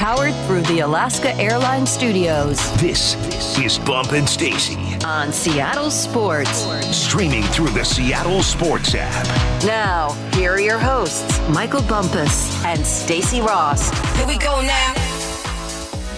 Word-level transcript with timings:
powered 0.00 0.34
through 0.46 0.62
the 0.62 0.80
Alaska 0.80 1.36
Airlines 1.36 1.90
Studios 1.90 2.56
This 2.80 3.16
is 3.58 3.78
Bump 3.80 4.12
and 4.12 4.26
Stacy, 4.26 4.78
on 5.04 5.30
Seattle 5.30 5.90
Sports. 5.90 6.64
streaming 6.96 7.42
through 7.42 7.68
the 7.68 7.84
Seattle 7.84 8.42
Sports 8.42 8.94
app. 8.94 9.26
Now, 9.62 10.12
here 10.32 10.52
are 10.52 10.60
your 10.60 10.78
hosts, 10.78 11.38
Michael 11.50 11.82
Bumpus 11.82 12.64
and 12.64 12.80
Stacy 12.80 13.42
Ross. 13.42 13.90
Here 14.16 14.26
we 14.26 14.38
go 14.38 14.62
now. 14.62 15.09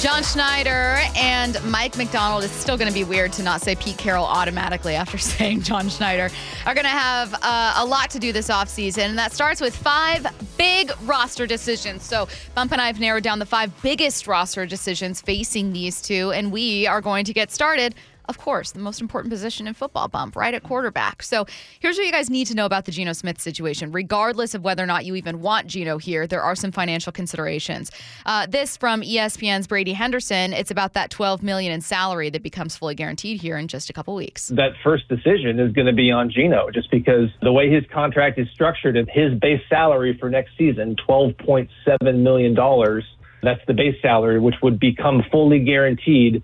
John 0.02 0.24
Schneider 0.24 0.98
and 1.14 1.62
Mike 1.70 1.96
Macdonald. 1.96 2.42
It's 2.42 2.54
still 2.54 2.76
going 2.76 2.88
to 2.88 2.92
be 2.94 3.04
weird 3.04 3.32
to 3.34 3.42
not 3.44 3.60
say 3.60 3.76
Pete 3.76 3.96
Carroll 3.96 4.24
automatically 4.24 4.96
after 4.96 5.16
saying 5.18 5.62
John 5.62 5.88
Schneider. 5.88 6.28
Are 6.66 6.74
going 6.74 6.86
to 6.86 6.90
have 6.90 7.32
uh, 7.40 7.74
a 7.76 7.86
lot 7.86 8.10
to 8.10 8.18
do 8.18 8.32
this 8.32 8.48
offseason. 8.48 9.10
And 9.10 9.18
that 9.18 9.32
starts 9.32 9.60
with 9.60 9.76
five 9.76 10.26
big 10.58 10.90
roster 11.02 11.46
decisions. 11.46 12.02
So 12.02 12.26
Bump 12.56 12.72
and 12.72 12.80
I 12.80 12.88
have 12.88 12.98
narrowed 12.98 13.22
down 13.22 13.38
the 13.38 13.46
five 13.46 13.70
biggest 13.80 14.26
roster 14.26 14.66
decisions 14.66 15.20
facing 15.20 15.72
these 15.72 16.02
two. 16.02 16.32
And 16.32 16.50
we 16.50 16.84
are 16.88 17.00
going 17.00 17.24
to 17.26 17.32
get 17.32 17.52
started. 17.52 17.94
Of 18.32 18.38
course, 18.38 18.72
the 18.72 18.80
most 18.80 19.02
important 19.02 19.30
position 19.30 19.66
in 19.66 19.74
football, 19.74 20.08
bump, 20.08 20.36
right 20.36 20.54
at 20.54 20.62
quarterback. 20.62 21.22
So 21.22 21.44
here's 21.80 21.98
what 21.98 22.06
you 22.06 22.12
guys 22.12 22.30
need 22.30 22.46
to 22.46 22.54
know 22.54 22.64
about 22.64 22.86
the 22.86 22.90
Geno 22.90 23.12
Smith 23.12 23.38
situation. 23.38 23.92
Regardless 23.92 24.54
of 24.54 24.64
whether 24.64 24.82
or 24.82 24.86
not 24.86 25.04
you 25.04 25.16
even 25.16 25.42
want 25.42 25.66
Geno 25.66 25.98
here, 25.98 26.26
there 26.26 26.40
are 26.40 26.56
some 26.56 26.72
financial 26.72 27.12
considerations. 27.12 27.90
Uh, 28.24 28.46
this 28.46 28.78
from 28.78 29.02
ESPN's 29.02 29.66
Brady 29.66 29.92
Henderson. 29.92 30.54
It's 30.54 30.70
about 30.70 30.94
that 30.94 31.10
12 31.10 31.42
million 31.42 31.72
in 31.72 31.82
salary 31.82 32.30
that 32.30 32.42
becomes 32.42 32.74
fully 32.74 32.94
guaranteed 32.94 33.38
here 33.38 33.58
in 33.58 33.68
just 33.68 33.90
a 33.90 33.92
couple 33.92 34.14
weeks. 34.14 34.48
that 34.48 34.70
first 34.82 35.06
decision 35.08 35.60
is 35.60 35.70
going 35.72 35.86
to 35.86 35.92
be 35.92 36.10
on 36.10 36.30
Geno, 36.30 36.70
just 36.70 36.90
because 36.90 37.28
the 37.42 37.52
way 37.52 37.70
his 37.70 37.84
contract 37.92 38.38
is 38.38 38.48
structured, 38.54 38.96
his 39.12 39.38
base 39.38 39.60
salary 39.68 40.16
for 40.18 40.30
next 40.30 40.52
season, 40.56 40.96
twelve 41.04 41.36
point 41.36 41.68
seven 41.84 42.22
million 42.22 42.54
dollars. 42.54 43.04
That's 43.42 43.60
the 43.66 43.74
base 43.74 44.00
salary, 44.00 44.40
which 44.40 44.54
would 44.62 44.80
become 44.80 45.22
fully 45.30 45.58
guaranteed 45.58 46.42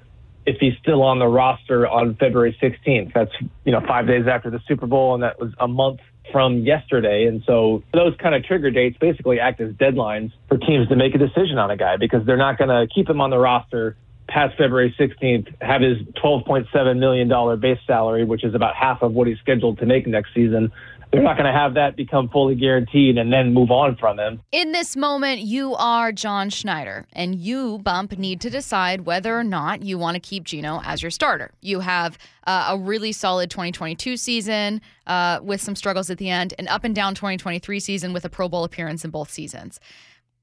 if 0.48 0.56
he's 0.60 0.72
still 0.80 1.02
on 1.02 1.18
the 1.18 1.26
roster 1.26 1.86
on 1.86 2.14
February 2.14 2.56
16th. 2.60 3.12
That's 3.12 3.32
you 3.64 3.72
know 3.72 3.80
five 3.86 4.06
days 4.06 4.26
after 4.26 4.50
the 4.50 4.60
Super 4.66 4.86
Bowl, 4.86 5.14
and 5.14 5.22
that 5.22 5.38
was 5.38 5.52
a 5.60 5.68
month 5.68 6.00
from 6.32 6.60
yesterday. 6.60 7.26
And 7.26 7.42
so 7.46 7.82
those 7.92 8.14
kind 8.18 8.34
of 8.34 8.44
trigger 8.44 8.70
dates 8.70 8.96
basically 8.98 9.40
act 9.40 9.60
as 9.60 9.72
deadlines 9.74 10.32
for 10.48 10.56
teams 10.58 10.88
to 10.88 10.96
make 10.96 11.14
a 11.14 11.18
decision 11.18 11.58
on 11.58 11.70
a 11.70 11.76
guy 11.76 11.96
because 11.96 12.24
they're 12.26 12.36
not 12.36 12.58
going 12.58 12.68
to 12.70 12.92
keep 12.92 13.08
him 13.08 13.20
on 13.20 13.30
the 13.30 13.38
roster 13.38 13.96
past 14.26 14.56
February 14.58 14.94
16th, 14.98 15.54
have 15.62 15.80
his 15.80 15.98
$12.7 16.22 16.98
million 16.98 17.60
base 17.60 17.78
salary, 17.86 18.24
which 18.24 18.44
is 18.44 18.54
about 18.54 18.74
half 18.76 19.02
of 19.02 19.12
what 19.12 19.26
he's 19.26 19.38
scheduled 19.38 19.78
to 19.78 19.86
make 19.86 20.06
next 20.06 20.34
season. 20.34 20.70
They're 21.10 21.22
not 21.22 21.36
going 21.36 21.46
to 21.46 21.58
have 21.58 21.74
that 21.74 21.96
become 21.96 22.28
fully 22.28 22.54
guaranteed 22.54 23.16
and 23.16 23.32
then 23.32 23.54
move 23.54 23.70
on 23.70 23.96
from 23.96 24.18
him. 24.18 24.42
In 24.52 24.72
this 24.72 24.94
moment, 24.94 25.40
you 25.40 25.74
are 25.76 26.12
John 26.12 26.50
Schneider, 26.50 27.06
and 27.14 27.34
you, 27.34 27.78
Bump, 27.78 28.18
need 28.18 28.40
to 28.42 28.50
decide 28.50 29.02
whether 29.02 29.38
or 29.38 29.44
not 29.44 29.82
you 29.82 29.96
want 29.96 30.16
to 30.16 30.20
keep 30.20 30.44
Geno 30.44 30.82
as 30.84 31.02
your 31.02 31.10
starter. 31.10 31.50
You 31.62 31.80
have 31.80 32.18
uh, 32.46 32.68
a 32.70 32.78
really 32.78 33.12
solid 33.12 33.50
2022 33.50 34.18
season 34.18 34.82
uh, 35.06 35.40
with 35.42 35.62
some 35.62 35.74
struggles 35.74 36.10
at 36.10 36.18
the 36.18 36.28
end, 36.28 36.52
an 36.58 36.68
up 36.68 36.84
and 36.84 36.94
down 36.94 37.14
2023 37.14 37.80
season 37.80 38.12
with 38.12 38.24
a 38.24 38.28
Pro 38.28 38.48
Bowl 38.48 38.64
appearance 38.64 39.04
in 39.04 39.10
both 39.10 39.30
seasons. 39.30 39.80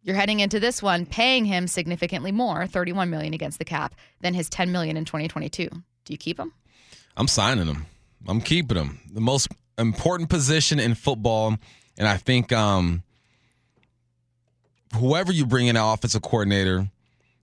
You're 0.01 0.15
heading 0.15 0.39
into 0.39 0.59
this 0.59 0.81
one 0.81 1.05
paying 1.05 1.45
him 1.45 1.67
significantly 1.67 2.31
more, 2.31 2.65
31 2.65 3.09
million 3.09 3.33
against 3.33 3.59
the 3.59 3.65
cap, 3.65 3.95
than 4.21 4.33
his 4.33 4.49
10 4.49 4.71
million 4.71 4.97
in 4.97 5.05
2022. 5.05 5.67
Do 5.67 6.13
you 6.13 6.17
keep 6.17 6.39
him? 6.39 6.53
I'm 7.17 7.27
signing 7.27 7.67
him. 7.67 7.85
I'm 8.27 8.41
keeping 8.41 8.77
him. 8.77 8.99
The 9.11 9.21
most 9.21 9.47
important 9.77 10.29
position 10.29 10.79
in 10.79 10.95
football, 10.95 11.57
and 11.97 12.07
I 12.07 12.17
think 12.17 12.51
um, 12.51 13.03
whoever 14.95 15.31
you 15.31 15.45
bring 15.45 15.67
in, 15.67 15.75
an 15.75 15.83
offensive 15.83 16.21
coordinator, 16.21 16.87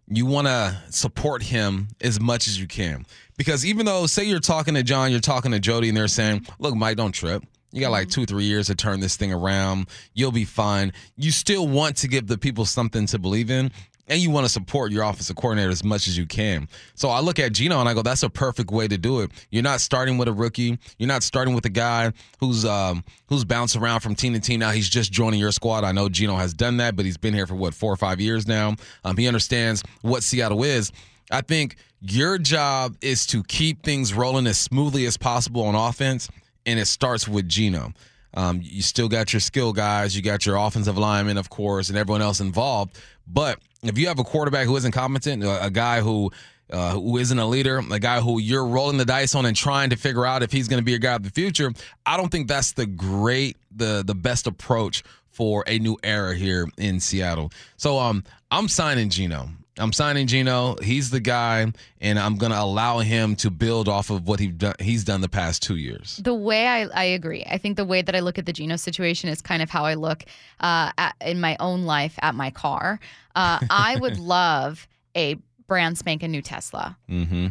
you 0.08 0.26
want 0.26 0.46
to 0.46 0.76
support 0.90 1.42
him 1.42 1.88
as 2.00 2.20
much 2.20 2.46
as 2.48 2.60
you 2.60 2.66
can. 2.66 3.06
Because 3.36 3.64
even 3.64 3.86
though, 3.86 4.06
say 4.06 4.24
you're 4.24 4.40
talking 4.40 4.74
to 4.74 4.82
John, 4.82 5.10
you're 5.10 5.20
talking 5.20 5.52
to 5.52 5.60
Jody, 5.60 5.88
and 5.88 5.96
they're 5.96 6.08
saying, 6.08 6.46
"Look, 6.58 6.74
Mike, 6.74 6.96
don't 6.96 7.12
trip." 7.12 7.44
You 7.74 7.80
got 7.80 7.90
like 7.90 8.10
two, 8.10 8.26
three 8.26 8.44
years 8.44 8.66
to 8.66 8.74
turn 8.74 9.00
this 9.00 9.16
thing 9.16 9.32
around. 9.32 9.86
You'll 10.12 10.30
be 10.30 10.44
fine. 10.44 10.92
You 11.16 11.30
still 11.30 11.66
want 11.66 11.96
to 11.98 12.08
give 12.08 12.26
the 12.26 12.36
people 12.36 12.66
something 12.66 13.06
to 13.06 13.18
believe 13.18 13.50
in 13.50 13.72
and 14.08 14.20
you 14.20 14.30
want 14.30 14.44
to 14.44 14.52
support 14.52 14.92
your 14.92 15.04
offensive 15.04 15.36
coordinator 15.36 15.70
as 15.70 15.84
much 15.84 16.08
as 16.08 16.18
you 16.18 16.26
can. 16.26 16.68
So 16.94 17.08
I 17.08 17.20
look 17.20 17.38
at 17.38 17.52
Geno 17.52 17.80
and 17.80 17.88
I 17.88 17.94
go, 17.94 18.02
that's 18.02 18.22
a 18.22 18.30
perfect 18.30 18.70
way 18.70 18.88
to 18.88 18.98
do 18.98 19.20
it. 19.20 19.30
You're 19.50 19.62
not 19.62 19.80
starting 19.80 20.18
with 20.18 20.28
a 20.28 20.32
rookie. 20.32 20.78
You're 20.98 21.08
not 21.08 21.22
starting 21.22 21.54
with 21.54 21.64
a 21.66 21.70
guy 21.70 22.12
who's 22.40 22.64
um, 22.64 23.04
who's 23.28 23.44
bounced 23.44 23.76
around 23.76 24.00
from 24.00 24.14
team 24.14 24.32
to 24.34 24.40
team. 24.40 24.60
Now 24.60 24.70
he's 24.70 24.88
just 24.88 25.12
joining 25.12 25.40
your 25.40 25.52
squad. 25.52 25.84
I 25.84 25.92
know 25.92 26.08
Geno 26.08 26.36
has 26.36 26.52
done 26.52 26.78
that, 26.78 26.96
but 26.96 27.04
he's 27.04 27.16
been 27.16 27.34
here 27.34 27.46
for 27.46 27.54
what 27.54 27.74
four 27.74 27.92
or 27.92 27.96
five 27.96 28.20
years 28.20 28.46
now. 28.46 28.74
Um, 29.04 29.16
he 29.16 29.26
understands 29.26 29.82
what 30.02 30.22
Seattle 30.22 30.62
is. 30.64 30.92
I 31.30 31.40
think 31.40 31.76
your 32.00 32.36
job 32.36 32.96
is 33.00 33.26
to 33.28 33.42
keep 33.44 33.82
things 33.82 34.12
rolling 34.12 34.46
as 34.46 34.58
smoothly 34.58 35.06
as 35.06 35.16
possible 35.16 35.62
on 35.62 35.74
offense, 35.74 36.28
and 36.66 36.78
it 36.78 36.86
starts 36.86 37.28
with 37.28 37.48
Geno. 37.48 37.92
Um, 38.34 38.60
you 38.62 38.82
still 38.82 39.08
got 39.08 39.32
your 39.32 39.40
skill 39.40 39.72
guys, 39.72 40.16
you 40.16 40.22
got 40.22 40.46
your 40.46 40.56
offensive 40.56 40.96
linemen, 40.96 41.36
of 41.36 41.50
course, 41.50 41.88
and 41.88 41.98
everyone 41.98 42.22
else 42.22 42.40
involved. 42.40 42.98
But 43.26 43.58
if 43.82 43.98
you 43.98 44.08
have 44.08 44.18
a 44.18 44.24
quarterback 44.24 44.66
who 44.66 44.76
isn't 44.76 44.92
competent, 44.92 45.44
a, 45.44 45.66
a 45.66 45.70
guy 45.70 46.00
who 46.00 46.30
uh, 46.70 46.92
who 46.92 47.18
isn't 47.18 47.38
a 47.38 47.44
leader, 47.46 47.82
a 47.90 47.98
guy 47.98 48.20
who 48.20 48.40
you're 48.40 48.64
rolling 48.64 48.96
the 48.96 49.04
dice 49.04 49.34
on 49.34 49.44
and 49.44 49.54
trying 49.54 49.90
to 49.90 49.96
figure 49.96 50.24
out 50.24 50.42
if 50.42 50.50
he's 50.50 50.68
going 50.68 50.80
to 50.80 50.84
be 50.84 50.94
a 50.94 50.98
guy 50.98 51.14
of 51.14 51.22
the 51.22 51.30
future, 51.30 51.70
I 52.06 52.16
don't 52.16 52.30
think 52.30 52.48
that's 52.48 52.72
the 52.72 52.86
great, 52.86 53.56
the 53.74 54.02
the 54.06 54.14
best 54.14 54.46
approach 54.46 55.02
for 55.30 55.64
a 55.66 55.78
new 55.78 55.98
era 56.02 56.34
here 56.34 56.68
in 56.78 57.00
Seattle. 57.00 57.50
So 57.76 57.98
um, 57.98 58.24
I'm 58.50 58.68
signing 58.68 59.10
Geno. 59.10 59.48
I'm 59.78 59.92
signing 59.92 60.26
Geno. 60.26 60.76
He's 60.82 61.10
the 61.10 61.20
guy, 61.20 61.72
and 62.00 62.18
I'm 62.18 62.36
going 62.36 62.52
to 62.52 62.60
allow 62.60 62.98
him 62.98 63.36
to 63.36 63.50
build 63.50 63.88
off 63.88 64.10
of 64.10 64.26
what 64.26 64.38
he 64.38 64.48
done, 64.48 64.74
he's 64.78 65.02
done 65.02 65.22
the 65.22 65.28
past 65.28 65.62
two 65.62 65.76
years. 65.76 66.20
The 66.22 66.34
way 66.34 66.66
I, 66.66 66.82
I 66.88 67.04
agree. 67.04 67.44
I 67.48 67.56
think 67.56 67.76
the 67.76 67.84
way 67.84 68.02
that 68.02 68.14
I 68.14 68.20
look 68.20 68.38
at 68.38 68.44
the 68.44 68.52
Geno 68.52 68.76
situation 68.76 69.30
is 69.30 69.40
kind 69.40 69.62
of 69.62 69.70
how 69.70 69.84
I 69.84 69.94
look 69.94 70.24
uh, 70.60 70.92
at, 70.98 71.14
in 71.22 71.40
my 71.40 71.56
own 71.58 71.84
life 71.84 72.18
at 72.20 72.34
my 72.34 72.50
car. 72.50 73.00
Uh, 73.34 73.60
I 73.70 73.96
would 73.96 74.18
love 74.20 74.86
a 75.16 75.36
brand 75.66 75.96
spanking 75.96 76.30
new 76.30 76.42
Tesla. 76.42 76.98
Mm-hmm. 77.08 77.48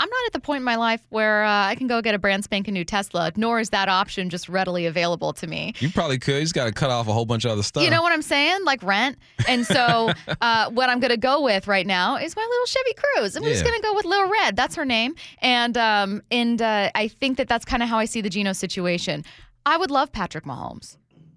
I'm 0.00 0.08
not 0.08 0.26
at 0.26 0.32
the 0.32 0.40
point 0.40 0.60
in 0.60 0.64
my 0.64 0.76
life 0.76 1.02
where 1.10 1.44
uh, 1.44 1.66
I 1.66 1.74
can 1.74 1.86
go 1.86 2.00
get 2.00 2.14
a 2.14 2.18
brand 2.18 2.42
spanking 2.42 2.72
new 2.72 2.86
Tesla, 2.86 3.32
nor 3.36 3.60
is 3.60 3.68
that 3.68 3.90
option 3.90 4.30
just 4.30 4.48
readily 4.48 4.86
available 4.86 5.34
to 5.34 5.46
me. 5.46 5.74
You 5.78 5.90
probably 5.90 6.18
could. 6.18 6.36
You 6.36 6.40
just 6.40 6.54
got 6.54 6.64
to 6.64 6.72
cut 6.72 6.88
off 6.88 7.06
a 7.06 7.12
whole 7.12 7.26
bunch 7.26 7.44
of 7.44 7.50
other 7.50 7.62
stuff. 7.62 7.84
You 7.84 7.90
know 7.90 8.00
what 8.00 8.10
I'm 8.10 8.22
saying? 8.22 8.64
Like 8.64 8.82
rent. 8.82 9.18
And 9.46 9.66
so, 9.66 10.10
uh, 10.40 10.70
what 10.70 10.88
I'm 10.88 11.00
going 11.00 11.10
to 11.10 11.18
go 11.18 11.42
with 11.42 11.68
right 11.68 11.86
now 11.86 12.16
is 12.16 12.34
my 12.34 12.48
little 12.50 12.66
Chevy 12.66 12.94
Cruze. 12.94 13.36
I'm 13.36 13.44
just 13.44 13.62
going 13.62 13.76
to 13.76 13.82
go 13.82 13.94
with 13.94 14.06
Lil 14.06 14.26
Red. 14.30 14.56
That's 14.56 14.74
her 14.74 14.86
name. 14.86 15.14
And 15.42 15.76
um, 15.76 16.22
and 16.30 16.62
uh, 16.62 16.90
I 16.94 17.08
think 17.08 17.36
that 17.36 17.46
that's 17.46 17.66
kind 17.66 17.82
of 17.82 17.90
how 17.90 17.98
I 17.98 18.06
see 18.06 18.22
the 18.22 18.30
Geno 18.30 18.54
situation. 18.54 19.22
I 19.66 19.76
would 19.76 19.90
love 19.90 20.12
Patrick 20.12 20.44
Mahomes. 20.44 20.96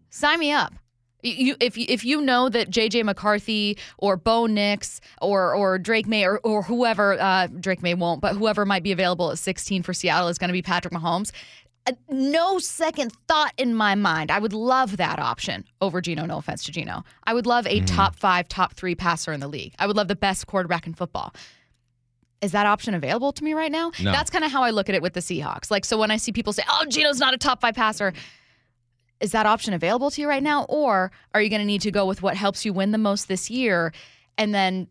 Sign 0.10 0.40
me 0.40 0.54
up. 0.54 0.74
You, 1.24 1.56
if 1.60 1.78
you, 1.78 1.86
if 1.88 2.04
you 2.04 2.22
know 2.22 2.50
that 2.50 2.70
JJ 2.70 3.04
McCarthy 3.06 3.78
or 3.98 4.18
Bo 4.18 4.46
Nix 4.46 5.00
or 5.22 5.56
or 5.56 5.80
Drake 5.80 6.06
Maye 6.06 6.26
or, 6.26 6.40
or 6.40 6.64
whoever 6.64 7.20
uh, 7.20 7.48
Drake 7.48 7.82
Maye 7.82 7.94
won't, 7.94 8.22
but 8.22 8.36
whoever 8.36 8.66
might 8.66 8.84
be 8.84 8.92
available 8.92 9.32
at 9.32 9.40
16 9.40 9.84
for 9.84 9.94
Seattle 9.94 10.28
is 10.28 10.38
going 10.38 10.50
to 10.50 10.54
be 10.54 10.62
Patrick 10.62 10.94
Mahomes. 10.94 11.32
Uh, 11.86 11.94
no 12.10 12.60
second 12.60 13.12
thought 13.28 13.54
in 13.58 13.76
my 13.76 13.96
mind. 13.96 14.32
I 14.32 14.40
would 14.40 14.54
love 14.54 14.98
that 14.98 15.20
option 15.20 15.66
over 15.82 16.02
Geno. 16.02 16.26
No 16.26 16.38
offense 16.38 16.64
to 16.66 16.72
Geno. 16.72 17.04
I 17.26 17.34
would 17.34 17.46
love 17.46 17.68
a 17.68 17.82
top 17.82 18.16
five, 18.16 18.48
top 18.48 18.74
three 18.74 18.96
passer 18.96 19.34
in 19.34 19.40
the 19.40 19.48
league. 19.48 19.74
I 19.80 19.88
would 19.88 19.98
love 19.98 20.08
the 20.08 20.16
best 20.16 20.48
quarterback 20.48 20.88
in 20.88 20.94
football. 20.94 21.34
Is 22.42 22.52
that 22.52 22.66
option 22.66 22.94
available 22.94 23.32
to 23.34 23.44
me 23.44 23.54
right 23.54 23.72
now? 23.72 23.92
No. 24.02 24.12
That's 24.12 24.30
kind 24.30 24.44
of 24.44 24.52
how 24.52 24.64
I 24.64 24.72
look 24.72 24.90
at 24.90 24.96
it 24.96 25.02
with 25.02 25.14
the 25.14 25.22
Seahawks. 25.22 25.72
Like, 25.72 25.86
so 25.86 25.98
when 25.98 26.12
I 26.12 26.18
see 26.18 26.34
people 26.34 26.52
say, 26.52 26.64
oh, 26.70 26.86
Geno's 26.90 27.20
not 27.20 27.34
a 27.34 27.38
top 27.38 27.62
five 27.62 27.74
passer, 27.76 28.14
is 29.20 29.32
that 29.32 29.46
option 29.46 29.74
available 29.74 30.12
to 30.12 30.22
you 30.22 30.28
right 30.28 30.44
now? 30.44 30.64
Or 30.66 31.12
are 31.34 31.42
you 31.42 31.50
going 31.50 31.62
to 31.62 31.66
need 31.66 31.82
to 31.82 31.92
go 31.92 32.06
with 32.06 32.22
what 32.22 32.36
helps 32.36 32.66
you 32.66 32.74
win 32.74 32.92
the 32.92 32.98
most 32.98 33.28
this 33.28 33.50
year 33.50 33.94
and 34.38 34.54
then 34.54 34.88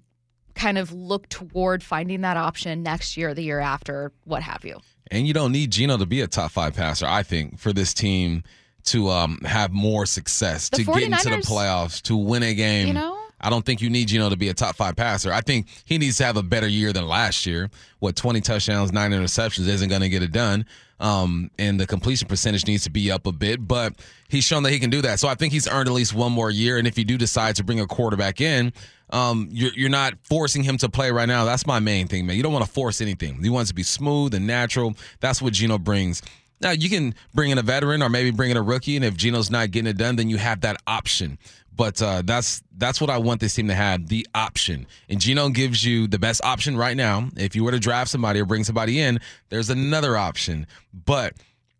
kind 0.55 0.78
of 0.78 0.92
look 0.92 1.28
toward 1.28 1.83
finding 1.83 2.22
that 2.22 2.36
option 2.36 2.83
next 2.83 3.16
year, 3.16 3.34
the 3.34 3.42
year 3.42 3.60
after, 3.60 4.13
what 4.24 4.42
have 4.42 4.65
you? 4.65 4.80
And 5.10 5.27
you 5.27 5.34
don't 5.34 5.53
need 5.53 5.71
Geno 5.71 5.98
to 5.98 6.07
be 6.07 6.21
a 6.21 6.27
top 6.27 6.53
five 6.53 6.74
passer, 6.74 7.07
I 7.07 7.22
think, 7.22 7.59
for 7.59 7.72
this 7.72 7.92
team 7.92 8.45
to 8.84 9.09
um, 9.10 9.39
have 9.45 9.72
more 9.72 10.07
success, 10.07 10.68
The 10.68 10.78
to 10.78 10.84
get 10.84 11.03
into 11.03 11.28
the 11.28 11.36
playoffs, 11.36 12.03
to 12.03 12.16
win 12.16 12.42
a 12.42 12.54
game. 12.54 12.89
You 12.89 12.95
know? 12.95 13.18
I 13.41 13.51
don't 13.51 13.66
think 13.66 13.83
you 13.83 13.91
need 13.91 14.09
Geno 14.09 14.30
to 14.30 14.36
be 14.36 14.48
a 14.48 14.54
top 14.54 14.77
five 14.77 14.97
passer. 14.97 15.33
I 15.33 15.41
think 15.41 15.66
he 15.84 15.98
needs 15.98 16.16
to 16.18 16.25
have 16.25 16.36
a 16.36 16.42
better 16.42 16.68
year 16.68 16.92
than 16.92 17.07
last 17.07 17.45
year. 17.45 17.71
What, 17.98 18.16
20 18.16 18.41
touchdowns, 18.41 18.92
nine 18.92 19.10
interceptions 19.10 19.66
isn't 19.66 19.89
going 19.89 20.01
to 20.03 20.09
get 20.09 20.22
it 20.22 20.33
done. 20.33 20.65
Um, 21.03 21.51
and 21.59 21.81
the 21.81 21.87
completion 21.87 22.28
percentage 22.28 22.65
needs 22.66 22.84
to 22.84 22.91
be 22.91 23.10
up 23.10 23.27
a 23.27 23.33
bit, 23.33 23.66
but 23.66 23.95
he's 24.28 24.45
shown 24.45 24.63
that 24.63 24.71
he 24.71 24.78
can 24.78 24.89
do 24.89 25.03
that. 25.03 25.19
So 25.19 25.27
I 25.27 25.34
think 25.34 25.53
he's 25.53 25.66
earned 25.66 25.89
at 25.89 25.95
least 25.95 26.15
one 26.15 26.31
more 26.31 26.49
year. 26.49 26.78
And 26.78 26.87
if 26.87 26.97
you 26.97 27.04
do 27.04 27.19
decide 27.19 27.57
to 27.57 27.65
bring 27.65 27.81
a 27.81 27.89
quarterback 27.89 28.41
in, 28.41 28.72
um, 29.10 29.49
you're, 29.51 29.72
you're 29.75 29.91
not 29.91 30.15
forcing 30.22 30.63
him 30.63 30.78
to 30.78 30.89
play 30.89 31.10
right 31.10 31.27
now. 31.27 31.45
That's 31.45 31.66
my 31.66 31.81
main 31.81 32.07
thing, 32.07 32.25
man. 32.25 32.37
You 32.37 32.45
don't 32.45 32.53
want 32.53 32.65
to 32.65 32.71
force 32.71 33.01
anything. 33.01 33.45
You 33.45 33.53
want 33.53 33.66
to 33.66 33.75
be 33.75 33.83
smooth 33.83 34.33
and 34.33 34.47
natural. 34.47 34.95
That's 35.19 35.43
what 35.43 35.54
Geno 35.54 35.77
brings. 35.77 36.22
Now 36.60 36.71
you 36.71 36.89
can 36.89 37.15
bring 37.34 37.51
in 37.51 37.59
a 37.59 37.63
veteran 37.63 38.03
or 38.03 38.09
maybe 38.09 38.31
bring 38.31 38.53
in 38.53 38.57
a 38.57 38.63
rookie, 38.63 38.95
and 38.95 39.04
if 39.04 39.16
Geno's 39.16 39.51
not 39.51 39.72
getting 39.72 39.91
it 39.91 39.99
done, 39.99 40.15
then 40.15 40.31
you 40.31 40.37
have 40.39 40.60
that 40.60 40.81
option. 40.87 41.37
But 41.74 42.03
uh, 42.03 42.22
that's 42.24 42.63
that's 42.77 43.01
what 43.01 43.09
I 43.10 43.19
want 43.19 43.41
this 43.41 43.54
team 43.54 43.69
to 43.69 43.74
have 43.74 44.09
the 44.09 44.27
option. 44.34 44.86
And 45.09 45.21
Geno 45.21 45.48
gives 45.48 45.84
you 45.84 46.07
the 46.07 46.19
best 46.19 46.45
option 46.45 46.77
right 46.77 46.97
now. 46.97 47.28
If 47.36 47.57
you 47.57 47.65
were 47.65 47.71
to 47.71 47.78
draft 47.78 48.10
somebody 48.10 48.41
or 48.41 48.45
bring 48.45 48.65
somebody 48.65 49.01
in, 49.01 49.21
there's 49.48 49.71
another 49.71 50.16
option. 50.16 50.66
But 50.92 51.34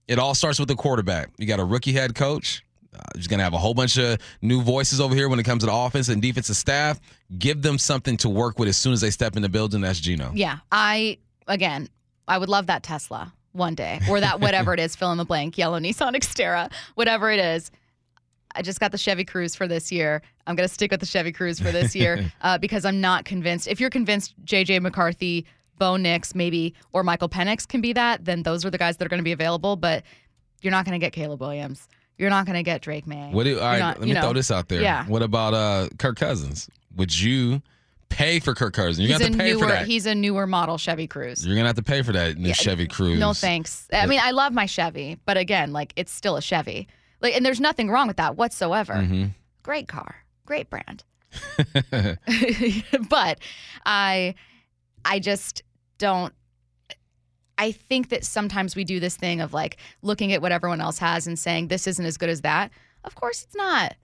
it 0.09 0.19
all 0.19 0.35
starts 0.35 0.59
with 0.59 0.69
the 0.69 0.75
quarterback. 0.75 1.31
You 1.39 1.47
got 1.47 1.61
a 1.61 1.65
rookie 1.65 1.93
head 1.93 2.15
coach. 2.15 2.65
Uh, 2.95 3.01
he's 3.15 3.27
going 3.27 3.39
to 3.39 3.45
have 3.45 3.55
a 3.55 3.59
whole 3.59 3.73
bunch 3.73 3.97
of 3.99 4.19
new 4.43 4.61
voices 4.63 5.01
over 5.01 5.15
here 5.15 5.29
when 5.29 5.39
it 5.39 5.45
comes 5.45 5.61
to 5.63 5.67
the 5.67 5.73
offense 5.75 6.09
and 6.09 6.21
defensive 6.21 6.57
staff. 6.57 7.01
Give 7.39 7.63
them 7.63 7.79
something 7.79 8.19
to 8.19 8.29
work 8.29 8.59
with 8.59 8.69
as 8.69 8.77
soon 8.77 8.93
as 8.93 9.01
they 9.01 9.11
step 9.11 9.37
in 9.37 9.43
the 9.43 9.49
building. 9.49 9.81
That's 9.81 10.01
Geno. 10.01 10.31
Yeah. 10.35 10.59
I, 10.71 11.19
again, 11.49 11.89
I 12.29 12.37
would 12.37 12.51
love 12.51 12.67
that 12.67 12.83
Tesla 12.83 13.33
one 13.53 13.75
day 13.75 14.01
or 14.11 14.21
that 14.21 14.41
whatever 14.41 14.75
it 14.75 14.81
is, 14.81 14.95
fill 14.97 15.13
in 15.13 15.19
the 15.19 15.25
blank, 15.25 15.57
yellow 15.57 15.79
Nissan 15.79 16.15
Xterra, 16.15 16.71
whatever 16.95 17.31
it 17.31 17.39
is. 17.39 17.71
I 18.55 18.63
just 18.63 18.81
got 18.81 18.93
the 18.93 18.99
Chevy 18.99 19.25
Cruze 19.25 19.57
for 19.57 19.67
this 19.67 19.91
year. 19.93 20.23
I'm 20.47 20.57
going 20.57 20.69
to 20.69 20.73
stick 20.73 20.91
with 20.91 21.01
the 21.01 21.07
Chevy 21.07 21.33
Cruze 21.33 21.63
for 21.63 21.73
this 21.73 21.95
year 21.95 22.31
uh, 22.43 22.59
because 22.59 22.85
I'm 22.85 23.01
not 23.01 23.25
convinced. 23.25 23.67
If 23.69 23.81
you're 23.81 23.91
convinced 23.91 24.35
JJ 24.45 24.83
McCarthy, 24.83 25.47
Bo 25.79 25.97
Nix, 25.97 26.35
maybe, 26.35 26.75
or 26.93 27.03
Michael 27.03 27.29
Penix 27.29 27.67
can 27.67 27.81
be 27.81 27.93
that, 27.95 28.25
then 28.25 28.43
those 28.43 28.65
are 28.65 28.71
the 28.71 28.79
guys 28.79 28.97
that 28.99 29.07
are 29.07 29.09
going 29.09 29.21
to 29.21 29.25
be 29.25 29.33
available. 29.33 29.77
But 29.77 30.05
you're 30.61 30.71
not 30.71 30.85
going 30.85 30.99
to 30.99 31.05
get 31.05 31.13
Caleb 31.13 31.41
Williams. 31.41 31.89
You're 32.19 32.31
not 32.31 32.47
going 32.47 32.57
to 32.57 32.63
get 32.63 32.83
Drake 32.83 33.07
Maye. 33.07 33.31
What 33.33 33.45
do, 33.45 33.59
all 33.59 33.65
right, 33.67 33.79
not- 33.79 33.99
let 33.99 34.07
me 34.07 34.15
know, 34.15 34.21
throw 34.21 34.33
this 34.35 34.51
out 34.51 34.69
there. 34.69 34.83
yeah. 34.83 35.05
What 35.07 35.23
about 35.23 35.55
uh, 35.55 35.89
Kirk 35.99 36.17
Cousins? 36.17 36.69
Would 36.97 37.19
you 37.19 37.63
pay 38.11 38.39
for 38.39 38.55
Kirk 38.55 38.75
Cousins? 38.75 39.01
You're 39.01 39.09
He's 39.09 39.19
going 39.19 39.35
a 39.35 39.37
to 39.39 39.43
have 39.43 39.51
to 39.51 39.55
pay 39.55 39.59
newer. 39.59 39.69
for 39.69 39.75
that. 39.75 39.87
He's 39.87 40.07
a 40.07 40.15
newer 40.15 40.47
model 40.47 40.77
Chevy 40.79 41.09
Cruze. 41.09 41.45
You're 41.45 41.55
going 41.55 41.65
to 41.65 41.69
have 41.69 41.77
to 41.77 41.83
pay 41.83 42.03
for 42.03 42.13
that 42.13 42.37
new 42.37 42.49
Yeah, 42.49 42.55
Chevy 42.55 42.87
Cruze. 42.87 43.19
No 43.19 43.33
thanks. 43.33 43.89
I 43.93 44.07
mean, 44.07 44.21
I 44.23 44.31
love 44.33 44.53
my 44.53 44.67
Chevy, 44.67 45.19
but 45.25 45.37
again, 45.39 45.73
like 45.73 45.95
it's 45.97 46.13
still 46.13 46.37
a 46.37 46.43
Chevy. 46.43 46.87
Like, 47.23 47.37
and 47.37 47.47
there's 47.47 47.61
nothing 47.61 47.89
wrong 47.89 48.09
with 48.09 48.17
that 48.17 48.37
whatsoever. 48.37 48.95
Mm-hmm. 48.95 49.27
Great 49.63 49.89
car, 49.89 50.17
great 50.45 50.69
brand. 50.69 51.05
but 53.09 53.39
I, 53.87 54.35
I 55.05 55.19
just 55.21 55.63
don't. 55.99 56.35
I 57.59 57.71
think 57.71 58.09
that 58.09 58.25
sometimes 58.25 58.75
we 58.75 58.83
do 58.83 58.99
this 58.99 59.17
thing 59.17 59.41
of 59.41 59.53
like 59.55 59.77
looking 60.03 60.33
at 60.33 60.43
what 60.43 60.51
everyone 60.53 60.81
else 60.81 60.99
has 60.99 61.27
and 61.29 61.39
saying 61.39 61.69
this 61.69 61.87
isn't 61.87 62.05
as 62.05 62.17
good 62.17 62.29
as 62.29 62.41
that. 62.41 62.73
Of 63.05 63.15
course, 63.15 63.43
it's 63.45 63.55
not. 63.55 63.95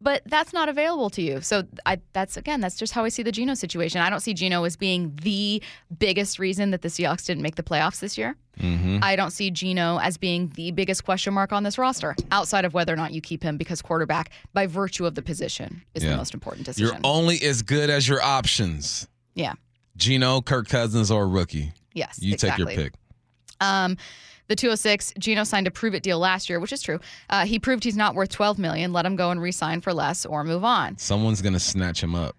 But 0.00 0.22
that's 0.26 0.52
not 0.52 0.68
available 0.68 1.08
to 1.10 1.22
you. 1.22 1.40
So 1.40 1.62
I, 1.86 1.98
that's 2.12 2.36
again, 2.36 2.60
that's 2.60 2.76
just 2.76 2.92
how 2.92 3.04
I 3.04 3.08
see 3.08 3.22
the 3.22 3.32
Geno 3.32 3.54
situation. 3.54 4.02
I 4.02 4.10
don't 4.10 4.20
see 4.20 4.34
Geno 4.34 4.64
as 4.64 4.76
being 4.76 5.18
the 5.22 5.62
biggest 5.98 6.38
reason 6.38 6.72
that 6.72 6.82
the 6.82 6.88
Seahawks 6.88 7.24
didn't 7.24 7.42
make 7.42 7.54
the 7.54 7.62
playoffs 7.62 8.00
this 8.00 8.18
year. 8.18 8.36
Mm-hmm. 8.60 8.98
I 9.02 9.16
don't 9.16 9.30
see 9.30 9.50
Geno 9.50 9.98
as 9.98 10.18
being 10.18 10.52
the 10.56 10.72
biggest 10.72 11.04
question 11.04 11.32
mark 11.32 11.52
on 11.52 11.62
this 11.62 11.78
roster, 11.78 12.14
outside 12.30 12.64
of 12.66 12.74
whether 12.74 12.92
or 12.92 12.96
not 12.96 13.12
you 13.12 13.20
keep 13.22 13.42
him 13.42 13.56
because 13.56 13.80
quarterback, 13.80 14.30
by 14.52 14.66
virtue 14.66 15.06
of 15.06 15.14
the 15.14 15.22
position, 15.22 15.82
is 15.94 16.04
Yeah. 16.04 16.10
the 16.10 16.16
most 16.18 16.34
important 16.34 16.66
decision. 16.66 16.86
You're 16.94 17.00
only 17.02 17.40
as 17.42 17.62
good 17.62 17.88
as 17.88 18.06
your 18.08 18.22
options. 18.22 19.08
yeah. 19.34 19.54
Geno, 19.96 20.40
Kirk 20.40 20.68
Cousins, 20.68 21.10
or 21.10 21.28
rookie. 21.28 21.72
Yes. 21.94 22.18
You 22.20 22.32
exactly. 22.34 22.66
take 22.66 22.76
your 22.76 22.84
pick. 22.86 22.94
Um, 23.60 23.96
the 24.48 24.56
206, 24.56 25.14
Geno 25.18 25.44
signed 25.44 25.66
a 25.66 25.70
prove 25.70 25.94
it 25.94 26.02
deal 26.02 26.18
last 26.18 26.48
year, 26.48 26.60
which 26.60 26.72
is 26.72 26.82
true. 26.82 27.00
Uh, 27.30 27.46
he 27.46 27.58
proved 27.58 27.84
he's 27.84 27.96
not 27.96 28.14
worth 28.14 28.30
12 28.30 28.58
million. 28.58 28.92
Let 28.92 29.06
him 29.06 29.16
go 29.16 29.30
and 29.30 29.40
re-sign 29.40 29.80
for 29.80 29.92
less 29.94 30.26
or 30.26 30.44
move 30.44 30.64
on. 30.64 30.98
Someone's 30.98 31.40
going 31.42 31.54
to 31.54 31.60
snatch 31.60 32.02
him 32.02 32.14
up. 32.14 32.36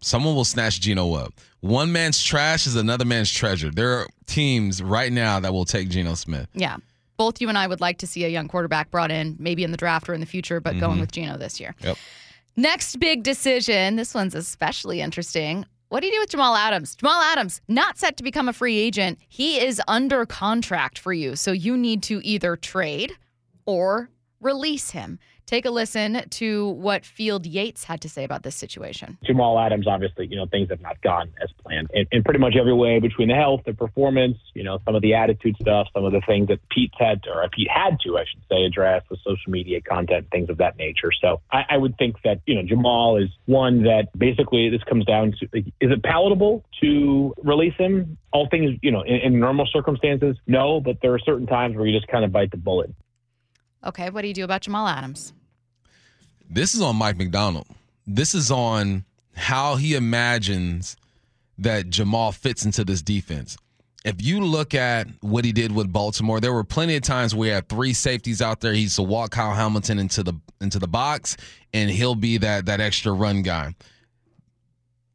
Someone 0.00 0.34
will 0.34 0.44
snatch 0.44 0.80
Geno 0.80 1.14
up. 1.14 1.32
One 1.60 1.90
man's 1.90 2.22
trash 2.22 2.66
is 2.66 2.76
another 2.76 3.04
man's 3.04 3.32
treasure. 3.32 3.70
There 3.70 3.98
are 3.98 4.06
teams 4.26 4.82
right 4.82 5.10
now 5.10 5.40
that 5.40 5.52
will 5.52 5.64
take 5.64 5.88
Geno 5.88 6.14
Smith. 6.14 6.46
Yeah. 6.52 6.76
Both 7.16 7.40
you 7.40 7.48
and 7.48 7.56
I 7.56 7.66
would 7.66 7.80
like 7.80 7.98
to 7.98 8.06
see 8.06 8.24
a 8.24 8.28
young 8.28 8.48
quarterback 8.48 8.90
brought 8.90 9.10
in, 9.10 9.36
maybe 9.38 9.64
in 9.64 9.70
the 9.70 9.76
draft 9.76 10.08
or 10.08 10.14
in 10.14 10.20
the 10.20 10.26
future, 10.26 10.60
but 10.60 10.78
going 10.78 11.00
with 11.00 11.12
Geno 11.12 11.38
this 11.38 11.58
year. 11.58 11.74
Yep. 11.80 11.96
Next 12.56 13.00
big 13.00 13.22
decision. 13.22 13.96
This 13.96 14.14
one's 14.14 14.34
especially 14.34 15.00
interesting. 15.00 15.64
What 15.94 16.00
do 16.00 16.08
you 16.08 16.12
do 16.14 16.18
with 16.18 16.30
Jamal 16.30 16.56
Adams? 16.56 16.96
Jamal 16.96 17.22
Adams, 17.22 17.60
not 17.68 17.98
set 17.98 18.16
to 18.16 18.24
become 18.24 18.48
a 18.48 18.52
free 18.52 18.76
agent. 18.78 19.20
He 19.28 19.60
is 19.64 19.80
under 19.86 20.26
contract 20.26 20.98
for 20.98 21.12
you. 21.12 21.36
So 21.36 21.52
you 21.52 21.76
need 21.76 22.02
to 22.02 22.20
either 22.26 22.56
trade 22.56 23.12
or 23.64 24.10
release 24.40 24.90
him. 24.90 25.20
Take 25.46 25.66
a 25.66 25.70
listen 25.70 26.22
to 26.30 26.68
what 26.70 27.04
Field 27.04 27.44
Yates 27.44 27.84
had 27.84 28.00
to 28.00 28.08
say 28.08 28.24
about 28.24 28.42
this 28.44 28.54
situation. 28.54 29.18
Jamal 29.24 29.58
Adams, 29.58 29.86
obviously, 29.86 30.26
you 30.26 30.36
know, 30.36 30.46
things 30.46 30.70
have 30.70 30.80
not 30.80 31.00
gone 31.02 31.30
as 31.42 31.50
planned 31.62 31.90
in, 31.92 32.06
in 32.12 32.24
pretty 32.24 32.40
much 32.40 32.56
every 32.58 32.72
way 32.72 32.98
between 32.98 33.28
the 33.28 33.34
health, 33.34 33.60
the 33.66 33.74
performance, 33.74 34.38
you 34.54 34.62
know, 34.62 34.78
some 34.86 34.94
of 34.94 35.02
the 35.02 35.14
attitude 35.14 35.56
stuff, 35.60 35.88
some 35.92 36.04
of 36.04 36.12
the 36.12 36.22
things 36.22 36.48
that 36.48 36.66
Pete 36.70 36.92
had 36.98 37.20
or 37.26 37.46
Pete 37.50 37.68
had 37.70 37.98
to, 38.00 38.16
I 38.16 38.24
should 38.24 38.40
say, 38.50 38.64
address 38.64 39.02
with 39.10 39.20
social 39.20 39.52
media 39.52 39.82
content, 39.82 40.28
things 40.30 40.48
of 40.48 40.56
that 40.58 40.78
nature. 40.78 41.12
So 41.20 41.42
I, 41.52 41.64
I 41.70 41.76
would 41.76 41.98
think 41.98 42.16
that, 42.24 42.40
you 42.46 42.54
know, 42.54 42.62
Jamal 42.62 43.16
is 43.18 43.28
one 43.44 43.82
that 43.82 44.08
basically 44.16 44.70
this 44.70 44.82
comes 44.84 45.04
down 45.04 45.34
to, 45.40 45.58
is 45.58 45.64
it 45.80 46.02
palatable 46.02 46.64
to 46.80 47.34
release 47.42 47.74
him? 47.76 48.16
All 48.32 48.48
things, 48.48 48.78
you 48.82 48.90
know, 48.90 49.02
in, 49.02 49.16
in 49.16 49.40
normal 49.40 49.66
circumstances, 49.66 50.36
no, 50.46 50.80
but 50.80 51.02
there 51.02 51.12
are 51.12 51.18
certain 51.18 51.46
times 51.46 51.76
where 51.76 51.86
you 51.86 51.96
just 51.96 52.10
kind 52.10 52.24
of 52.24 52.32
bite 52.32 52.50
the 52.50 52.56
bullet. 52.56 52.94
Okay, 53.84 54.10
what 54.10 54.22
do 54.22 54.28
you 54.28 54.34
do 54.34 54.44
about 54.44 54.62
Jamal 54.62 54.86
Adams? 54.86 55.32
This 56.48 56.74
is 56.74 56.80
on 56.80 56.96
Mike 56.96 57.16
Macdonald. 57.16 57.66
This 58.06 58.34
is 58.34 58.50
on 58.50 59.04
how 59.34 59.76
he 59.76 59.94
imagines 59.94 60.96
that 61.58 61.90
Jamal 61.90 62.32
fits 62.32 62.64
into 62.64 62.84
this 62.84 63.02
defense. 63.02 63.56
If 64.04 64.22
you 64.22 64.40
look 64.40 64.74
at 64.74 65.08
what 65.20 65.44
he 65.44 65.52
did 65.52 65.72
with 65.72 65.90
Baltimore, 65.92 66.38
there 66.40 66.52
were 66.52 66.64
plenty 66.64 66.96
of 66.96 67.02
times 67.02 67.34
where 67.34 67.48
he 67.48 67.54
had 67.54 67.68
three 67.68 67.94
safeties 67.94 68.42
out 68.42 68.60
there. 68.60 68.74
He 68.74 68.82
used 68.82 68.96
to 68.96 69.02
walk 69.02 69.30
Kyle 69.30 69.54
Hamilton 69.54 69.98
into 69.98 70.22
the 70.22 70.34
into 70.60 70.78
the 70.78 70.88
box, 70.88 71.36
and 71.72 71.90
he'll 71.90 72.14
be 72.14 72.36
that 72.38 72.66
that 72.66 72.80
extra 72.80 73.12
run 73.12 73.42
guy. 73.42 73.74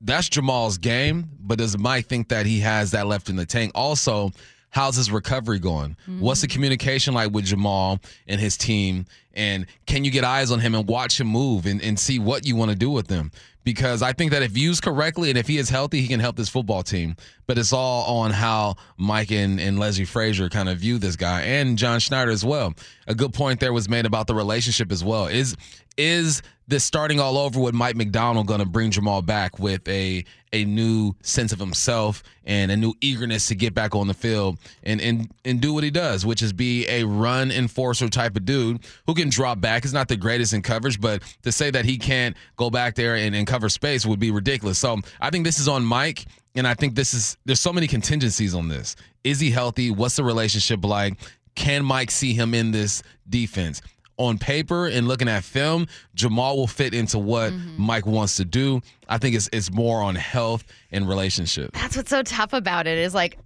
That's 0.01 0.30
Jamal's 0.30 0.77
game, 0.77 1.30
but 1.39 1.60
does 1.60 1.77
Mike 1.77 2.07
think 2.07 2.30
that 2.30 2.45
he 2.45 2.62
has 2.62 2.92
that 2.92 3.06
left 3.06 3.30
in 3.30 3.36
the 3.36 3.45
tank? 3.45 3.72
Also, 3.75 4.31
how's 4.69 4.95
his 4.95 5.12
recovery 5.12 5.60
going? 5.60 5.98
What's 6.19 6.42
the 6.42 6.48
mm-hmm. 6.48 6.54
communication 6.54 7.13
like 7.13 7.31
with 7.31 7.45
Jamal 7.45 8.00
and 8.27 8.39
his 8.39 8.57
team? 8.57 9.06
And 9.33 9.66
can 9.86 10.04
you 10.04 10.12
get 10.12 10.24
eyes 10.24 10.51
on 10.51 10.60
him 10.60 10.75
and 10.75 10.88
watch 10.88 11.19
him 11.19 11.27
move 11.27 11.66
and, 11.66 11.81
and 11.81 12.00
see 12.00 12.19
what 12.19 12.45
you 12.45 12.56
want 12.56 12.71
to 12.71 12.77
do 12.77 12.89
with 12.89 13.07
them? 13.07 13.31
Because 13.63 14.01
I 14.01 14.13
think 14.13 14.31
that 14.31 14.42
if 14.42 14.57
used 14.57 14.81
correctly 14.81 15.30
and 15.30 15.38
if 15.38 15.48
he 15.48 15.57
is 15.57 15.69
healthy, 15.69 16.01
he 16.01 16.07
can 16.07 16.19
help 16.19 16.36
this 16.36 16.50
football 16.50 16.81
team. 16.81 17.16
But 17.45 17.57
it's 17.57 17.74
all 17.74 18.21
on 18.21 18.31
how 18.31 18.75
Mike 18.98 19.31
and, 19.31 19.60
and 19.60 19.77
Leslie 19.77 20.06
Frazier 20.06 20.50
kind 20.50 20.69
of 20.69 20.80
view 20.80 20.98
this 20.98 21.15
guy 21.15 21.42
and 21.42 21.77
John 21.77 22.00
Schneider 22.00 22.31
as 22.31 22.44
well. 22.44 22.74
A 23.07 23.13
good 23.13 23.33
point 23.33 23.60
there 23.60 23.74
was 23.74 23.88
made 23.89 24.06
about 24.06 24.27
the 24.27 24.36
relationship 24.36 24.92
as 24.92 25.04
well. 25.04 25.27
Is 25.27 25.56
is 25.98 26.42
this 26.69 26.83
starting 26.83 27.19
all 27.19 27.38
over 27.38 27.60
with 27.60 27.74
Mike 27.74 27.95
Macdonald 27.95 28.48
going 28.48 28.60
to 28.60 28.66
bring 28.66 28.92
Jamal 28.92 29.21
back 29.21 29.60
with 29.60 29.88
a 29.88 30.24
a 30.51 30.66
new 30.66 31.16
sense 31.21 31.51
of 31.51 31.60
himself 31.60 32.24
and 32.44 32.72
a 32.72 32.77
new 32.77 32.94
eagerness 33.01 33.48
to 33.48 33.55
get 33.55 33.74
back 33.74 33.94
on 33.94 34.08
the 34.08 34.13
field 34.13 34.58
and 34.84 35.01
and 35.01 35.32
and 35.44 35.62
do 35.62 35.74
what 35.74 35.84
he 35.84 35.89
does, 35.89 36.25
which 36.25 36.41
is 36.41 36.53
be 36.53 36.88
a 36.88 37.03
run 37.03 37.51
enforcer 37.51 38.08
type 38.08 38.36
of 38.36 38.46
dude 38.46 38.79
who 39.08 39.13
can 39.13 39.29
drop 39.29 39.60
back. 39.60 39.84
Is 39.84 39.94
not 39.94 40.08
the 40.08 40.15
greatest 40.15 40.53
in 40.53 40.62
coverage, 40.62 41.01
but 41.01 41.24
to 41.44 41.51
say 41.51 41.72
that 41.72 41.86
he 41.86 41.98
can't 41.98 42.38
go 42.55 42.70
back 42.70 42.96
there 42.96 43.15
and, 43.15 43.36
and 43.36 43.48
cover 43.48 43.67
space 43.67 44.05
would 44.05 44.20
be 44.20 44.32
ridiculous. 44.32 44.77
So 44.77 45.00
I 45.20 45.32
think 45.32 45.46
this 45.46 45.60
is 45.60 45.67
on 45.67 45.84
Mike. 45.84 46.25
And 46.55 46.67
I 46.67 46.74
think 46.74 46.96
this 46.96 47.13
is 47.13 47.38
there's 47.46 47.60
so 47.60 47.72
many 47.72 47.88
contingencies 47.88 48.55
on 48.55 48.67
this. 48.67 48.96
Is 49.24 49.39
he 49.39 49.51
healthy? 49.51 49.91
What's 49.91 50.15
the 50.15 50.24
relationship 50.24 50.84
like? 50.84 51.13
Can 51.55 51.86
Mike 51.86 52.10
see 52.10 52.34
him 52.34 52.53
in 52.53 52.72
this 52.72 53.03
defense? 53.29 53.82
On 54.20 54.38
paper 54.38 54.86
and 54.86 55.08
looking 55.08 55.30
at 55.30 55.46
film, 55.46 55.88
Jamal 56.14 56.58
will 56.58 56.68
fit 56.68 56.94
into 56.94 57.18
what 57.18 57.54
Mike 57.78 58.06
wants 58.06 58.36
to 58.36 58.44
do. 58.44 58.82
I 59.08 59.18
think 59.18 59.34
it's 59.34 59.50
it's 59.54 59.72
more 59.72 60.02
on 60.02 60.16
health 60.16 60.66
and 60.92 61.08
relationship. 61.08 61.72
That's 61.72 61.96
what's 61.96 62.10
so 62.10 62.22
tough 62.22 62.52
about 62.52 62.86
it 62.86 62.98
is 62.98 63.14
like 63.14 63.40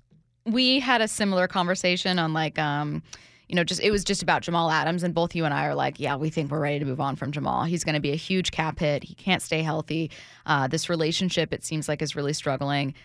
we 0.46 0.80
had 0.80 1.00
a 1.00 1.08
similar 1.08 1.48
conversation 1.48 2.18
on 2.18 2.34
like 2.34 2.58
um 2.58 3.03
you 3.48 3.56
know 3.56 3.63
just 3.63 3.82
it 3.82 3.92
was 3.92 4.03
just 4.03 4.24
about 4.24 4.42
Jamal 4.42 4.72
Adams 4.72 5.03
and 5.03 5.13
both 5.13 5.36
you 5.36 5.46
and 5.46 5.53
I 5.53 5.68
are 5.68 5.75
like 5.75 6.00
yeah 6.00 6.15
we 6.15 6.32
think 6.32 6.50
we're 6.50 6.60
ready 6.60 6.80
to 6.80 6.86
move 6.86 7.00
on 7.00 7.15
from 7.15 7.32
Jamal. 7.32 7.65
He's 7.65 7.84
going 7.84 7.94
to 7.96 8.01
be 8.01 8.12
a 8.12 8.15
huge 8.15 8.50
cap 8.50 8.80
hit. 8.80 9.03
He 9.03 9.13
can't 9.13 9.44
stay 9.44 9.62
healthy. 9.62 10.10
Uh, 10.48 10.68
this 10.68 10.89
relationship 10.89 11.53
it 11.53 11.63
seems 11.63 11.88
like 11.88 12.01
is 12.01 12.15
really 12.15 12.34
struggling. 12.34 12.96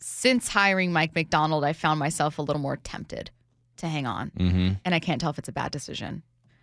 Since 0.00 0.48
hiring 0.48 0.94
Mike 0.94 1.14
Macdonald, 1.14 1.62
I 1.62 1.74
found 1.74 2.00
myself 2.00 2.38
a 2.38 2.42
little 2.42 2.62
more 2.62 2.78
tempted 2.78 3.30
to 3.76 3.86
hang 3.86 4.06
on. 4.06 4.30
Mm-hmm. 4.30 4.72
and 4.84 4.94
I 4.94 4.98
can't 4.98 5.20
tell 5.20 5.30
if 5.30 5.38
it's 5.38 5.48
a 5.48 5.52
bad 5.52 5.72
decision. 5.72 6.22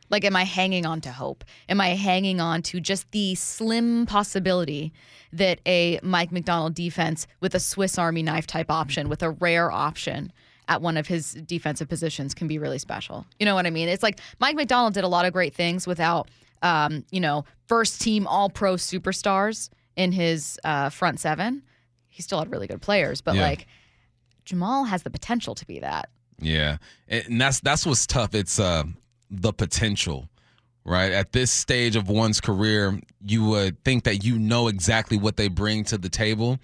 Like, 0.09 0.23
am 0.25 0.35
I 0.35 0.43
hanging 0.43 0.85
on 0.85 1.01
to 1.01 1.11
hope? 1.11 1.43
Am 1.67 1.81
I 1.81 1.89
hanging 1.89 2.39
on 2.39 2.61
to 2.63 2.79
just 2.79 3.11
the 3.11 3.35
slim 3.35 4.05
possibility 4.05 4.93
that 5.33 5.59
a 5.65 5.99
Mike 6.01 6.31
Macdonald 6.31 6.73
defense 6.75 7.27
with 7.41 7.53
a 7.55 7.59
Swiss 7.59 7.97
Army 7.97 8.23
knife 8.23 8.47
type 8.47 8.71
option, 8.71 9.09
with 9.09 9.21
a 9.21 9.31
rare 9.31 9.71
option 9.71 10.31
at 10.69 10.81
one 10.81 10.97
of 10.97 11.07
his 11.07 11.33
defensive 11.33 11.87
positions, 11.89 12.33
can 12.33 12.47
be 12.47 12.57
really 12.57 12.77
special? 12.79 13.25
You 13.39 13.45
know 13.45 13.55
what 13.55 13.65
I 13.65 13.69
mean? 13.69 13.89
It's 13.89 14.03
like 14.03 14.19
Mike 14.39 14.55
Macdonald 14.55 14.93
did 14.93 15.03
a 15.03 15.07
lot 15.09 15.25
of 15.25 15.33
great 15.33 15.53
things 15.53 15.85
without, 15.87 16.29
um, 16.61 17.03
you 17.11 17.19
know, 17.19 17.45
first 17.67 18.01
team 18.01 18.27
All 18.27 18.49
Pro 18.49 18.75
superstars 18.75 19.69
in 19.95 20.11
his 20.11 20.59
uh, 20.63 20.89
front 20.89 21.19
seven. 21.19 21.63
He 22.09 22.21
still 22.21 22.39
had 22.39 22.49
really 22.51 22.67
good 22.67 22.81
players, 22.81 23.21
but 23.21 23.35
Yeah. 23.35 23.41
like 23.43 23.67
Jamal 24.45 24.85
has 24.85 25.03
the 25.03 25.09
potential 25.09 25.53
to 25.55 25.65
be 25.65 25.79
that. 25.79 26.09
Yeah, 26.39 26.77
and 27.07 27.39
that's 27.41 27.59
that's 27.61 27.85
what's 27.85 28.05
tough. 28.07 28.33
It's 28.35 28.59
uh, 28.59 28.83
the 29.29 29.53
potential 29.53 30.29
right? 30.87 31.11
At 31.11 31.33
this 31.33 31.51
stage 31.51 31.97
of 31.97 32.07
one's 32.09 32.39
career, 32.39 32.97
you 33.23 33.43
would 33.43 33.83
think 33.83 34.05
that 34.05 34.23
you 34.23 34.39
know 34.39 34.69
exactly 34.69 35.17
what 35.17 35.35
they 35.35 35.49
bring 35.49 35.83
to 35.85 35.97
the 35.97 36.07
table. 36.07 36.59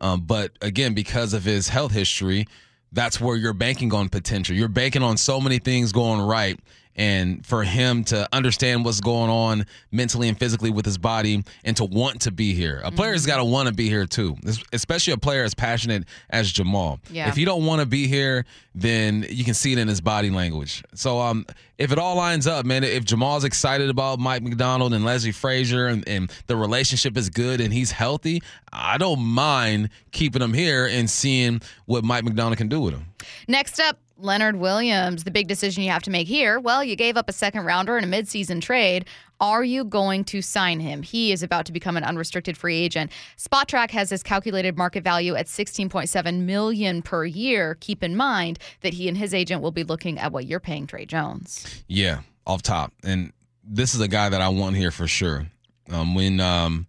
Um, 0.00 0.22
but 0.22 0.52
again, 0.62 0.94
because 0.94 1.34
of 1.34 1.44
his 1.44 1.68
health 1.68 1.92
history, 1.92 2.46
that's 2.90 3.20
where 3.20 3.36
you're 3.36 3.52
banking 3.52 3.92
on 3.92 4.08
potential. 4.08 4.56
You're 4.56 4.68
banking 4.68 5.02
on 5.02 5.18
so 5.18 5.40
many 5.40 5.58
things 5.58 5.92
going 5.92 6.20
right 6.22 6.58
and 6.96 7.44
for 7.46 7.62
him 7.62 8.02
to 8.04 8.26
understand 8.32 8.84
what's 8.84 9.00
going 9.00 9.30
on 9.30 9.66
mentally 9.92 10.28
and 10.28 10.38
physically 10.38 10.70
with 10.70 10.84
his 10.84 10.98
body 10.98 11.44
and 11.64 11.76
to 11.76 11.84
want 11.84 12.22
to 12.22 12.30
be 12.32 12.54
here. 12.54 12.80
A 12.84 12.90
player's 12.90 13.22
Mm-hmm. 13.22 13.30
got 13.30 13.36
to 13.36 13.44
want 13.44 13.68
to 13.68 13.74
be 13.74 13.88
here 13.88 14.06
too, 14.06 14.36
especially 14.72 15.12
a 15.12 15.16
player 15.18 15.44
as 15.44 15.54
passionate 15.54 16.04
as 16.30 16.50
Jamal. 16.50 16.98
Yeah. 17.10 17.28
If 17.28 17.38
you 17.38 17.46
don't 17.46 17.64
want 17.66 17.80
to 17.80 17.86
be 17.86 18.06
here, 18.08 18.44
then 18.74 19.26
you 19.30 19.44
can 19.44 19.54
see 19.54 19.72
it 19.72 19.78
in 19.78 19.88
his 19.88 20.00
body 20.00 20.30
language. 20.30 20.82
So 20.94 21.18
um, 21.20 21.46
if 21.78 21.92
it 21.92 21.98
all 21.98 22.16
lines 22.16 22.46
up, 22.46 22.64
man, 22.66 22.82
if 22.84 23.04
Jamal's 23.04 23.44
excited 23.44 23.90
about 23.90 24.18
Mike 24.18 24.42
Macdonald 24.42 24.92
and 24.94 25.04
Leslie 25.04 25.32
Frazier 25.32 25.86
and, 25.86 26.06
and 26.08 26.30
the 26.46 26.56
relationship 26.56 27.16
is 27.16 27.28
good 27.30 27.60
and 27.60 27.72
he's 27.72 27.90
healthy, 27.90 28.42
I 28.72 28.96
don't 28.98 29.20
mind 29.20 29.90
keeping 30.12 30.40
him 30.42 30.52
here 30.54 30.86
and 30.86 31.08
seeing 31.10 31.60
what 31.86 32.04
Mike 32.04 32.24
Macdonald 32.24 32.58
can 32.58 32.68
do 32.68 32.80
with 32.80 32.94
him. 32.94 33.06
Next 33.48 33.80
up, 33.80 33.98
Leonard 34.18 34.56
Williams. 34.56 35.24
The 35.24 35.30
big 35.30 35.48
decision 35.48 35.82
you 35.82 35.90
have 35.90 36.02
to 36.04 36.10
make 36.10 36.26
here. 36.26 36.58
Well, 36.58 36.82
you 36.82 36.96
gave 36.96 37.16
up 37.16 37.28
a 37.28 37.32
second 37.32 37.64
rounder 37.64 37.98
in 37.98 38.04
a 38.04 38.06
midseason 38.06 38.60
trade. 38.60 39.06
Are 39.40 39.62
you 39.62 39.84
going 39.84 40.24
to 40.24 40.40
sign 40.40 40.80
him? 40.80 41.02
He 41.02 41.32
is 41.32 41.42
about 41.42 41.66
to 41.66 41.72
become 41.72 41.96
an 41.96 42.04
unrestricted 42.04 42.56
free 42.56 42.76
agent. 42.76 43.12
Spotrac 43.36 43.90
has 43.90 44.08
his 44.08 44.22
calculated 44.22 44.76
market 44.76 45.04
value 45.04 45.34
at 45.34 45.46
16.7 45.46 46.40
million 46.40 47.02
per 47.02 47.24
year. 47.24 47.76
Keep 47.80 48.02
in 48.02 48.16
mind 48.16 48.58
that 48.80 48.94
he 48.94 49.08
and 49.08 49.18
his 49.18 49.34
agent 49.34 49.60
will 49.60 49.72
be 49.72 49.84
looking 49.84 50.18
at 50.18 50.32
what 50.32 50.46
you're 50.46 50.60
paying 50.60 50.86
Trey 50.86 51.04
Jones. 51.04 51.84
Yeah, 51.86 52.20
off 52.46 52.62
top. 52.62 52.92
And 53.04 53.32
this 53.62 53.94
is 53.94 54.00
a 54.00 54.08
guy 54.08 54.28
that 54.28 54.40
I 54.40 54.48
want 54.48 54.76
here 54.76 54.90
for 54.90 55.06
sure. 55.06 55.46
Um, 55.90 56.14
when 56.14 56.40
um, 56.40 56.86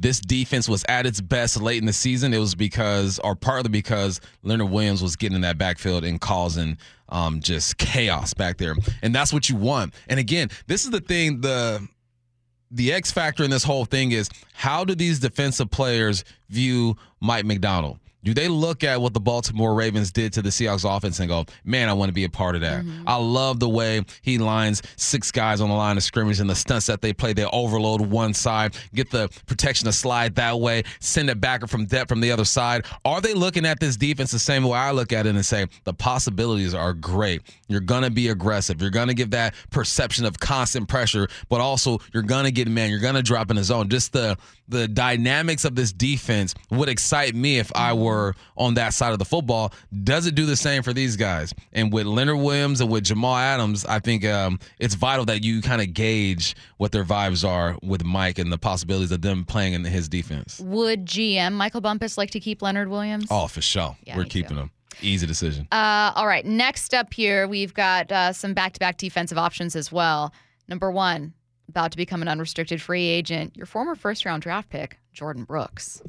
this 0.00 0.18
defense 0.18 0.68
was 0.68 0.82
at 0.88 1.04
its 1.04 1.20
best 1.20 1.60
late 1.60 1.78
in 1.78 1.84
the 1.84 1.92
season, 1.92 2.32
it 2.32 2.38
was 2.38 2.54
because, 2.54 3.18
or 3.18 3.36
partly 3.36 3.68
because 3.68 4.20
Leonard 4.42 4.70
Williams 4.70 5.02
was 5.02 5.14
getting 5.14 5.36
in 5.36 5.42
that 5.42 5.58
backfield 5.58 6.04
and 6.04 6.18
causing 6.20 6.78
um, 7.10 7.40
just 7.40 7.76
chaos 7.78 8.32
back 8.32 8.56
there. 8.56 8.74
And 9.02 9.14
that's 9.14 9.32
what 9.32 9.50
you 9.50 9.56
want. 9.56 9.94
And 10.08 10.18
again, 10.18 10.48
this 10.66 10.84
is 10.84 10.90
the 10.90 11.00
thing, 11.00 11.42
the 11.42 11.86
the 12.72 12.92
X 12.92 13.10
factor 13.10 13.42
in 13.42 13.50
this 13.50 13.64
whole 13.64 13.84
thing 13.84 14.12
is 14.12 14.30
how 14.52 14.84
do 14.84 14.94
these 14.94 15.18
defensive 15.18 15.70
players 15.70 16.24
view 16.48 16.96
Mike 17.20 17.44
Macdonald? 17.44 17.98
Do 18.22 18.34
they 18.34 18.48
look 18.48 18.84
at 18.84 19.00
what 19.00 19.14
the 19.14 19.20
Baltimore 19.20 19.74
Ravens 19.74 20.12
did 20.12 20.32
to 20.34 20.42
the 20.42 20.50
Seahawks 20.50 20.84
offense 20.84 21.20
and 21.20 21.28
go, 21.28 21.44
man, 21.64 21.88
I 21.88 21.92
want 21.92 22.08
to 22.08 22.12
be 22.12 22.24
a 22.24 22.28
part 22.28 22.54
of 22.54 22.60
that? 22.62 22.84
Mm-hmm. 22.84 23.08
I 23.08 23.16
love 23.16 23.60
the 23.60 23.68
way 23.68 24.04
he 24.22 24.38
lines 24.38 24.82
six 24.96 25.30
guys 25.30 25.60
on 25.60 25.68
the 25.68 25.74
line 25.74 25.96
of 25.96 26.02
scrimmage 26.02 26.40
and 26.40 26.48
the 26.48 26.54
stunts 26.54 26.86
that 26.86 27.02
they 27.02 27.12
play. 27.12 27.32
They 27.32 27.44
overload 27.46 28.00
one 28.00 28.34
side, 28.34 28.76
get 28.94 29.10
the 29.10 29.28
protection 29.46 29.86
to 29.86 29.92
slide 29.92 30.34
that 30.36 30.58
way, 30.58 30.82
send 31.00 31.30
it 31.30 31.40
back 31.40 31.66
from 31.68 31.86
depth 31.86 32.08
from 32.08 32.20
the 32.20 32.32
other 32.32 32.44
side. 32.44 32.86
Are 33.04 33.20
they 33.20 33.34
looking 33.34 33.66
at 33.66 33.80
this 33.80 33.96
defense 33.96 34.30
the 34.30 34.38
same 34.38 34.64
way 34.64 34.78
I 34.78 34.90
look 34.90 35.12
at 35.12 35.26
it 35.26 35.34
and 35.34 35.44
say, 35.44 35.66
the 35.84 35.94
possibilities 35.94 36.74
are 36.74 36.92
great? 36.92 37.42
You're 37.68 37.80
going 37.80 38.02
to 38.02 38.10
be 38.10 38.28
aggressive. 38.28 38.80
You're 38.80 38.90
going 38.90 39.08
to 39.08 39.14
give 39.14 39.30
that 39.30 39.54
perception 39.70 40.24
of 40.24 40.38
constant 40.40 40.88
pressure, 40.88 41.28
but 41.48 41.60
also 41.60 41.98
you're 42.12 42.22
going 42.22 42.44
to 42.44 42.52
get 42.52 42.68
man. 42.68 42.90
You're 42.90 43.00
going 43.00 43.14
to 43.14 43.22
drop 43.22 43.50
in 43.50 43.56
the 43.56 43.64
zone. 43.64 43.88
Just 43.88 44.12
the 44.12 44.36
the 44.68 44.86
dynamics 44.86 45.64
of 45.64 45.74
this 45.74 45.92
defense 45.92 46.54
would 46.70 46.88
excite 46.88 47.34
me 47.34 47.58
if 47.58 47.74
I 47.74 47.92
were 47.92 48.09
on 48.56 48.74
that 48.74 48.94
side 48.94 49.12
of 49.12 49.18
the 49.18 49.24
football. 49.24 49.72
Does 50.04 50.26
it 50.26 50.34
do 50.34 50.46
the 50.46 50.56
same 50.56 50.82
for 50.82 50.92
these 50.92 51.16
guys? 51.16 51.54
And 51.72 51.92
with 51.92 52.06
Leonard 52.06 52.38
Williams 52.38 52.80
and 52.80 52.90
with 52.90 53.04
Jamal 53.04 53.36
Adams, 53.36 53.84
I 53.84 53.98
think 53.98 54.24
um, 54.24 54.58
it's 54.78 54.94
vital 54.94 55.24
that 55.26 55.42
you 55.44 55.62
kind 55.62 55.80
of 55.80 55.94
gauge 55.94 56.54
what 56.78 56.92
their 56.92 57.04
vibes 57.04 57.46
are 57.48 57.76
with 57.82 58.04
Mike 58.04 58.38
and 58.38 58.52
the 58.52 58.58
possibilities 58.58 59.12
of 59.12 59.22
them 59.22 59.44
playing 59.44 59.74
in 59.74 59.84
his 59.84 60.08
defense. 60.08 60.60
Would 60.60 61.06
GM 61.06 61.52
Michael 61.52 61.80
Bumpus 61.80 62.18
like 62.18 62.30
to 62.32 62.40
keep 62.40 62.62
Leonard 62.62 62.88
Williams? 62.88 63.26
Oh, 63.30 63.46
for 63.46 63.60
sure. 63.60 63.96
Yeah, 64.04 64.16
We're 64.16 64.24
keeping 64.24 64.56
too. 64.56 64.62
him. 64.62 64.70
Easy 65.02 65.26
decision. 65.26 65.66
Uh, 65.72 66.12
all 66.14 66.26
right. 66.26 66.44
Next 66.44 66.92
up 66.92 67.14
here, 67.14 67.48
we've 67.48 67.72
got 67.72 68.10
uh, 68.12 68.32
some 68.32 68.52
back 68.54 68.74
to 68.74 68.80
back 68.80 68.98
defensive 68.98 69.38
options 69.38 69.74
as 69.74 69.90
well. 69.90 70.32
Number 70.68 70.90
one, 70.90 71.32
about 71.68 71.92
to 71.92 71.96
become 71.96 72.20
an 72.20 72.28
unrestricted 72.28 72.82
free 72.82 73.06
agent, 73.06 73.56
your 73.56 73.66
former 73.66 73.94
first 73.94 74.24
round 74.24 74.42
draft 74.42 74.68
pick, 74.68 74.98
Jordyn 75.14 75.46
Brooks. 75.46 76.02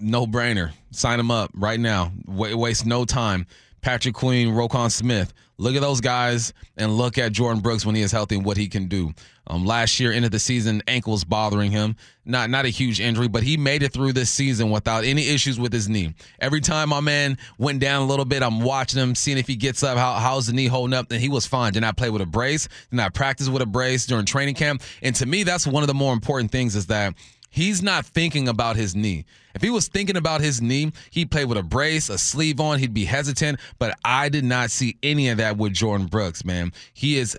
No 0.00 0.26
brainer. 0.26 0.72
Sign 0.90 1.20
him 1.20 1.30
up 1.30 1.50
right 1.54 1.78
now. 1.78 2.12
Wa 2.26 2.54
waste 2.56 2.86
no 2.86 3.04
time. 3.04 3.46
Patrick 3.82 4.14
Queen, 4.14 4.48
Roquan 4.48 4.90
Smith. 4.90 5.32
Look 5.58 5.74
at 5.74 5.82
those 5.82 6.00
guys 6.00 6.54
and 6.78 6.96
look 6.96 7.18
at 7.18 7.32
Jordyn 7.32 7.62
Brooks 7.62 7.84
when 7.84 7.94
he 7.94 8.00
is 8.00 8.12
healthy 8.12 8.36
and 8.36 8.44
what 8.44 8.56
he 8.56 8.66
can 8.66 8.88
do. 8.88 9.12
Um, 9.46 9.66
last 9.66 10.00
year, 10.00 10.12
end 10.12 10.24
of 10.24 10.30
the 10.30 10.38
season, 10.38 10.82
ankles 10.86 11.24
bothering 11.24 11.70
him. 11.70 11.96
Not 12.24 12.48
not 12.48 12.64
a 12.64 12.68
huge 12.68 13.00
injury, 13.00 13.28
but 13.28 13.42
he 13.42 13.56
made 13.56 13.82
it 13.82 13.92
through 13.92 14.12
this 14.12 14.30
season 14.30 14.70
without 14.70 15.04
any 15.04 15.28
issues 15.28 15.58
with 15.58 15.72
his 15.72 15.88
knee. 15.88 16.14
Every 16.38 16.60
time 16.60 16.90
my 16.90 17.00
man 17.00 17.36
went 17.58 17.80
down 17.80 18.02
a 18.02 18.06
little 18.06 18.24
bit, 18.24 18.42
I'm 18.42 18.60
watching 18.60 19.00
him, 19.00 19.14
seeing 19.14 19.38
if 19.38 19.48
he 19.48 19.56
gets 19.56 19.82
up. 19.82 19.98
How, 19.98 20.14
how's 20.14 20.46
the 20.46 20.52
knee 20.52 20.66
holding 20.66 20.94
up? 20.94 21.10
And 21.10 21.20
he 21.20 21.28
was 21.28 21.46
fine. 21.46 21.72
Did 21.72 21.80
not 21.80 21.96
play 21.96 22.10
with 22.10 22.22
a 22.22 22.26
brace. 22.26 22.68
Did 22.90 22.96
not 22.96 23.12
practice 23.12 23.48
with 23.48 23.60
a 23.60 23.66
brace 23.66 24.06
during 24.06 24.24
training 24.24 24.54
camp. 24.54 24.82
And 25.02 25.14
to 25.16 25.26
me, 25.26 25.42
that's 25.42 25.66
one 25.66 25.82
of 25.82 25.88
the 25.88 25.94
more 25.94 26.12
important 26.12 26.52
things 26.52 26.76
is 26.76 26.86
that 26.86 27.14
He's 27.50 27.82
not 27.82 28.06
thinking 28.06 28.48
about 28.48 28.76
his 28.76 28.94
knee. 28.94 29.24
If 29.54 29.62
he 29.62 29.70
was 29.70 29.88
thinking 29.88 30.16
about 30.16 30.40
his 30.40 30.62
knee, 30.62 30.92
he'd 31.10 31.30
play 31.30 31.44
with 31.44 31.58
a 31.58 31.62
brace, 31.62 32.08
a 32.08 32.16
sleeve 32.16 32.60
on, 32.60 32.78
he'd 32.78 32.94
be 32.94 33.04
hesitant. 33.04 33.58
But 33.78 33.98
I 34.04 34.28
did 34.28 34.44
not 34.44 34.70
see 34.70 34.96
any 35.02 35.28
of 35.28 35.38
that 35.38 35.56
with 35.56 35.74
Jordyn 35.74 36.08
Brooks, 36.08 36.44
man. 36.44 36.72
He 36.94 37.18
is 37.18 37.36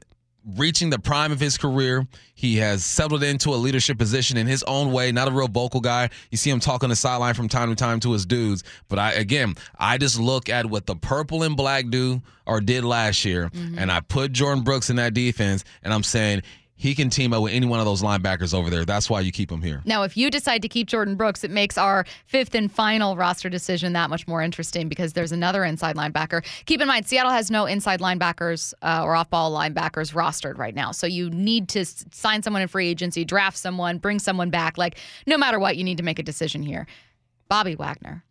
reaching 0.57 0.89
the 0.89 0.99
prime 0.99 1.31
of 1.31 1.39
his 1.39 1.57
career. 1.57 2.07
He 2.33 2.57
has 2.57 2.83
settled 2.83 3.23
into 3.23 3.51
a 3.51 3.55
leadership 3.55 3.97
position 3.97 4.37
in 4.37 4.47
his 4.47 4.63
own 4.63 4.91
way, 4.91 5.11
not 5.11 5.27
a 5.27 5.31
real 5.31 5.47
vocal 5.47 5.79
guy. 5.79 6.09
You 6.31 6.37
see 6.37 6.49
him 6.49 6.59
talking 6.59 6.89
the 6.89 6.95
sideline 6.95 7.33
from 7.33 7.47
time 7.47 7.69
to 7.69 7.75
time 7.75 7.99
to 8.01 8.11
his 8.11 8.25
dudes. 8.25 8.63
But 8.87 8.99
I 8.99 9.13
again, 9.13 9.55
I 9.77 9.97
just 9.97 10.19
look 10.19 10.49
at 10.49 10.65
what 10.65 10.85
the 10.85 10.95
purple 10.95 11.43
and 11.43 11.55
black 11.55 11.89
do 11.89 12.21
or 12.45 12.59
did 12.59 12.83
last 12.83 13.23
year, 13.23 13.49
mm-hmm. 13.49 13.77
and 13.77 13.91
I 13.91 13.99
put 14.01 14.33
Jordyn 14.33 14.63
Brooks 14.63 14.89
in 14.89 14.95
that 14.95 15.13
defense, 15.13 15.63
and 15.83 15.93
I'm 15.93 16.03
saying 16.03 16.41
he 16.81 16.95
can 16.95 17.11
team 17.11 17.31
up 17.31 17.43
with 17.43 17.53
any 17.53 17.67
one 17.67 17.79
of 17.79 17.85
those 17.85 18.01
linebackers 18.01 18.55
over 18.55 18.71
there. 18.71 18.85
That's 18.85 19.07
why 19.07 19.19
you 19.19 19.31
keep 19.31 19.51
him 19.51 19.61
here. 19.61 19.83
Now, 19.85 20.01
if 20.01 20.17
you 20.17 20.31
decide 20.31 20.63
to 20.63 20.67
keep 20.67 20.89
Jordyn 20.89 21.15
Brooks, 21.15 21.43
it 21.43 21.51
makes 21.51 21.77
our 21.77 22.07
fifth 22.25 22.55
and 22.55 22.71
final 22.71 23.15
roster 23.15 23.49
decision 23.49 23.93
that 23.93 24.09
much 24.09 24.27
more 24.27 24.41
interesting 24.41 24.89
because 24.89 25.13
there's 25.13 25.31
another 25.31 25.63
inside 25.63 25.95
linebacker. 25.95 26.43
Keep 26.65 26.81
in 26.81 26.87
mind, 26.87 27.05
Seattle 27.05 27.31
has 27.31 27.51
no 27.51 27.67
inside 27.67 27.99
linebackers 27.99 28.73
uh, 28.81 29.03
or 29.03 29.15
off 29.15 29.29
ball 29.29 29.51
linebackers 29.51 30.11
rostered 30.15 30.57
right 30.57 30.73
now. 30.73 30.91
So 30.91 31.05
you 31.05 31.29
need 31.29 31.69
to 31.69 31.85
sign 31.85 32.41
someone 32.41 32.63
in 32.63 32.67
free 32.67 32.87
agency, 32.87 33.25
draft 33.25 33.57
someone, 33.57 33.99
bring 33.99 34.17
someone 34.17 34.49
back. 34.49 34.79
Like, 34.79 34.97
no 35.27 35.37
matter 35.37 35.59
what, 35.59 35.77
you 35.77 35.83
need 35.83 35.97
to 35.97 36.03
make 36.03 36.17
a 36.17 36.23
decision 36.23 36.63
here. 36.63 36.87
Bobby 37.47 37.75
Wagner. 37.75 38.23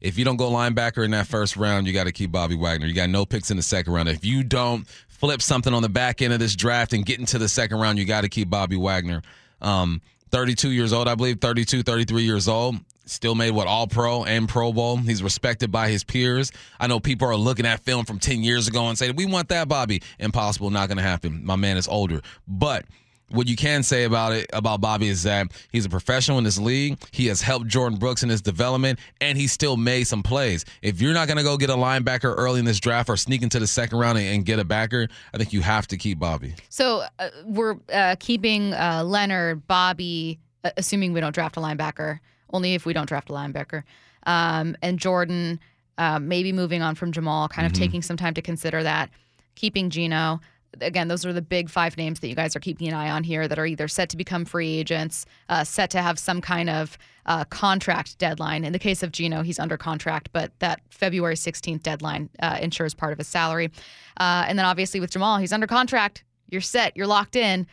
If 0.00 0.18
you 0.18 0.24
don't 0.24 0.38
go 0.38 0.50
linebacker 0.50 1.04
in 1.04 1.12
that 1.12 1.28
first 1.28 1.56
round, 1.56 1.86
you 1.86 1.92
got 1.92 2.04
to 2.04 2.12
keep 2.12 2.32
Bobby 2.32 2.56
Wagner. 2.56 2.88
You 2.88 2.94
got 2.94 3.10
no 3.10 3.24
picks 3.24 3.52
in 3.52 3.56
the 3.56 3.62
second 3.62 3.92
round. 3.92 4.08
If 4.08 4.24
you 4.24 4.42
don't 4.42 4.88
flip 5.22 5.40
something 5.40 5.72
on 5.72 5.82
the 5.82 5.88
back 5.88 6.20
end 6.20 6.32
of 6.32 6.40
this 6.40 6.56
draft 6.56 6.92
and 6.92 7.06
get 7.06 7.20
into 7.20 7.38
the 7.38 7.48
second 7.48 7.78
round, 7.78 7.96
you 7.96 8.04
got 8.04 8.22
to 8.22 8.28
keep 8.28 8.50
Bobby 8.50 8.76
Wagner. 8.76 9.22
Um, 9.60 10.02
32 10.32 10.72
years 10.72 10.92
old, 10.92 11.06
I 11.06 11.14
believe, 11.14 11.40
32, 11.40 11.84
33 11.84 12.24
years 12.24 12.48
old. 12.48 12.74
Still 13.04 13.36
made 13.36 13.52
what 13.52 13.68
All 13.68 13.86
Pro 13.86 14.24
and 14.24 14.48
Pro 14.48 14.72
Bowl. 14.72 14.96
He's 14.96 15.22
respected 15.22 15.70
by 15.70 15.90
his 15.90 16.02
peers. 16.02 16.50
I 16.80 16.88
know 16.88 16.98
people 16.98 17.28
are 17.28 17.36
looking 17.36 17.66
at 17.66 17.84
film 17.84 18.04
from 18.04 18.18
10 18.18 18.42
years 18.42 18.66
ago 18.66 18.88
and 18.88 18.98
say, 18.98 19.12
We 19.12 19.26
want 19.26 19.48
that, 19.50 19.68
Bobby. 19.68 20.02
Impossible, 20.18 20.70
not 20.70 20.88
going 20.88 20.98
to 20.98 21.04
happen. 21.04 21.44
My 21.44 21.56
man 21.56 21.76
is 21.76 21.86
older. 21.86 22.20
But 22.48 22.84
what 23.32 23.48
you 23.48 23.56
can 23.56 23.82
say 23.82 24.04
about 24.04 24.32
it 24.32 24.46
about 24.52 24.80
Bobby 24.80 25.08
is 25.08 25.22
that 25.24 25.48
he's 25.70 25.84
a 25.84 25.88
professional 25.88 26.38
in 26.38 26.44
this 26.44 26.58
league. 26.58 26.98
He 27.10 27.26
has 27.26 27.40
helped 27.40 27.66
Jordyn 27.66 27.98
Brooks 27.98 28.22
in 28.22 28.28
his 28.28 28.40
development, 28.42 28.98
and 29.20 29.36
he 29.36 29.46
still 29.46 29.76
made 29.76 30.04
some 30.04 30.22
plays. 30.22 30.64
If 30.82 31.00
you're 31.00 31.14
not 31.14 31.26
going 31.28 31.38
to 31.38 31.42
go 31.42 31.56
get 31.56 31.70
a 31.70 31.74
linebacker 31.74 32.34
early 32.36 32.58
in 32.58 32.64
this 32.64 32.80
draft 32.80 33.08
or 33.08 33.16
sneak 33.16 33.42
into 33.42 33.58
the 33.58 33.66
second 33.66 33.98
round 33.98 34.18
and, 34.18 34.26
and 34.28 34.44
get 34.44 34.58
a 34.58 34.64
backer, 34.64 35.08
I 35.34 35.38
think 35.38 35.52
you 35.52 35.62
have 35.62 35.86
to 35.88 35.96
keep 35.96 36.18
Bobby. 36.18 36.54
So 36.68 37.04
uh, 37.18 37.30
we're 37.44 37.76
uh, 37.92 38.16
keeping 38.20 38.74
uh, 38.74 39.02
Leonard, 39.04 39.66
Bobby, 39.66 40.38
uh, 40.64 40.70
assuming 40.76 41.12
we 41.12 41.20
don't 41.20 41.34
draft 41.34 41.56
a 41.56 41.60
linebacker, 41.60 42.20
only 42.52 42.74
if 42.74 42.86
we 42.86 42.92
don't 42.92 43.06
draft 43.06 43.30
a 43.30 43.32
linebacker, 43.32 43.82
um, 44.26 44.76
and 44.82 44.98
Jordan, 44.98 45.58
uh, 45.98 46.18
maybe 46.18 46.52
moving 46.52 46.82
on 46.82 46.94
from 46.94 47.12
Jamal, 47.12 47.48
kind 47.48 47.66
of 47.66 47.72
taking 47.72 48.02
some 48.02 48.16
time 48.16 48.34
to 48.34 48.42
consider 48.42 48.82
that, 48.82 49.10
keeping 49.54 49.90
Geno. 49.90 50.40
Again, 50.80 51.08
those 51.08 51.26
are 51.26 51.32
the 51.32 51.42
big 51.42 51.68
five 51.68 51.96
names 51.96 52.20
that 52.20 52.28
you 52.28 52.34
guys 52.34 52.56
are 52.56 52.60
keeping 52.60 52.88
an 52.88 52.94
eye 52.94 53.10
on 53.10 53.24
here 53.24 53.46
that 53.46 53.58
are 53.58 53.66
either 53.66 53.88
set 53.88 54.08
to 54.10 54.16
become 54.16 54.44
free 54.44 54.78
agents, 54.78 55.26
uh, 55.48 55.64
set 55.64 55.90
to 55.90 56.00
have 56.00 56.18
some 56.18 56.40
kind 56.40 56.70
of 56.70 56.96
uh, 57.26 57.44
contract 57.44 58.18
deadline. 58.18 58.64
In 58.64 58.72
the 58.72 58.78
case 58.78 59.02
of 59.02 59.12
Geno, 59.12 59.42
he's 59.42 59.58
under 59.58 59.76
contract, 59.76 60.30
but 60.32 60.50
that 60.60 60.80
February 60.90 61.34
16th 61.34 61.82
deadline 61.82 62.30
uh, 62.40 62.58
ensures 62.60 62.94
part 62.94 63.12
of 63.12 63.18
his 63.18 63.28
salary. 63.28 63.70
Uh, 64.18 64.44
and 64.48 64.58
then 64.58 64.66
obviously 64.66 64.98
with 64.98 65.10
Jamal, 65.10 65.38
he's 65.38 65.52
under 65.52 65.66
contract. 65.66 66.24
You're 66.48 66.60
set, 66.60 66.96
you're 66.96 67.06
locked 67.06 67.36
in. 67.36 67.66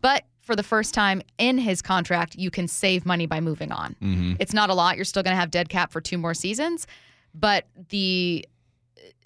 But 0.00 0.24
for 0.40 0.56
the 0.56 0.64
first 0.64 0.92
time 0.92 1.22
in 1.38 1.58
his 1.58 1.80
contract, 1.80 2.34
you 2.34 2.50
can 2.50 2.66
save 2.66 3.06
money 3.06 3.26
by 3.26 3.40
moving 3.40 3.70
on. 3.72 3.94
It's 4.40 4.52
not 4.52 4.68
a 4.70 4.74
lot. 4.74 4.96
You're 4.96 5.04
still 5.04 5.22
going 5.22 5.34
to 5.34 5.40
have 5.40 5.50
dead 5.52 5.68
cap 5.68 5.92
for 5.92 6.00
two 6.00 6.18
more 6.18 6.34
seasons, 6.34 6.86
but 7.34 7.66
the 7.88 8.44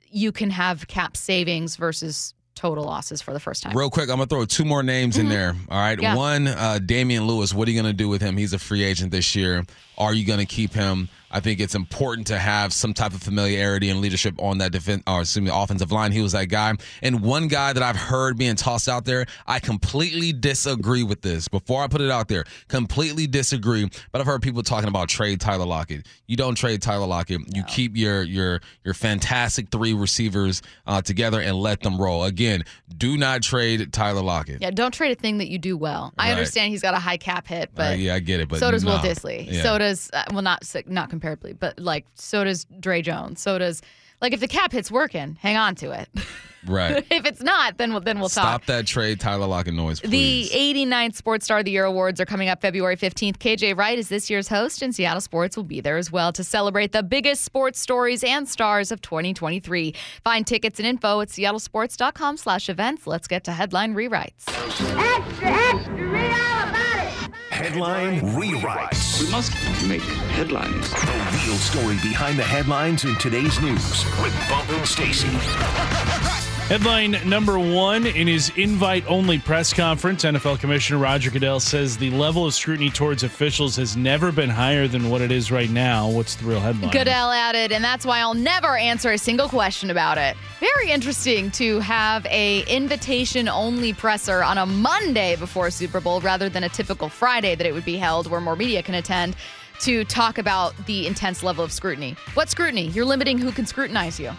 you 0.09 0.33
can 0.33 0.51
have 0.51 0.87
cap 0.87 1.17
savings 1.17 1.77
versus 1.77 2.35
total 2.57 2.83
losses 2.85 3.23
for 3.23 3.33
the 3.33 3.39
first 3.39 3.63
time. 3.63 3.77
Real 3.77 3.91
quick, 3.91 4.09
I'm 4.11 4.17
gonna 4.17 4.27
throw 4.27 4.45
two 4.45 4.65
more 4.65 4.83
names 4.83 5.17
in 5.19 5.29
there. 5.29 5.55
All 5.71 5.79
right, 5.79 5.93
Mm-hmm. 5.97 6.03
Yeah. 6.03 6.17
one, 6.17 6.49
uh, 6.49 6.81
Damien 6.85 7.25
Lewis. 7.29 7.55
What 7.55 7.69
are 7.69 7.71
you 7.71 7.81
gonna 7.81 7.93
do 7.93 8.09
with 8.09 8.21
him? 8.23 8.37
He's 8.37 8.53
a 8.53 8.59
free 8.59 8.83
agent 8.83 9.13
this 9.13 9.37
year. 9.37 9.65
Are 9.97 10.13
you 10.13 10.27
gonna 10.27 10.47
keep 10.47 10.73
him? 10.73 11.09
I 11.37 11.41
think 11.41 11.61
it's 11.61 11.75
important 11.75 12.27
to 12.29 12.39
have 12.39 12.73
some 12.73 12.95
type 12.95 13.13
of 13.13 13.23
familiarity 13.23 13.91
and 13.91 14.01
leadership 14.01 14.35
on 14.39 14.57
that 14.59 14.73
defense, 14.73 15.03
or 15.07 15.21
excuse 15.21 15.45
me, 15.45 15.51
offensive 15.53 15.93
line. 15.93 16.11
He 16.11 16.23
was 16.23 16.33
that 16.33 16.47
guy. 16.47 16.73
And 17.03 17.21
one 17.21 17.47
guy 17.49 17.75
that 17.75 17.83
I've 17.83 17.95
heard 17.97 18.39
being 18.39 18.57
tossed 18.57 18.89
out 18.89 19.05
there, 19.05 19.27
I 19.47 19.59
completely 19.59 20.33
disagree 20.33 21.03
with 21.03 21.21
this. 21.21 21.47
Before 21.47 21.83
I 21.83 21.89
put 21.89 22.01
it 22.01 22.11
out 22.11 22.29
there, 22.29 22.45
completely 22.69 23.27
disagree. 23.27 23.87
But 24.13 24.23
I've 24.23 24.27
heard 24.27 24.41
people 24.41 24.63
talking 24.63 24.89
about 24.89 25.11
trade 25.11 25.39
Tyler 25.39 25.67
Lockett. 25.67 26.07
You 26.27 26.39
don't 26.39 26.55
trade 26.55 26.81
Tyler 26.81 27.07
Lockett. 27.07 27.55
You 27.55 27.65
keep 27.65 27.99
your 27.99 28.23
your 28.23 28.63
your 28.83 28.95
fantastic 28.95 29.69
three 29.71 29.93
receivers 29.93 30.63
uh, 30.87 31.03
together 31.03 31.43
and 31.43 31.55
let 31.57 31.83
them 31.83 32.01
roll. 32.01 32.25
Again, 32.25 32.65
do 32.97 33.19
not 33.19 33.43
trade 33.43 33.93
Tyler 33.93 34.23
Lockett. 34.23 34.63
Yeah, 34.63 34.71
don't 34.71 34.95
trade 34.95 35.13
a 35.13 35.21
thing 35.21 35.37
that 35.37 35.49
you 35.49 35.59
do 35.59 35.77
well. 35.77 36.15
I 36.17 36.31
understand 36.33 36.71
he's 36.71 36.81
got 36.81 36.95
a 36.95 36.99
high 36.99 37.19
cap 37.19 37.47
hit, 37.47 37.73
but 37.75 37.93
Uh, 37.93 37.97
yeah, 37.97 38.15
I 38.15 38.21
get 38.21 38.41
it, 38.41 38.49
but 38.49 38.59
so 38.59 38.71
does 38.71 38.87
Will 38.87 38.97
no. 38.97 39.03
Disley. 39.03 39.47
Yeah. 39.53 39.63
So 39.63 39.77
does 39.77 40.11
uh, 40.15 40.25
well, 40.33 40.41
not 40.41 40.65
not 40.87 41.11
comparably, 41.27 41.59
but 41.59 41.79
like 41.79 42.07
so 42.15 42.45
does 42.45 42.67
Dre 42.81 43.03
Jones. 43.03 43.41
So 43.41 43.59
does 43.59 43.83
like 44.21 44.33
if 44.33 44.41
the 44.41 44.49
cap 44.49 44.73
hit's 44.73 44.91
working, 44.91 45.37
hang 45.41 45.57
on 45.57 45.75
to 45.77 45.91
it. 45.91 46.09
right. 46.67 47.05
if 47.11 47.27
it's 47.27 47.43
not, 47.43 47.79
then 47.79 47.93
we'll 47.93 48.01
then 48.01 48.19
we'll 48.19 48.29
talk. 48.29 48.45
Stop 48.45 48.67
that 48.67 48.87
trade 48.87 49.21
Tyler 49.21 49.47
Lockett 49.47 49.75
noise, 49.75 50.01
The 50.01 50.09
please. 50.09 50.53
89th 50.53 51.15
Sports 51.15 51.45
Star 51.45 51.59
of 51.59 51.65
the 51.65 51.71
Year 51.71 51.85
awards 51.85 52.21
are 52.21 52.25
coming 52.27 52.49
up 52.49 52.61
February 52.61 52.97
15th. 52.97 53.37
KJ 53.39 53.77
Wright 53.77 53.99
is 53.99 54.09
this 54.09 54.31
year's 54.31 54.49
host, 54.49 54.83
and 54.83 54.95
Seattle 54.95 55.21
Sports 55.21 55.57
will 55.57 55.65
be 55.65 55.81
there 55.81 55.97
as 55.97 56.11
well 56.11 56.33
to 56.33 56.43
celebrate 56.43 56.93
the 56.93 57.03
biggest 57.03 57.43
sports 57.45 57.79
stories 57.81 58.25
and 58.25 58.49
stars 58.49 58.91
of 58.91 59.01
2023. 59.03 59.95
Find 60.25 60.47
tickets 60.47 60.79
and 60.79 60.87
info 60.87 61.21
at 61.21 61.29
seattlesports.com 61.29 62.37
slash 62.37 62.69
events. 62.69 63.07
Let's 63.07 63.29
get 63.29 63.45
to 63.45 63.53
headline 63.53 63.95
rewrites. 63.95 64.47
Headline 67.57 68.21
rewrites. 68.21 69.23
We 69.23 69.31
must 69.31 69.55
make 69.89 70.03
headlines. 70.03 70.91
The 70.91 71.41
real 71.47 71.57
story 71.57 71.97
behind 72.03 72.39
the 72.39 72.43
headlines 72.43 73.07
in 73.07 73.17
today's 73.17 73.59
news 73.63 74.05
with 74.21 74.35
Bump 74.51 74.69
and 74.73 74.87
Stacy. 74.87 75.31
Headline 76.69 77.13
number 77.25 77.61
one 77.61 78.07
in 78.07 78.27
his 78.27 78.51
invite 78.57 79.07
only 79.07 79.39
press 79.39 79.73
conference, 79.73 80.25
NFL 80.25 80.59
Commissioner 80.59 80.99
Roger 80.99 81.31
Goodell 81.31 81.61
says 81.61 81.97
the 81.97 82.11
level 82.11 82.45
of 82.45 82.55
scrutiny 82.55 82.91
towards 82.91 83.23
officials 83.23 83.77
has 83.77 83.97
never 83.97 84.33
been 84.33 84.51
higher 84.51 84.89
than 84.89 85.09
what 85.09 85.21
it 85.21 85.31
is 85.31 85.53
right 85.53 85.71
now. 85.71 86.09
What's 86.09 86.35
the 86.35 86.45
real 86.45 86.59
headline? 86.59 86.91
Goodell 86.91 87.31
added, 87.31 87.71
and 87.71 87.85
that's 87.85 88.05
why 88.05 88.19
I'll 88.19 88.35
never 88.35 88.77
answer 88.77 89.13
a 89.13 89.19
single 89.19 89.49
question 89.49 89.91
about 89.91 90.19
it. 90.19 90.37
Very 90.59 90.91
interesting 90.91 91.53
to 91.53 91.79
have 91.79 92.27
a 92.27 92.65
invitation 92.65 93.49
only 93.49 93.93
presser 93.93 94.43
on 94.43 94.59
a 94.59 94.67
Monday 94.67 95.37
before 95.37 95.71
Super 95.71 96.01
Bowl 96.01 96.21
rather 96.21 96.49
than 96.49 96.65
a 96.65 96.69
typical 96.69 97.09
Friday 97.09 97.55
that 97.55 97.65
it 97.65 97.75
would 97.75 97.85
be 97.85 97.97
held 97.97 98.29
where 98.29 98.41
more 98.41 98.57
media 98.57 98.83
can 98.83 98.97
attend 98.97 99.37
to 99.79 100.05
talk 100.07 100.37
about 100.37 100.75
the 100.87 101.07
intense 101.07 101.45
level 101.45 101.65
of 101.65 101.71
scrutiny. 101.71 102.17
What 102.35 102.51
scrutiny? 102.51 102.89
You're 102.89 103.05
limiting 103.05 103.39
who 103.39 103.53
can 103.53 103.67
scrutinize 103.67 104.19
you. 104.19 104.33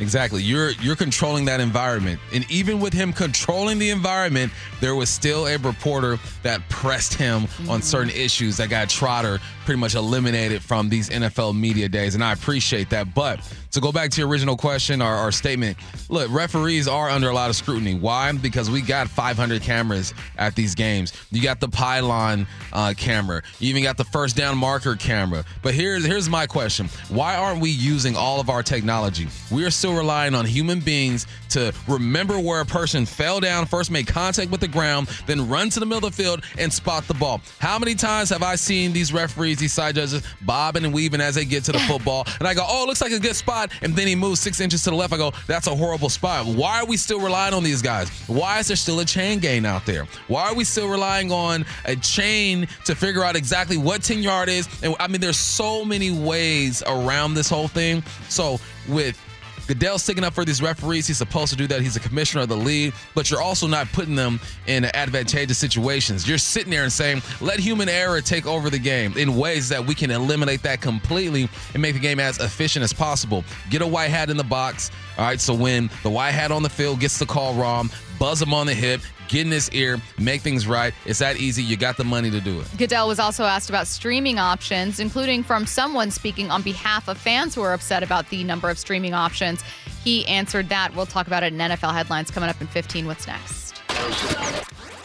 Exactly. 0.00 0.42
You're 0.42 0.70
you're 0.72 0.96
controlling 0.96 1.44
that 1.44 1.60
environment. 1.60 2.20
And 2.32 2.48
even 2.50 2.80
with 2.80 2.92
him 2.92 3.12
controlling 3.12 3.78
the 3.78 3.90
environment, 3.90 4.52
there 4.80 4.94
was 4.94 5.08
still 5.08 5.46
a 5.46 5.56
reporter 5.58 6.18
that 6.42 6.68
pressed 6.68 7.14
him 7.14 7.42
on 7.42 7.48
mm-hmm. 7.48 7.80
certain 7.80 8.10
issues 8.10 8.56
that 8.56 8.70
got 8.70 8.88
Trotter 8.88 9.38
pretty 9.64 9.80
much 9.80 9.94
eliminated 9.94 10.62
from 10.62 10.88
these 10.88 11.10
NFL 11.10 11.58
media 11.58 11.88
days. 11.88 12.14
And 12.14 12.24
I 12.24 12.32
appreciate 12.32 12.90
that. 12.90 13.14
But 13.14 13.40
to 13.74 13.80
go 13.80 13.92
back 13.92 14.10
to 14.10 14.20
your 14.20 14.28
original 14.28 14.56
question 14.56 15.02
or, 15.02 15.16
or 15.16 15.32
statement, 15.32 15.76
look, 16.08 16.30
referees 16.30 16.88
are 16.88 17.10
under 17.10 17.28
a 17.28 17.34
lot 17.34 17.50
of 17.50 17.56
scrutiny. 17.56 17.94
Why? 17.94 18.30
Because 18.32 18.70
we 18.70 18.80
got 18.80 19.08
500 19.08 19.62
cameras 19.62 20.14
at 20.38 20.54
these 20.54 20.74
games. 20.74 21.12
You 21.30 21.42
got 21.42 21.60
the 21.60 21.68
pylon 21.68 22.46
uh, 22.72 22.94
camera. 22.96 23.42
You 23.58 23.70
even 23.70 23.82
got 23.82 23.96
the 23.96 24.04
first 24.04 24.36
down 24.36 24.56
marker 24.56 24.94
camera. 24.96 25.44
But 25.62 25.74
here's 25.74 26.04
here's 26.04 26.28
my 26.28 26.46
question: 26.46 26.88
Why 27.08 27.36
aren't 27.36 27.60
we 27.60 27.70
using 27.70 28.16
all 28.16 28.40
of 28.40 28.48
our 28.48 28.62
technology? 28.62 29.26
We 29.50 29.64
are 29.64 29.70
still 29.70 29.96
relying 29.96 30.34
on 30.34 30.46
human 30.46 30.80
beings 30.80 31.26
to 31.50 31.72
remember 31.88 32.38
where 32.38 32.60
a 32.60 32.66
person 32.66 33.06
fell 33.06 33.40
down, 33.40 33.66
first 33.66 33.90
make 33.90 34.06
contact 34.06 34.50
with 34.50 34.60
the 34.60 34.68
ground, 34.68 35.08
then 35.26 35.48
run 35.48 35.70
to 35.70 35.80
the 35.80 35.86
middle 35.86 36.06
of 36.06 36.16
the 36.16 36.22
field 36.22 36.44
and 36.58 36.72
spot 36.72 37.06
the 37.08 37.14
ball. 37.14 37.40
How 37.58 37.78
many 37.78 37.94
times 37.94 38.30
have 38.30 38.42
I 38.42 38.56
seen 38.56 38.92
these 38.92 39.12
referees, 39.12 39.58
these 39.58 39.72
side 39.72 39.94
judges, 39.94 40.22
bobbing 40.42 40.84
and 40.84 40.94
weaving 40.94 41.20
as 41.20 41.34
they 41.34 41.44
get 41.44 41.64
to 41.64 41.72
the 41.72 41.78
football, 41.80 42.26
and 42.38 42.46
I 42.46 42.54
go, 42.54 42.64
"Oh, 42.66 42.84
looks 42.86 43.00
like 43.00 43.12
a 43.12 43.20
good 43.20 43.36
spot," 43.36 43.63
and 43.82 43.94
then 43.94 44.06
he 44.06 44.14
moves 44.14 44.40
six 44.40 44.60
inches 44.60 44.82
to 44.84 44.90
the 44.90 44.96
left. 44.96 45.12
I 45.12 45.16
go, 45.16 45.32
"That's 45.46 45.66
a 45.66 45.74
horrible 45.74 46.08
spot." 46.08 46.46
Why 46.46 46.80
are 46.80 46.86
we 46.86 46.96
still 46.96 47.20
relying 47.20 47.54
on 47.54 47.62
these 47.62 47.82
guys? 47.82 48.08
Why 48.26 48.58
is 48.58 48.68
there 48.68 48.76
still 48.76 49.00
a 49.00 49.04
chain 49.04 49.38
gain 49.38 49.66
out 49.66 49.86
there? 49.86 50.06
Why 50.28 50.48
are 50.48 50.54
we 50.54 50.64
still 50.64 50.88
relying 50.88 51.30
on 51.32 51.64
a 51.84 51.96
chain 51.96 52.66
to 52.84 52.94
figure 52.94 53.24
out 53.24 53.36
exactly 53.36 53.76
what 53.76 54.02
10 54.02 54.22
yard 54.22 54.48
is? 54.48 54.68
And 54.82 54.94
I 55.00 55.08
mean, 55.08 55.20
there's 55.20 55.36
so 55.36 55.84
many 55.84 56.10
ways 56.10 56.82
around 56.86 57.34
this 57.34 57.48
whole 57.48 57.68
thing. 57.68 58.02
So 58.28 58.60
with 58.88 59.18
Goodell 59.66 59.98
sticking 59.98 60.24
up 60.24 60.34
for 60.34 60.44
these 60.44 60.60
referees. 60.60 61.06
He's 61.06 61.18
supposed 61.18 61.50
to 61.52 61.56
do 61.56 61.66
that. 61.68 61.80
He's 61.80 61.96
a 61.96 62.00
commissioner 62.00 62.42
of 62.42 62.48
the 62.48 62.56
league, 62.56 62.94
but 63.14 63.30
you're 63.30 63.40
also 63.40 63.66
not 63.66 63.90
putting 63.92 64.14
them 64.14 64.40
in 64.66 64.84
advantageous 64.84 65.58
situations. 65.58 66.28
You're 66.28 66.38
sitting 66.38 66.70
there 66.70 66.82
and 66.82 66.92
saying, 66.92 67.22
let 67.40 67.58
human 67.58 67.88
error 67.88 68.20
take 68.20 68.46
over 68.46 68.70
the 68.70 68.78
game 68.78 69.16
in 69.16 69.36
ways 69.36 69.68
that 69.70 69.84
we 69.84 69.94
can 69.94 70.10
eliminate 70.10 70.62
that 70.62 70.80
completely 70.80 71.48
and 71.72 71.82
make 71.82 71.94
the 71.94 72.00
game 72.00 72.20
as 72.20 72.38
efficient 72.40 72.82
as 72.82 72.92
possible. 72.92 73.44
Get 73.70 73.82
a 73.82 73.86
white 73.86 74.10
hat 74.10 74.30
in 74.30 74.36
the 74.36 74.44
box. 74.44 74.90
All 75.16 75.24
right, 75.24 75.40
so 75.40 75.54
when 75.54 75.90
the 76.02 76.10
white 76.10 76.32
hat 76.32 76.50
on 76.50 76.62
the 76.62 76.68
field 76.68 77.00
gets 77.00 77.18
the 77.18 77.26
call 77.26 77.54
wrong, 77.54 77.90
buzz 78.18 78.42
him 78.42 78.52
on 78.52 78.66
the 78.66 78.74
hip, 78.74 79.00
get 79.28 79.46
in 79.46 79.52
his 79.52 79.70
ear, 79.70 80.00
make 80.18 80.40
things 80.40 80.66
right. 80.66 80.94
It's 81.06 81.18
that 81.18 81.36
easy. 81.36 81.62
You 81.62 81.76
got 81.76 81.96
the 81.96 82.04
money 82.04 82.30
to 82.30 82.40
do 82.40 82.60
it. 82.60 82.68
Goodell 82.76 83.08
was 83.08 83.18
also 83.18 83.44
asked 83.44 83.68
about 83.68 83.86
streaming 83.86 84.38
options, 84.38 85.00
including 85.00 85.42
from 85.42 85.66
someone 85.66 86.10
speaking 86.10 86.50
on 86.50 86.62
behalf 86.62 87.08
of 87.08 87.18
fans 87.18 87.54
who 87.54 87.62
are 87.62 87.72
upset 87.72 88.02
about 88.02 88.28
the 88.30 88.44
number 88.44 88.70
of 88.70 88.78
streaming 88.78 89.14
options. 89.14 89.62
He 90.02 90.26
answered 90.26 90.68
that. 90.68 90.94
We'll 90.94 91.06
talk 91.06 91.26
about 91.26 91.42
it 91.42 91.52
in 91.52 91.58
NFL 91.58 91.94
headlines 91.94 92.30
coming 92.30 92.50
up 92.50 92.60
in 92.60 92.66
15. 92.66 93.06
What's 93.06 93.26
next? 93.26 93.78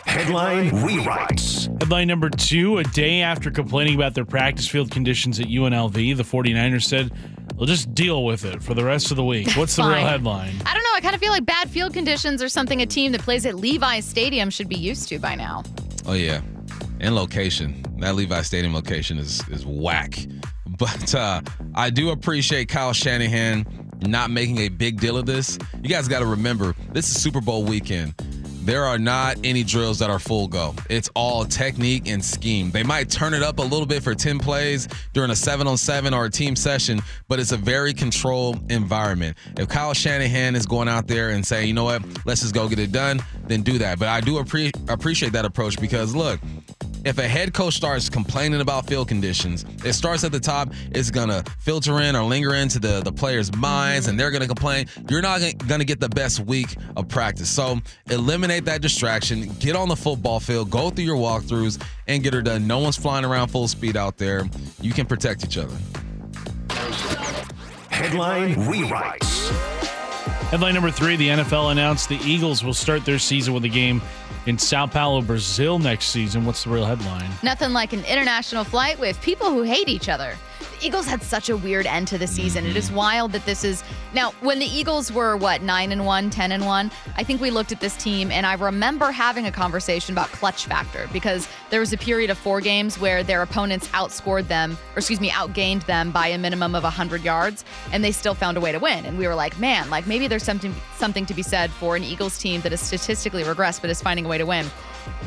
Headline 0.06 0.72
rewrites. 0.72 1.68
Headline 1.82 2.08
number 2.08 2.30
two 2.30 2.80
A 2.80 2.84
day 2.84 3.22
after 3.22 3.52
complaining 3.52 3.96
about 3.96 4.16
their 4.16 4.26
practice 4.26 4.68
field 4.68 4.90
conditions 4.92 5.40
at 5.40 5.46
UNLV, 5.46 5.94
the 6.18 6.24
49ers 6.24 6.84
said 6.84 7.12
they'll 7.60 7.68
just 7.68 7.94
deal 7.94 8.24
with 8.24 8.46
it 8.46 8.64
for 8.64 8.74
the 8.74 8.84
rest 8.84 9.12
of 9.12 9.18
the 9.18 9.24
week. 9.24 9.52
What's 9.56 9.76
the 9.76 9.84
real 9.84 9.94
headline? 9.96 10.56
I 10.66 10.74
don't 10.74 10.84
know. 10.84 10.96
I 10.96 11.02
kind 11.02 11.14
of 11.14 11.22
feel 11.22 11.32
like 11.32 11.46
bad 11.46 11.70
field 11.70 11.94
conditions 11.94 12.42
are 12.42 12.50
something 12.50 12.82
a 12.82 12.86
team 12.86 13.12
that 13.12 13.22
plays 13.22 13.46
at 13.46 13.56
Levi's 13.56 14.06
Stadium 14.06 14.50
should 14.50 14.70
be 14.70 14.78
used 14.78 15.10
to 15.10 15.20
by 15.20 15.36
now. 15.36 15.64
Oh 16.06 16.14
yeah, 16.14 16.42
and 17.00 17.14
location. 17.14 17.84
That 18.00 18.16
Levi 18.16 18.42
Stadium 18.42 18.74
location 18.74 19.18
is 19.18 19.48
is 19.50 19.66
whack. 19.66 20.18
But 20.78 21.14
uh, 21.14 21.42
I 21.76 21.90
do 21.90 22.12
appreciate 22.12 22.70
Kyle 22.70 22.94
Shanahan 22.94 23.66
not 24.02 24.32
making 24.32 24.60
a 24.60 24.70
big 24.70 25.02
deal 25.02 25.18
of 25.18 25.26
this. 25.26 25.58
You 25.82 25.90
guys 25.90 26.08
got 26.08 26.20
to 26.20 26.26
remember, 26.26 26.74
this 26.94 27.10
is 27.10 27.22
Super 27.22 27.42
Bowl 27.42 27.66
weekend. 27.66 28.14
There 28.70 28.86
are 28.86 29.00
not 29.00 29.38
any 29.44 29.64
drills 29.64 29.98
that 29.98 30.12
are 30.12 30.20
full 30.20 30.48
go. 30.48 30.76
It's 30.92 31.10
all 31.16 31.44
technique 31.44 32.08
and 32.08 32.24
scheme. 32.24 32.70
They 32.70 32.84
might 32.84 33.10
turn 33.10 33.34
it 33.34 33.42
up 33.42 33.58
a 33.58 33.64
little 33.64 33.88
bit 33.88 34.04
for 34.04 34.14
10 34.14 34.38
plays 34.38 34.88
during 35.12 35.32
a 35.32 35.36
7 35.36 35.66
on 35.66 35.76
7 35.76 36.14
or 36.14 36.26
a 36.26 36.30
team 36.30 36.56
session, 36.56 37.02
but 37.28 37.40
it's 37.40 37.52
a 37.52 37.58
very 37.58 37.96
controlled 37.96 38.72
environment. 38.72 39.38
If 39.58 39.70
Kyle 39.70 39.96
Shanahan 39.96 40.56
is 40.56 40.68
going 40.68 40.88
out 40.88 41.08
there 41.08 41.32
and 41.32 41.44
saying, 41.44 41.68
you 41.68 41.74
know 41.74 41.86
what, 41.86 42.04
let's 42.28 42.42
just 42.42 42.54
go 42.54 42.70
get 42.70 42.78
it 42.78 42.92
done, 42.92 43.24
then 43.48 43.64
do 43.64 43.80
that. 43.80 43.98
But 43.98 44.10
I 44.10 44.22
do 44.22 44.34
appre- 44.36 44.88
appreciate 44.88 45.32
that 45.34 45.46
approach 45.46 45.82
because, 45.82 46.14
look, 46.14 46.40
if 47.06 47.18
a 47.18 47.28
head 47.28 47.54
coach 47.54 47.76
starts 47.76 48.10
complaining 48.10 48.62
about 48.62 48.88
field 48.88 49.08
conditions, 49.08 49.66
it 49.86 49.94
starts 49.94 50.24
at 50.24 50.32
the 50.32 50.40
top. 50.40 50.70
It's 50.92 51.10
gonna 51.12 51.44
filter 51.60 52.00
in 52.02 52.16
or 52.16 52.24
linger 52.24 52.56
into 52.56 52.80
the 52.80 53.02
the 53.02 53.12
players' 53.12 53.54
minds, 53.56 54.08
and 54.08 54.20
they're 54.20 54.32
gonna 54.32 54.48
complain. 54.48 54.88
You're 55.10 55.22
not 55.22 55.40
gonna- 55.40 55.54
gonna 55.54 55.86
get 55.86 56.00
the 56.00 56.10
best 56.10 56.40
week 56.42 56.76
of 56.98 57.08
practice. 57.08 57.50
So 57.50 57.80
eliminate 58.10 58.66
that 58.66 58.82
distraction. 58.82 59.54
Get 59.60 59.76
on 59.76 59.88
the 59.90 59.96
football 59.96 60.40
field. 60.40 60.70
Go 60.70 60.90
through 60.90 61.06
your 61.06 61.18
walkthroughs 61.18 61.82
and 62.08 62.24
get 62.24 62.34
her 62.34 62.42
done. 62.42 62.68
No 62.68 62.80
one's 62.80 62.98
flying 62.98 63.26
around 63.26 63.50
full 63.50 63.68
speed 63.68 63.96
out 63.96 64.18
there. 64.18 64.48
You 64.82 64.92
can 64.94 65.06
protect 65.06 65.44
each 65.46 65.58
other. 65.58 65.76
Headline 67.90 68.56
rewrites. 68.56 69.50
Headline 70.50 70.74
number 70.74 70.90
three 70.92 71.16
The 71.16 71.30
NFL 71.30 71.72
announced 71.72 72.10
the 72.10 72.20
Eagles 72.24 72.64
will 72.64 72.74
start 72.74 73.06
their 73.06 73.20
season 73.20 73.54
with 73.54 73.64
a 73.66 73.70
game 73.70 74.02
in 74.50 74.58
Sao 74.58 74.88
Paulo, 74.88 75.22
Brazil 75.22 75.78
next 75.78 76.08
season. 76.08 76.44
What's 76.44 76.64
the 76.64 76.72
real 76.72 76.84
headline? 76.84 77.30
Nothing 77.44 77.72
like 77.72 77.94
an 77.94 78.04
international 78.06 78.64
flight 78.64 79.00
with 79.00 79.22
people 79.22 79.52
who 79.52 79.62
hate 79.62 79.88
each 79.88 80.10
other. 80.10 80.36
The 80.60 80.86
Eagles 80.86 81.06
had 81.06 81.24
such 81.24 81.50
a 81.50 81.58
weird 81.58 81.86
end 81.86 82.08
to 82.10 82.18
the 82.18 82.28
season. 82.28 82.66
It 82.66 82.76
is 82.76 82.88
mm-hmm. 82.88 82.96
wild 82.96 83.32
that 83.34 83.46
this 83.46 83.64
is 83.64 83.84
now 84.14 84.32
when 84.42 84.60
the 84.60 84.66
Eagles 84.66 85.12
were 85.12 85.38
what 85.38 85.62
nine 85.62 85.92
and 85.92 86.06
one, 86.06 86.30
10 86.30 86.52
and 86.52 86.66
one. 86.66 86.92
I 87.16 87.24
think 87.24 87.42
we 87.42 87.52
looked 87.52 87.72
at 87.72 87.80
this 87.80 87.96
team 87.98 88.32
and 88.32 88.46
I 88.46 88.54
remember 88.54 89.12
having 89.12 89.46
a 89.46 89.52
conversation 89.52 90.14
about 90.14 90.28
clutch 90.30 90.66
factor 90.66 91.10
because 91.12 91.48
there 91.70 91.80
was 91.80 91.94
a 91.94 91.98
period 91.98 92.30
of 92.30 92.38
four 92.38 92.62
games 92.62 93.00
where 93.00 93.24
their 93.24 93.42
opponents 93.42 93.88
outscored 93.90 94.48
them, 94.48 94.78
or 94.96 95.00
excuse 95.00 95.20
me, 95.20 95.30
outgained 95.30 95.86
them 95.86 96.12
by 96.12 96.28
a 96.28 96.38
minimum 96.38 96.76
of 96.76 96.84
100 96.84 97.24
yards, 97.24 97.64
and 97.92 98.04
they 98.04 98.12
still 98.12 98.34
found 98.34 98.58
a 98.58 98.62
way 98.62 98.72
to 98.72 98.80
win. 98.80 99.06
And 99.06 99.18
we 99.18 99.28
were 99.28 99.36
like, 99.36 99.60
man, 99.60 99.90
like 99.90 100.08
maybe 100.08 100.28
there's 100.28 100.44
something 100.44 100.74
something 100.96 101.26
to 101.26 101.34
be 101.34 101.42
said 101.42 101.72
for 101.72 101.96
an 101.96 102.04
Eagles 102.04 102.38
team 102.38 102.62
that 102.62 102.74
is 102.74 102.82
statistically 102.82 103.44
regressed 103.44 103.82
but 103.82 103.90
is 103.90 104.02
finding 104.02 104.26
a 104.26 104.30
way 104.30 104.38
to 104.38 104.46
win. 104.46 104.66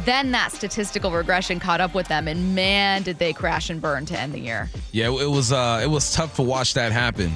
Then 0.04 0.32
that 0.32 0.52
statistical 0.52 1.11
regression 1.11 1.61
caught 1.61 1.80
up 1.80 1.94
with 1.94 2.08
them, 2.08 2.26
and 2.28 2.54
man, 2.54 3.02
did 3.02 3.18
they 3.18 3.32
crash 3.32 3.70
and 3.70 3.80
burn 3.80 4.04
to 4.06 4.18
end 4.18 4.32
the 4.32 4.40
year. 4.40 4.68
Yeah, 4.90 5.06
it 5.06 5.30
was 5.30 5.52
uh, 5.52 5.80
it 5.82 5.87
was 5.88 6.12
tough 6.12 6.37
to 6.37 6.42
watch 6.42 6.74
that 6.74 6.92
happen. 6.92 7.32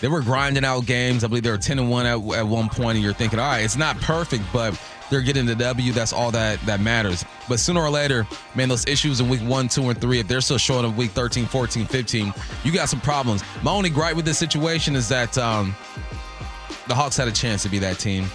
They 0.00 0.08
were 0.08 0.20
grinding 0.20 0.64
out 0.64 0.86
games. 0.86 1.24
I 1.24 1.28
believe 1.28 1.42
they 1.44 1.50
were 1.50 1.58
ten 1.58 1.78
and 1.78 1.90
one 1.90 2.06
at, 2.06 2.18
at 2.34 2.46
one 2.46 2.68
point, 2.68 2.96
and 2.96 3.04
you're 3.04 3.12
thinking, 3.12 3.38
all 3.38 3.46
right, 3.46 3.64
it's 3.64 3.76
not 3.76 3.96
perfect, 4.00 4.44
but 4.52 4.80
they're 5.10 5.22
getting 5.22 5.46
the 5.46 5.54
W. 5.54 5.92
That's 5.92 6.12
all 6.12 6.30
that 6.32 6.60
that 6.66 6.80
matters. 6.80 7.24
But 7.48 7.60
sooner 7.60 7.80
or 7.80 7.90
later, 7.90 8.26
man, 8.54 8.68
those 8.68 8.86
issues 8.86 9.20
in 9.20 9.28
week 9.28 9.40
one, 9.40 9.68
two, 9.68 9.88
and 9.88 10.00
three, 10.00 10.18
if 10.18 10.28
they're 10.28 10.40
still 10.40 10.58
showing 10.58 10.84
up 10.84 10.96
week 10.96 11.12
13, 11.12 11.46
14, 11.46 11.86
15, 11.86 12.34
you 12.64 12.72
got 12.72 12.88
some 12.88 13.00
problems. 13.00 13.42
My 13.62 13.70
only 13.70 13.90
gripe 13.90 14.16
with 14.16 14.24
this 14.24 14.38
situation 14.38 14.94
is 14.96 15.08
that 15.08 15.36
um, 15.38 15.74
the 16.88 16.94
Hawks 16.94 17.16
had 17.16 17.28
a 17.28 17.32
chance 17.32 17.62
to 17.62 17.68
be 17.68 17.78
that 17.78 17.98
team. 17.98 18.26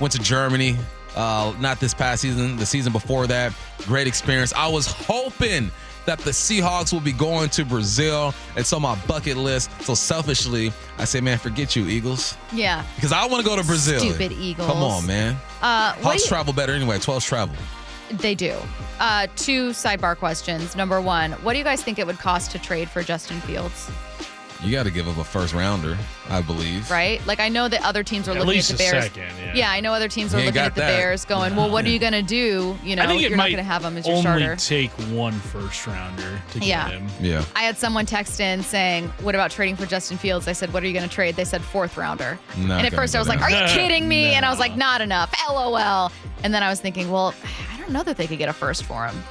Went 0.00 0.12
to 0.12 0.18
Germany, 0.18 0.76
uh, 1.16 1.54
not 1.58 1.80
this 1.80 1.94
past 1.94 2.22
season, 2.22 2.56
the 2.56 2.66
season 2.66 2.92
before 2.92 3.26
that. 3.26 3.52
Great 3.82 4.06
experience. 4.06 4.52
I 4.52 4.68
was 4.68 4.86
hoping 4.86 5.70
that 6.04 6.18
the 6.20 6.30
Seahawks 6.30 6.92
will 6.92 7.00
be 7.00 7.12
going 7.12 7.48
to 7.50 7.64
Brazil. 7.64 8.32
It's 8.54 8.72
on 8.72 8.82
my 8.82 8.94
bucket 9.06 9.36
list. 9.36 9.70
So 9.82 9.94
selfishly, 9.94 10.72
I 10.98 11.04
say, 11.04 11.20
man, 11.20 11.36
forget 11.38 11.74
you, 11.74 11.86
Eagles. 11.88 12.36
Yeah. 12.52 12.84
Because 12.94 13.10
I 13.12 13.26
want 13.26 13.42
to 13.44 13.48
go 13.48 13.56
to 13.56 13.64
Brazil. 13.66 13.98
Stupid 13.98 14.30
Eagles. 14.32 14.68
Come 14.68 14.78
on, 14.82 15.04
man. 15.06 15.34
Uh, 15.60 15.92
Hawks 15.94 16.22
you- 16.22 16.28
travel 16.28 16.52
better 16.52 16.72
anyway. 16.72 16.98
12's 16.98 17.24
travel. 17.24 17.56
They 18.12 18.36
do. 18.36 18.54
Uh, 19.00 19.26
two 19.34 19.70
sidebar 19.70 20.16
questions. 20.16 20.76
Number 20.76 21.00
one, 21.00 21.32
what 21.32 21.54
do 21.54 21.58
you 21.58 21.64
guys 21.64 21.82
think 21.82 21.98
it 21.98 22.06
would 22.06 22.18
cost 22.20 22.52
to 22.52 22.58
trade 22.60 22.88
for 22.88 23.02
Justin 23.02 23.40
Fields? 23.40 23.90
You 24.66 24.72
got 24.72 24.82
to 24.82 24.90
give 24.90 25.06
up 25.06 25.16
a 25.16 25.22
first 25.22 25.54
rounder, 25.54 25.96
I 26.28 26.42
believe. 26.42 26.90
Right? 26.90 27.24
Like 27.24 27.38
I 27.38 27.48
know 27.48 27.68
that 27.68 27.84
other 27.84 28.02
teams 28.02 28.26
are 28.26 28.32
At 28.32 28.38
looking 28.38 28.48
least 28.54 28.72
at 28.72 28.78
the 28.78 28.88
a 28.88 28.90
Bears. 28.90 29.04
second, 29.04 29.32
yeah. 29.56 29.70
I 29.70 29.78
know 29.78 29.92
other 29.94 30.08
teams 30.08 30.34
are 30.34 30.38
looking 30.38 30.56
at 30.60 30.74
the 30.74 30.80
that. 30.80 30.88
Bears, 30.96 31.24
going, 31.24 31.54
"Well, 31.54 31.70
what 31.70 31.84
are 31.84 31.88
you 31.88 32.00
going 32.00 32.14
to 32.14 32.22
do? 32.22 32.76
You 32.82 32.96
know, 32.96 33.04
I 33.04 33.06
think 33.06 33.20
it 33.22 33.28
you're 33.28 33.36
not 33.36 33.44
might 33.44 33.50
going 33.52 33.58
to 33.58 33.62
have 33.62 33.84
him 33.84 33.96
as 33.96 34.08
your 34.08 34.16
starter. 34.20 34.42
only 34.44 34.58
starter." 34.58 34.84
take 34.84 34.90
one 35.16 35.34
first 35.34 35.86
rounder 35.86 36.42
to 36.50 36.58
Yeah. 36.58 36.88
get 36.90 36.98
him. 37.00 37.08
Yeah. 37.20 37.44
I 37.54 37.60
had 37.62 37.76
someone 37.78 38.06
text 38.06 38.40
in 38.40 38.64
saying, 38.64 39.06
"What 39.20 39.36
about 39.36 39.52
trading 39.52 39.76
for 39.76 39.86
Justin 39.86 40.18
Fields?" 40.18 40.48
I 40.48 40.52
said, 40.52 40.72
"What 40.72 40.82
are 40.82 40.86
you 40.88 40.92
going 40.92 41.08
to 41.08 41.14
trade?" 41.14 41.36
They 41.36 41.44
said 41.44 41.62
fourth 41.62 41.96
rounder. 41.96 42.36
Not 42.56 42.78
and 42.78 42.86
at 42.88 42.92
first 42.92 43.14
I 43.14 43.18
go 43.18 43.20
was 43.20 43.28
like, 43.28 43.40
"Are 43.42 43.50
you 43.50 43.66
kidding 43.68 44.08
me?" 44.08 44.34
And 44.34 44.44
I 44.44 44.50
was 44.50 44.58
like, 44.58 44.74
"Not 44.76 45.00
enough." 45.00 45.32
LOL. 45.48 46.10
And 46.42 46.52
then 46.52 46.64
I 46.64 46.68
was 46.70 46.80
thinking, 46.80 47.08
"Well, 47.08 47.32
I 47.72 47.78
don't 47.78 47.90
know 47.92 48.02
that 48.02 48.16
they 48.16 48.26
could 48.26 48.38
get 48.38 48.48
a 48.48 48.52
first 48.52 48.82
for 48.82 49.06
him." 49.06 49.22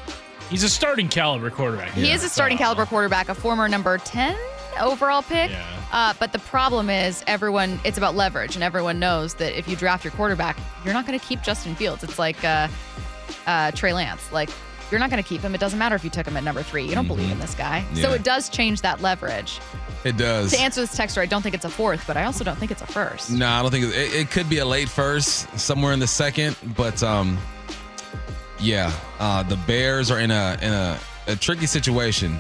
He's 0.49 0.63
a 0.63 0.69
starting 0.69 1.09
caliber 1.09 1.49
quarterback. 1.49 1.91
He 1.91 2.09
is 2.11 2.23
a 2.23 2.29
starting 2.29 2.57
So- 2.57 2.63
caliber 2.63 2.85
quarterback, 2.85 3.27
a 3.27 3.35
former 3.35 3.67
number 3.67 3.97
10 3.97 4.33
overall 4.79 5.21
pick. 5.21 5.51
Yeah. 5.51 5.65
Uh, 5.91 6.13
but 6.19 6.33
the 6.33 6.39
problem 6.39 6.89
is, 6.89 7.23
everyone, 7.27 7.79
it's 7.85 7.97
about 7.97 8.15
leverage, 8.15 8.55
and 8.55 8.63
everyone 8.63 8.99
knows 8.99 9.35
that 9.35 9.57
if 9.57 9.67
you 9.67 9.75
draft 9.75 10.03
your 10.03 10.11
quarterback, 10.11 10.57
you're 10.83 10.93
not 10.93 11.05
going 11.05 11.17
to 11.17 11.25
keep 11.25 11.41
Justin 11.41 11.75
Fields. 11.75 12.03
It's 12.03 12.19
like 12.19 12.43
uh, 12.43 12.67
uh, 13.47 13.71
Trey 13.71 13.93
Lance. 13.93 14.31
Like, 14.31 14.49
you're 14.91 14.99
not 14.99 15.09
going 15.09 15.21
to 15.21 15.27
keep 15.27 15.41
him. 15.41 15.55
It 15.55 15.59
doesn't 15.59 15.79
matter 15.79 15.95
if 15.95 16.03
you 16.03 16.09
took 16.09 16.27
him 16.27 16.37
at 16.37 16.43
number 16.43 16.61
three. 16.61 16.83
You 16.85 16.93
don't 16.95 17.07
believe 17.07 17.31
in 17.31 17.39
this 17.39 17.55
guy. 17.55 17.83
So 17.93 18.01
Mm-hmm. 18.01 18.13
It 18.15 18.23
does 18.23 18.49
change 18.49 18.81
that 18.81 19.01
leverage. 19.01 19.59
It 20.03 20.17
does. 20.17 20.51
To 20.51 20.59
answer 20.59 20.81
this 20.81 20.95
texter, 20.95 21.19
I 21.19 21.25
don't 21.25 21.41
think 21.41 21.55
it's 21.55 21.65
a 21.65 21.69
fourth, 21.69 22.05
but 22.05 22.17
I 22.17 22.25
also 22.25 22.43
don't 22.43 22.57
think 22.57 22.71
it's 22.71 22.83
a 22.83 22.87
first. 22.87 23.31
No, 23.31 23.47
I 23.47 23.61
don't 23.63 23.71
think 23.71 23.85
it, 23.85 23.95
it, 23.95 24.13
it 24.15 24.31
could 24.31 24.47
be 24.47 24.59
a 24.59 24.65
late 24.65 24.89
first, 24.89 25.57
somewhere 25.59 25.93
in 25.93 25.99
the 25.99 26.07
second, 26.07 26.55
but 26.77 27.01
um, 27.01 27.39
yeah, 28.59 28.91
uh, 29.19 29.41
the 29.43 29.57
Bears 29.57 30.11
are 30.11 30.19
in 30.19 30.29
a 30.29 30.57
in 30.61 30.71
a, 30.71 30.99
a 31.27 31.35
tricky 31.35 31.65
situation 31.65 32.37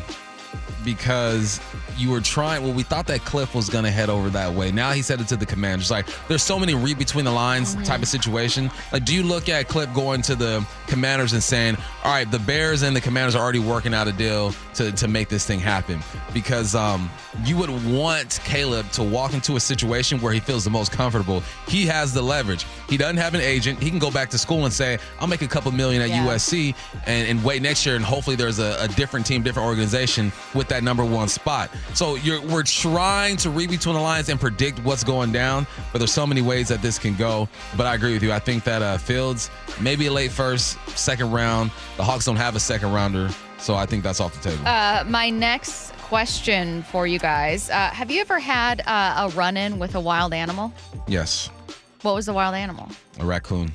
because 0.83 1.59
you 1.97 2.09
were 2.11 2.21
trying. 2.21 2.63
Well, 2.63 2.73
we 2.73 2.83
thought 2.83 3.07
that 3.07 3.23
Cliff 3.25 3.55
was 3.55 3.69
gonna 3.69 3.91
head 3.91 4.09
over 4.09 4.29
that 4.29 4.53
way. 4.53 4.71
Now 4.71 4.91
he's 4.91 5.07
headed 5.07 5.27
to 5.29 5.35
the 5.35 5.45
Commanders. 5.45 5.89
Like, 5.91 6.07
there's 6.27 6.43
so 6.43 6.59
many 6.59 6.73
read 6.75 6.97
between 6.97 7.25
the 7.25 7.31
lines 7.31 7.75
type 7.85 8.01
of 8.01 8.07
situation. 8.07 8.69
Like, 8.91 9.05
do 9.05 9.13
you 9.15 9.23
look 9.23 9.49
at 9.49 9.67
Cliff 9.67 9.93
going 9.93 10.21
to 10.23 10.35
the 10.35 10.65
Commanders 10.87 11.33
and 11.33 11.41
saying, 11.41 11.77
"All 12.03 12.11
right, 12.11 12.29
the 12.29 12.39
Bears 12.39 12.81
and 12.83 12.95
the 12.95 13.01
Commanders 13.01 13.35
are 13.35 13.41
already 13.43 13.59
working 13.59 13.93
out 13.93 14.07
a 14.07 14.11
deal 14.11 14.53
to 14.75 14.91
to 14.91 15.07
make 15.07 15.29
this 15.29 15.45
thing 15.45 15.59
happen"? 15.59 16.01
Because 16.33 16.75
um, 16.75 17.09
you 17.43 17.57
would 17.57 17.69
want 17.91 18.39
Caleb 18.43 18.89
to 18.91 19.03
walk 19.03 19.33
into 19.33 19.55
a 19.55 19.59
situation 19.59 20.19
where 20.21 20.33
he 20.33 20.39
feels 20.39 20.63
the 20.63 20.69
most 20.69 20.91
comfortable. 20.91 21.41
He 21.67 21.85
has 21.85 22.13
the 22.13 22.21
leverage. 22.21 22.65
He 22.89 22.97
doesn't 22.97 23.17
have 23.17 23.33
an 23.33 23.41
agent. 23.41 23.81
He 23.81 23.89
can 23.89 23.99
go 23.99 24.11
back 24.11 24.29
to 24.31 24.37
school 24.37 24.65
and 24.65 24.73
say, 24.73 24.97
"I'll 25.19 25.27
make 25.27 25.41
a 25.41 25.47
couple 25.47 25.71
million 25.71 26.01
at 26.01 26.09
Yeah. 26.09 26.25
USC," 26.25 26.75
and, 27.05 27.27
and 27.27 27.43
wait 27.43 27.61
next 27.61 27.85
year, 27.85 27.95
and 27.95 28.03
hopefully 28.05 28.35
there's 28.35 28.59
a, 28.59 28.77
a 28.81 28.87
different 28.89 29.25
team, 29.25 29.43
different 29.43 29.67
organization 29.67 30.31
with 30.53 30.67
that 30.69 30.83
number 30.83 31.03
one 31.05 31.27
spot. 31.27 31.69
So 31.93 32.15
you're 32.15 32.41
we're 32.41 32.63
trying 32.63 33.37
to 33.37 33.49
read 33.49 33.69
between 33.69 33.95
the 33.95 34.01
lines 34.01 34.27
and 34.29 34.39
predict 34.39 34.79
what's 34.79 35.03
going 35.03 35.31
down, 35.31 35.65
but 35.93 35.99
there's 35.99 36.11
so 36.11 36.27
many 36.27 36.41
ways 36.41 36.67
that 36.67 36.81
this 36.81 36.99
can 36.99 37.15
go. 37.15 37.47
But 37.77 37.85
I 37.87 37.95
agree 37.95 38.13
with 38.13 38.23
you. 38.23 38.33
I 38.33 38.39
think 38.39 38.63
that 38.65 38.81
uh, 38.81 38.97
Fields 38.97 39.49
maybe 39.79 40.07
a 40.07 40.11
late 40.11 40.31
first, 40.31 40.77
second 40.97 41.31
round. 41.31 41.71
The 41.97 42.03
Hawks 42.03 42.25
don't 42.25 42.35
have 42.35 42.55
a 42.55 42.59
second 42.59 42.91
rounder, 42.91 43.29
so 43.57 43.75
I 43.75 43.85
think 43.85 44.03
that's 44.03 44.19
off 44.19 44.33
the 44.41 44.49
table. 44.49 44.67
Uh, 44.67 45.03
my 45.07 45.29
next 45.29 45.93
question 45.99 46.83
for 46.83 47.07
you 47.07 47.17
guys 47.17 47.69
uh, 47.69 47.89
Have 47.91 48.11
you 48.11 48.21
ever 48.21 48.37
had 48.39 48.81
uh, 48.85 49.27
a 49.27 49.35
run 49.35 49.57
in 49.57 49.79
with 49.79 49.95
a 49.95 49.99
wild 49.99 50.33
animal? 50.33 50.71
yes, 51.07 51.49
What 52.01 52.13
was 52.15 52.25
the 52.27 52.33
wild 52.33 52.55
animal? 52.55 52.89
a 53.19 53.25
raccoon, 53.25 53.71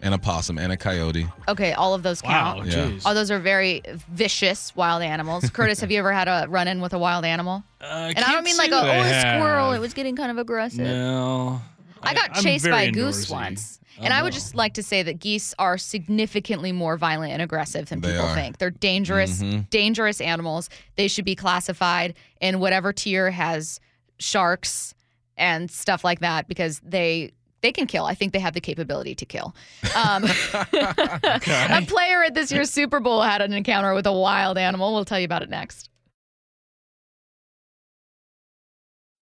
and 0.00 0.14
a 0.14 0.18
possum, 0.18 0.58
and 0.58 0.72
a 0.72 0.76
coyote. 0.76 1.26
Okay, 1.48 1.72
all 1.72 1.92
of 1.94 2.02
those 2.02 2.22
count. 2.22 2.58
Wow, 2.60 2.64
Yeah. 2.64 2.72
jeez. 2.88 3.02
Oh, 3.04 3.14
those 3.14 3.30
are 3.30 3.38
very 3.38 3.82
vicious 4.10 4.74
wild 4.76 5.02
animals. 5.02 5.50
Curtis, 5.52 5.80
have 5.80 5.90
you 5.90 5.98
ever 5.98 6.12
had 6.12 6.28
a 6.28 6.46
run 6.48 6.68
in 6.68 6.80
with 6.80 6.92
a 6.92 6.98
wild 6.98 7.24
animal? 7.24 7.64
Uh, 7.80 8.12
And 8.14 8.18
I 8.24 8.32
don't 8.32 8.44
mean 8.44 8.56
like 8.56 8.70
a, 8.70 8.76
oh, 8.76 9.00
a 9.02 9.20
squirrel. 9.20 9.72
It 9.72 9.80
was 9.80 9.94
getting 9.94 10.14
kind 10.16 10.30
of 10.30 10.38
aggressive. 10.38 10.80
No. 10.86 11.60
I 12.02 12.14
got 12.14 12.36
I'm 12.36 12.42
chased 12.42 12.64
by 12.70 12.82
a 12.82 12.92
goose 12.92 13.26
indoorsy. 13.26 13.30
once. 13.32 13.80
Oh, 13.98 14.04
And 14.04 14.14
I 14.14 14.22
would 14.22 14.32
no. 14.32 14.38
just 14.38 14.54
like 14.54 14.74
to 14.74 14.84
say 14.84 15.02
that 15.02 15.18
geese 15.18 15.52
are 15.58 15.76
significantly 15.76 16.70
more 16.70 16.96
violent 16.96 17.32
and 17.32 17.42
aggressive 17.42 17.88
than 17.88 18.00
They 18.00 18.12
people 18.12 18.26
are. 18.26 18.34
think. 18.36 18.58
They're 18.58 18.70
dangerous, 18.70 19.42
dangerous 19.70 20.20
animals. 20.20 20.70
They 20.94 21.08
should 21.08 21.24
be 21.24 21.34
classified 21.34 22.14
in 22.40 22.60
whatever 22.60 22.92
tier 22.92 23.32
has 23.32 23.80
sharks 24.20 24.94
and 25.36 25.70
stuff 25.70 26.04
like 26.04 26.20
that 26.20 26.46
because 26.48 26.80
they 26.84 27.32
they 27.60 27.72
can 27.72 27.86
kill. 27.86 28.04
I 28.04 28.14
think 28.14 28.32
they 28.32 28.38
have 28.38 28.54
the 28.54 28.60
capability 28.60 29.14
to 29.16 29.26
kill. 29.26 29.54
Um, 29.96 30.24
a 30.72 31.84
player 31.86 32.22
at 32.24 32.34
this 32.34 32.52
year's 32.52 32.70
Super 32.70 33.00
Bowl 33.00 33.22
had 33.22 33.42
an 33.42 33.52
encounter 33.52 33.94
with 33.94 34.06
a 34.06 34.12
wild 34.12 34.58
animal. 34.58 34.94
We'll 34.94 35.04
tell 35.04 35.18
you 35.18 35.24
about 35.24 35.42
it 35.42 35.50
next. 35.50 35.90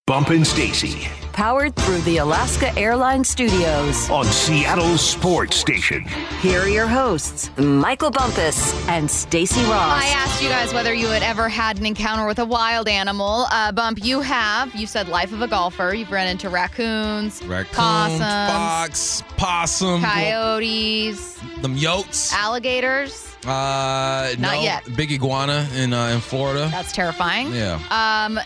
Bumpin' 0.05 0.45
Stacy 0.45 1.07
Powered 1.37 1.75
through 1.75 1.99
the 1.99 2.17
Alaska 2.17 2.75
Airlines 2.75 3.29
Studios. 3.29 4.09
on 4.09 4.25
Seattle's 4.25 5.01
Sports 5.01 5.55
Station. 5.55 6.03
Here 6.41 6.61
are 6.61 6.67
your 6.67 6.87
hosts, 6.87 7.51
Michael 7.59 8.09
Bumpus 8.09 8.73
and 8.87 9.07
Stacy 9.09 9.61
Ross. 9.65 10.03
I 10.03 10.07
asked 10.15 10.41
you 10.41 10.49
guys 10.49 10.73
whether 10.73 10.95
you 10.95 11.05
had 11.05 11.21
ever 11.21 11.47
had 11.47 11.77
an 11.77 11.85
encounter 11.85 12.25
with 12.25 12.39
a 12.39 12.45
wild 12.45 12.87
animal. 12.87 13.45
Uh, 13.51 13.71
Bump, 13.71 14.03
you 14.03 14.19
have. 14.21 14.73
You 14.73 14.87
said 14.87 15.09
life 15.09 15.31
of 15.31 15.43
a 15.43 15.47
golfer. 15.47 15.93
You've 15.93 16.11
run 16.11 16.25
into 16.25 16.49
raccoons, 16.49 17.43
raccoons, 17.45 17.75
possums, 17.75 18.19
fox, 18.51 19.23
possum, 19.37 20.01
coyotes, 20.01 21.35
them 21.61 21.75
yotes. 21.77 22.33
alligators. 22.33 23.27
Uh, 23.45 24.33
Not 24.39 24.55
no, 24.55 24.61
yet. 24.63 24.83
Big 24.95 25.11
iguana 25.11 25.67
in 25.75 25.93
uh, 25.93 26.07
in 26.07 26.19
Florida. 26.19 26.67
That's 26.71 26.91
terrifying. 26.91 27.53
Yeah. 27.53 27.79
Um, 27.91 28.39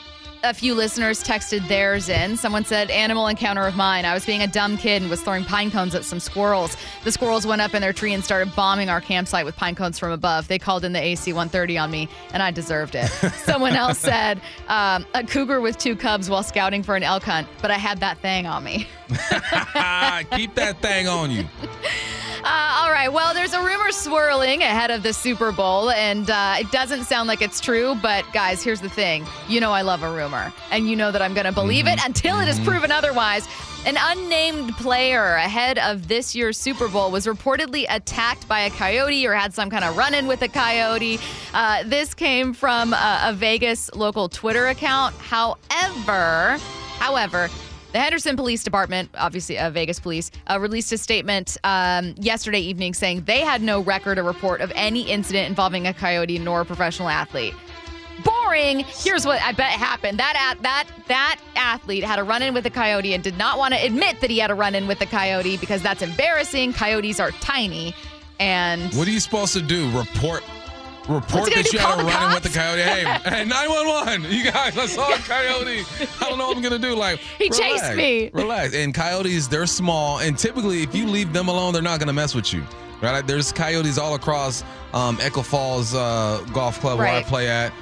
a 0.44 0.54
few 0.54 0.74
listeners 0.74 1.24
texted 1.24 1.68
theirs 1.68 2.10
in. 2.10 2.36
Someone 2.38 2.66
said, 2.66 2.90
Animal 2.90 3.28
encounter 3.28 3.64
of 3.64 3.76
mine. 3.76 4.06
I 4.06 4.14
was 4.14 4.26
being 4.26 4.42
a 4.42 4.48
dumb 4.48 4.78
kid 4.78 5.02
and 5.02 5.10
was 5.10 5.22
throwing 5.22 5.46
pine 5.46 5.70
cones 5.72 5.94
at 5.94 6.04
some 6.04 6.20
squirrels. 6.20 6.76
The 7.04 7.12
squirrels 7.12 7.46
went 7.46 7.62
up 7.62 7.74
in 7.74 7.82
their 7.82 7.94
tree 7.94 8.14
and 8.14 8.24
started 8.24 8.56
bombing 8.56 8.90
our 8.90 9.02
campsite 9.02 9.46
with 9.46 9.56
pine 9.56 9.76
cones 9.76 10.00
from 10.00 10.12
above. 10.12 10.48
They 10.48 10.60
called 10.60 10.84
in 10.84 10.94
the 10.94 11.02
AC 11.02 11.32
130 11.32 11.78
on 11.78 11.92
me, 11.92 12.10
and 12.34 12.42
I 12.42 12.52
deserved 12.52 12.96
it. 12.96 13.08
Someone 13.46 13.76
else 13.76 14.00
said, 14.00 14.42
um, 14.68 15.06
A 15.14 15.24
cougar 15.24 15.62
with 15.62 15.78
two 15.78 15.96
cubs 15.96 16.30
while 16.30 16.44
scouting 16.44 16.84
for 16.84 16.96
an 16.96 17.04
elk 17.04 17.24
hunt, 17.24 17.48
but 17.62 17.72
I 17.72 17.78
had 17.78 18.00
that 18.00 18.18
thing 18.20 18.48
on 18.48 18.64
me. 18.64 18.88
Keep 19.10 20.56
that 20.56 20.78
thing 20.82 21.08
on 21.08 21.32
you. 21.32 21.46
Uh, 22.44 22.82
all 22.82 22.92
right. 22.92 23.10
Well, 23.10 23.36
there's 23.36 23.54
a 23.54 23.64
rumor 23.64 23.92
swirling 23.92 24.64
ahead 24.64 24.90
of 24.90 25.04
the 25.04 25.14
Super 25.14 25.52
Bowl, 25.52 25.92
and 25.92 26.28
uh, 26.30 26.56
it 26.60 26.72
doesn't 26.72 27.04
sound 27.04 27.28
like 27.28 27.40
it's 27.42 27.60
true. 27.60 27.96
But 28.02 28.26
guys, 28.34 28.64
here's 28.64 28.82
the 28.82 28.90
thing: 28.90 29.26
you 29.48 29.60
know, 29.60 29.72
I 29.72 29.84
love 29.84 30.02
a 30.02 30.12
rumor, 30.12 30.52
and 30.72 30.90
you 30.90 30.96
know 30.96 31.12
that 31.12 31.22
I'm 31.22 31.36
going 31.36 31.46
to 31.46 31.52
believe 31.52 31.86
it 31.86 32.04
until 32.04 32.40
it 32.40 32.48
is 32.48 32.60
proven 32.62 32.92
otherwise. 32.92 33.48
An 33.86 33.96
unnamed 34.00 34.76
player 34.78 35.36
ahead 35.36 35.78
of 35.80 36.08
this 36.08 36.36
year's 36.36 36.58
Super 36.58 36.88
Bowl 36.88 37.12
was 37.12 37.26
reportedly 37.28 37.86
attacked 37.90 38.48
by 38.48 38.62
a 38.62 38.70
coyote 38.72 39.26
or 39.26 39.34
had 39.34 39.54
some 39.54 39.70
kind 39.70 39.84
of 39.84 39.96
run 39.98 40.14
in 40.14 40.26
with 40.28 40.42
a 40.42 40.48
coyote. 40.48 41.20
Uh, 41.54 41.84
this 41.86 42.14
came 42.14 42.54
from 42.54 42.94
a, 42.94 43.22
a 43.26 43.34
Vegas 43.34 43.92
local 43.96 44.30
Twitter 44.30 44.68
account. 44.68 45.16
However, 45.18 46.58
however, 47.00 47.50
the 47.92 48.00
Henderson 48.00 48.36
Police 48.36 48.64
Department, 48.64 49.10
obviously 49.16 49.58
uh, 49.58 49.70
Vegas 49.70 50.00
Police, 50.00 50.32
uh, 50.48 50.60
released 50.60 50.92
a 50.92 50.98
statement 50.98 51.58
um, 51.64 52.14
yesterday 52.18 52.60
evening 52.60 52.94
saying 52.94 53.24
they 53.26 53.42
had 53.42 53.62
no 53.62 53.82
record 53.82 54.18
or 54.18 54.24
report 54.24 54.62
of 54.62 54.72
any 54.76 55.10
incident 55.10 55.50
involving 55.50 55.88
a 55.88 55.94
coyote 55.94 56.40
nor 56.40 56.62
a 56.62 56.66
professional 56.66 57.10
athlete. 57.10 57.54
Boring. 58.24 58.80
Here's 58.80 59.26
what 59.26 59.42
I 59.42 59.52
bet 59.52 59.72
happened. 59.72 60.20
That 60.20 60.36
at, 60.38 60.62
that 60.62 60.88
that 61.08 61.40
athlete 61.56 62.04
had 62.04 62.20
a 62.20 62.24
run-in 62.24 62.54
with 62.54 62.66
a 62.66 62.70
coyote 62.70 63.14
and 63.14 63.24
did 63.24 63.38
not 63.38 63.58
want 63.58 63.74
to 63.74 63.84
admit 63.84 64.22
that 64.22 64.30
he 64.30 64.38
had 64.38 64.52
a 64.52 64.56
run-in 64.56 64.88
with 64.88 65.02
a 65.02 65.06
coyote 65.06 65.58
because 65.58 65.82
that's 65.82 66.02
embarrassing. 66.02 66.74
Coyotes 66.74 67.20
are 67.20 67.32
tiny, 67.32 67.96
and 68.40 68.94
What 68.94 69.08
are 69.08 69.12
you 69.12 69.20
supposed 69.20 69.54
to 69.54 69.62
do? 69.62 69.90
Report 69.98 70.44
report 71.08 71.34
What's 71.34 71.48
he 71.48 71.54
gonna 71.54 71.64
that 71.64 71.74
you 71.74 71.80
had 71.80 72.00
a 72.00 72.04
run 72.04 72.34
with 72.34 72.44
the 72.44 72.50
coyote. 72.50 72.82
Hey, 72.82 73.04
hey, 73.30 73.46
911. 73.46 74.32
You 74.32 74.44
guys, 74.52 74.78
I 74.78 74.86
saw 74.86 75.14
a 75.14 75.18
coyote. 75.18 75.84
I 76.22 76.30
don't 76.30 76.38
know 76.38 76.48
what 76.48 76.58
I'm 76.58 76.64
gonna 76.64 76.80
do. 76.80 76.96
Like 76.96 77.20
He 77.38 77.50
chased 77.50 77.96
me. 77.96 78.30
Relax. 78.34 78.74
And 78.76 78.94
coyotes, 78.94 79.48
they're 79.48 79.66
small, 79.66 80.20
and 80.20 80.38
typically, 80.38 80.84
if 80.84 80.94
you 80.96 81.08
leave 81.08 81.34
them 81.34 81.48
alone, 81.48 81.74
they're 81.74 81.82
not 81.82 82.00
gonna 82.00 82.14
mess 82.14 82.36
with 82.36 82.54
you. 82.54 82.64
Right? 83.02 83.26
There's 83.26 83.52
coyotes 83.52 83.98
all 83.98 84.14
across 84.14 84.64
um, 84.94 85.18
Echo 85.22 85.42
Falls 85.42 85.96
uh, 85.96 86.46
Golf 86.54 86.80
Club 86.80 87.00
where 87.00 87.08
I 87.08 87.24
play 87.24 87.50
at, 87.50 87.74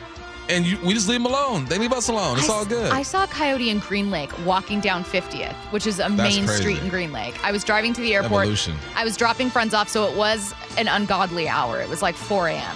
and 0.48 0.66
you, 0.66 0.78
we 0.84 0.94
just 0.94 1.10
leave 1.10 1.22
them 1.22 1.26
alone. 1.32 1.66
They 1.66 1.78
leave 1.78 1.92
us 1.92 2.08
alone. 2.08 2.38
It's 2.38 2.50
I 2.50 2.54
all 2.54 2.66
good. 2.66 2.90
I 2.92 3.02
saw 3.04 3.26
a 3.26 3.28
coyote 3.28 3.70
in 3.70 3.80
Green 3.80 4.10
Lake 4.12 4.32
walking 4.46 4.80
down 4.80 5.04
50th, 5.04 5.54
which 5.72 5.86
is 5.88 6.00
a 6.00 6.04
That's 6.04 6.16
main 6.16 6.46
crazy. 6.46 6.62
street 6.62 6.82
in 6.82 6.88
Green 6.88 7.12
Lake. 7.12 7.36
I 7.44 7.52
was 7.52 7.66
driving 7.66 7.92
to 7.96 8.02
the 8.02 8.14
airport. 8.16 8.44
Evolution. 8.44 8.76
I 8.96 9.04
was 9.04 9.18
dropping 9.18 9.50
friends 9.50 9.74
off, 9.74 9.90
so 9.90 10.10
it 10.10 10.16
was 10.18 10.54
an 10.78 10.88
ungodly 10.88 11.50
hour. 11.50 11.82
It 11.82 11.90
was 11.90 12.02
like 12.02 12.16
4 12.16 12.48
a.m. 12.48 12.76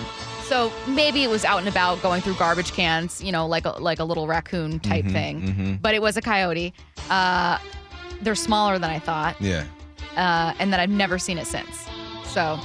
So 0.54 0.72
maybe 0.88 1.24
it 1.24 1.32
was 1.32 1.44
out 1.46 1.58
and 1.58 1.68
about 1.68 2.00
going 2.04 2.22
through 2.22 2.36
garbage 2.36 2.74
cans, 2.74 3.24
you 3.24 3.32
know, 3.32 3.48
like 3.48 3.66
a, 3.66 3.72
like 3.72 3.98
a 3.98 4.04
little 4.04 4.28
raccoon 4.28 4.80
type 4.80 5.04
Mm-hmm, 5.06 5.13
thing. 5.56 5.80
But 5.82 5.96
it 5.96 6.02
was 6.04 6.16
a 6.16 6.22
coyote. 6.22 6.76
Uh, 7.10 7.58
they're 8.22 8.36
smaller 8.36 8.78
than 8.78 8.92
I 8.92 9.00
thought, 9.00 9.36
yeah, 9.42 9.63
uh, 10.16 10.54
and 10.60 10.72
then 10.72 10.80
I've 10.80 10.92
never 10.92 11.18
seen 11.18 11.39
it 11.39 11.48
since. 11.48 11.88
So 12.26 12.60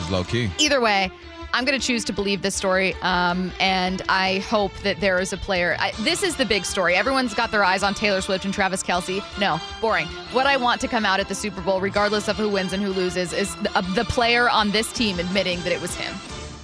it's 0.00 0.10
low 0.10 0.24
key. 0.24 0.50
either 0.58 0.80
way, 0.80 1.10
I'm 1.52 1.66
going 1.66 1.78
to 1.78 1.86
choose 1.86 2.02
to 2.06 2.14
believe 2.14 2.40
this 2.40 2.54
story. 2.54 2.94
Um, 3.02 3.52
and 3.60 4.00
I 4.08 4.38
hope 4.38 4.72
that 4.78 5.00
there 5.00 5.20
is 5.20 5.34
a 5.34 5.36
player. 5.36 5.76
I, 5.78 5.92
this 6.00 6.22
is 6.22 6.36
the 6.36 6.46
big 6.46 6.64
story. 6.64 6.94
Everyone's 6.96 7.34
got 7.34 7.50
their 7.50 7.62
eyes 7.62 7.82
on 7.82 7.92
Taylor 7.92 8.22
Swift 8.22 8.46
and 8.46 8.54
Travis 8.54 8.82
Kelce. 8.82 9.22
No, 9.38 9.60
boring. 9.82 10.06
What 10.32 10.46
I 10.46 10.56
want 10.56 10.80
to 10.80 10.88
come 10.88 11.04
out 11.04 11.20
at 11.20 11.28
the 11.28 11.34
Super 11.34 11.60
Bowl, 11.60 11.78
regardless 11.82 12.26
of 12.26 12.36
who 12.36 12.48
wins 12.48 12.72
and 12.72 12.82
who 12.82 12.92
loses, 12.94 13.34
is 13.34 13.54
the, 13.56 13.70
uh, 13.76 13.82
the 13.94 14.04
player 14.06 14.48
on 14.48 14.70
this 14.70 14.90
team 14.94 15.18
admitting 15.18 15.60
that 15.60 15.72
it 15.72 15.80
was 15.82 15.94
him. 15.94 16.14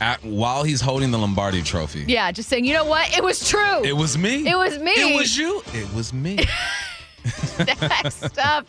At, 0.01 0.25
while 0.25 0.63
he's 0.63 0.81
holding 0.81 1.11
the 1.11 1.19
Lombardi 1.19 1.63
Trophy. 1.63 2.05
Yeah, 2.09 2.33
just 2.33 2.49
saying, 2.49 2.65
you 2.65 2.73
know 2.73 2.87
what? 2.87 3.15
It 3.17 3.23
was 3.23 3.47
true. 3.47 3.85
It 3.85 3.93
was 3.93 4.17
me. 4.17 4.49
It 4.49 4.57
was 4.57 4.79
me. 4.79 4.93
It 4.93 5.15
was 5.15 5.37
you. 5.37 5.63
It 5.75 5.93
was 5.95 6.13
me. 6.13 6.37
Next 7.59 8.39
up 8.39 8.67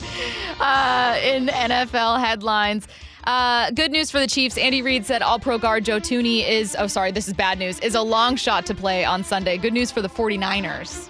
uh, 0.60 1.18
in 1.24 1.48
NFL 1.48 2.20
headlines. 2.20 2.88
Uh, 3.24 3.72
good 3.72 3.92
news 3.92 4.12
for 4.12 4.20
the 4.20 4.28
Chiefs. 4.28 4.58
Andy 4.58 4.82
Reid 4.82 5.06
said 5.06 5.22
All 5.22 5.40
Pro 5.40 5.58
guard 5.58 5.86
Joe 5.86 6.00
Thuney 6.00 6.48
is, 6.48 6.76
oh, 6.78 6.88
sorry, 6.88 7.12
this 7.12 7.28
is 7.28 7.34
bad 7.34 7.60
news, 7.60 7.80
is 7.80 7.96
a 7.96 8.02
long 8.02 8.36
shot 8.36 8.66
to 8.66 8.74
play 8.74 9.06
on 9.06 9.24
Sunday. 9.24 9.58
Good 9.58 9.74
news 9.74 9.92
for 9.92 10.02
the 10.02 10.10
49ers. 10.10 11.10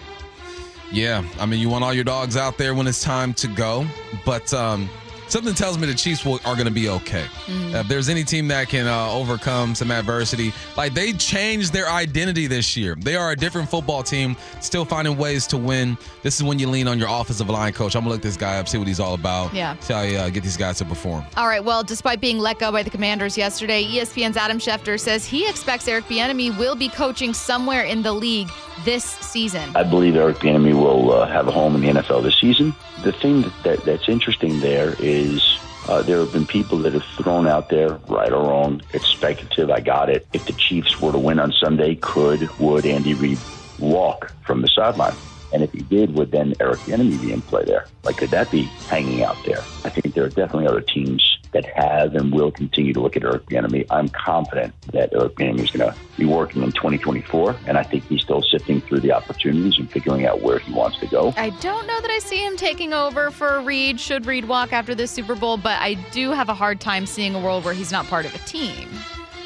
Yeah, 0.92 1.24
I 1.40 1.46
mean, 1.46 1.62
you 1.62 1.70
want 1.70 1.86
all 1.86 1.94
your 1.94 2.04
dogs 2.04 2.36
out 2.36 2.58
there 2.58 2.76
when 2.76 2.86
it's 2.86 3.02
time 3.02 3.34
to 3.36 3.48
go, 3.48 3.88
but 4.26 4.54
um, 4.54 4.90
something 5.32 5.54
tells 5.54 5.78
me 5.78 5.88
the 5.88 5.94
Chiefs 5.94 6.26
will, 6.26 6.40
are 6.46 6.56
going 6.56 6.66
to 6.66 6.72
be 6.72 6.90
okay. 6.90 7.26
Mm. 7.46 7.74
Uh, 7.74 7.78
if 7.80 7.88
there's 7.88 8.10
any 8.10 8.24
team 8.24 8.48
that 8.50 8.68
can 8.68 8.88
uh, 8.88 9.12
overcome 9.12 9.74
some 9.74 9.92
adversity, 9.92 10.54
like 10.76 10.94
they 10.94 11.14
changed 11.14 11.72
their 11.74 11.88
identity 11.90 12.48
this 12.48 12.76
year. 12.76 12.96
They 12.96 13.16
are 13.16 13.32
a 13.32 13.36
different 13.36 13.70
football 13.70 14.04
team, 14.04 14.36
still 14.60 14.86
finding 14.86 15.18
ways 15.18 15.48
to 15.48 15.58
win. 15.58 15.98
This 16.22 16.36
is 16.36 16.44
when 16.44 16.60
you 16.60 16.68
lean 16.68 16.88
on 16.88 17.00
your 17.00 17.08
offensive 17.10 17.50
line 17.50 17.74
coach. 17.74 17.96
I'm 17.96 18.02
gonna 18.02 18.14
look 18.14 18.22
this 18.22 18.38
guy 18.38 18.60
up, 18.60 18.68
see 18.68 18.78
what 18.78 18.88
he's 18.88 19.00
all 19.00 19.14
about. 19.14 19.54
Yeah. 19.54 19.78
see 19.80 19.94
how 19.94 20.02
you 20.02 20.18
uh, 20.18 20.30
get 20.30 20.44
these 20.44 20.58
guys 20.58 20.78
to 20.80 20.86
perform. 20.86 21.24
All 21.38 21.48
right, 21.48 21.64
well, 21.64 21.84
despite 21.84 22.20
being 22.20 22.38
let 22.38 22.60
go 22.60 22.72
by 22.72 22.84
the 22.84 22.90
Commanders 22.90 23.38
yesterday, 23.38 23.84
ESPN's 23.84 24.38
Adam 24.38 24.60
Schefter 24.60 25.00
says 25.00 25.26
he 25.26 25.48
expects 25.48 25.88
Eric 25.88 26.06
Bieniemy 26.06 26.58
will 26.58 26.76
be 26.76 26.90
coaching 26.90 27.34
somewhere 27.34 27.84
in 27.84 28.02
the 28.02 28.12
league 28.12 28.50
this 28.84 29.04
season. 29.04 29.76
I 29.76 29.84
believe 29.84 30.16
Eric 30.16 30.38
Bieniemy 30.38 30.74
will 30.74 31.12
uh, 31.12 31.28
have 31.28 31.48
a 31.48 31.52
home 31.52 31.76
in 31.76 31.82
the 31.82 32.02
NFL 32.02 32.24
this 32.24 32.40
season. 32.40 32.76
The 33.04 33.12
thing 33.12 33.42
that, 33.42 33.64
that 33.64 33.86
that's 33.86 34.10
interesting 34.10 34.60
there 34.60 34.96
is 35.00 35.60
uh, 35.88 36.02
there 36.02 36.20
have 36.20 36.32
been 36.32 36.46
people 36.46 36.78
that 36.80 36.94
have 36.94 37.04
thrown 37.18 37.48
out 37.48 37.70
there, 37.70 37.96
right 38.08 38.32
or 38.32 38.44
wrong, 38.44 38.82
it's 38.94 39.08
speculative. 39.08 39.70
I 39.70 39.80
got 39.80 40.10
it. 40.10 40.28
If 40.34 40.46
the 40.46 40.54
Chiefs 40.54 41.02
were 41.02 41.12
to 41.12 41.20
win 41.20 41.40
on 41.40 41.52
Sunday, 41.52 41.96
could 41.96 42.50
would 42.60 42.86
Andy 42.86 43.14
Reid 43.14 43.40
walk 43.80 44.32
from 44.46 44.62
the 44.62 44.68
sideline? 44.68 45.16
And 45.54 45.64
if 45.64 45.72
he 45.74 45.82
did, 45.82 46.14
would 46.14 46.32
then 46.32 46.54
Eric 46.60 46.80
Bieniemy 46.82 47.22
be 47.22 47.34
in 47.34 47.42
play 47.42 47.66
there? 47.66 47.86
Like, 48.04 48.18
could 48.18 48.30
that 48.30 48.50
be 48.52 48.64
hanging 48.88 49.24
out 49.24 49.38
there? 49.46 49.60
I 49.84 49.90
think 49.90 50.14
there 50.14 50.24
are 50.24 50.30
definitely 50.30 50.68
other 50.68 50.82
teams 50.82 51.40
that 51.52 51.66
has 51.66 52.14
and 52.14 52.32
will 52.32 52.52
continue 52.52 52.94
to 52.94 53.02
look 53.02 53.16
at 53.16 53.24
Eric 53.24 53.46
Bieniemy. 53.48 53.86
I'm 53.90 54.10
confident 54.10 54.74
that 54.94 55.14
Eric 55.14 55.36
Bieniemy 55.36 55.64
is 55.64 55.72
going 55.72 55.92
to 55.92 55.98
be 56.18 56.26
working 56.26 56.64
in 56.64 56.72
2024, 56.72 57.56
and 57.68 57.78
I 57.78 57.84
think 57.84 58.08
he's 58.08 58.22
still 58.22 58.42
sifting 58.42 58.82
through 58.82 59.02
the 59.02 59.12
opportunities 59.12 59.78
and 59.78 59.92
figuring 59.92 60.26
out 60.26 60.42
where 60.42 60.60
he 60.60 60.74
wants 60.74 61.00
to 61.00 61.08
go. 61.08 61.34
I 61.38 61.50
don't 61.62 61.88
know 61.88 62.00
that 62.00 62.10
I 62.10 62.20
see 62.20 62.46
him 62.46 62.58
taking 62.58 62.94
over 62.94 63.32
for 63.32 63.62
Reid, 63.62 64.00
should 64.00 64.26
Reid 64.26 64.46
walk 64.46 64.74
after 64.74 64.96
this 64.96 65.12
Super 65.12 65.36
Bowl, 65.36 65.58
but 65.58 65.80
I 65.82 65.96
do 66.12 66.32
have 66.32 66.50
a 66.50 66.54
hard 66.54 66.80
time 66.80 67.06
seeing 67.06 67.36
a 67.36 67.40
world 67.40 67.66
where 67.66 67.74
he's 67.74 67.92
not 67.92 68.06
part 68.08 68.26
of 68.26 68.34
a 68.34 68.40
team. 68.40 68.90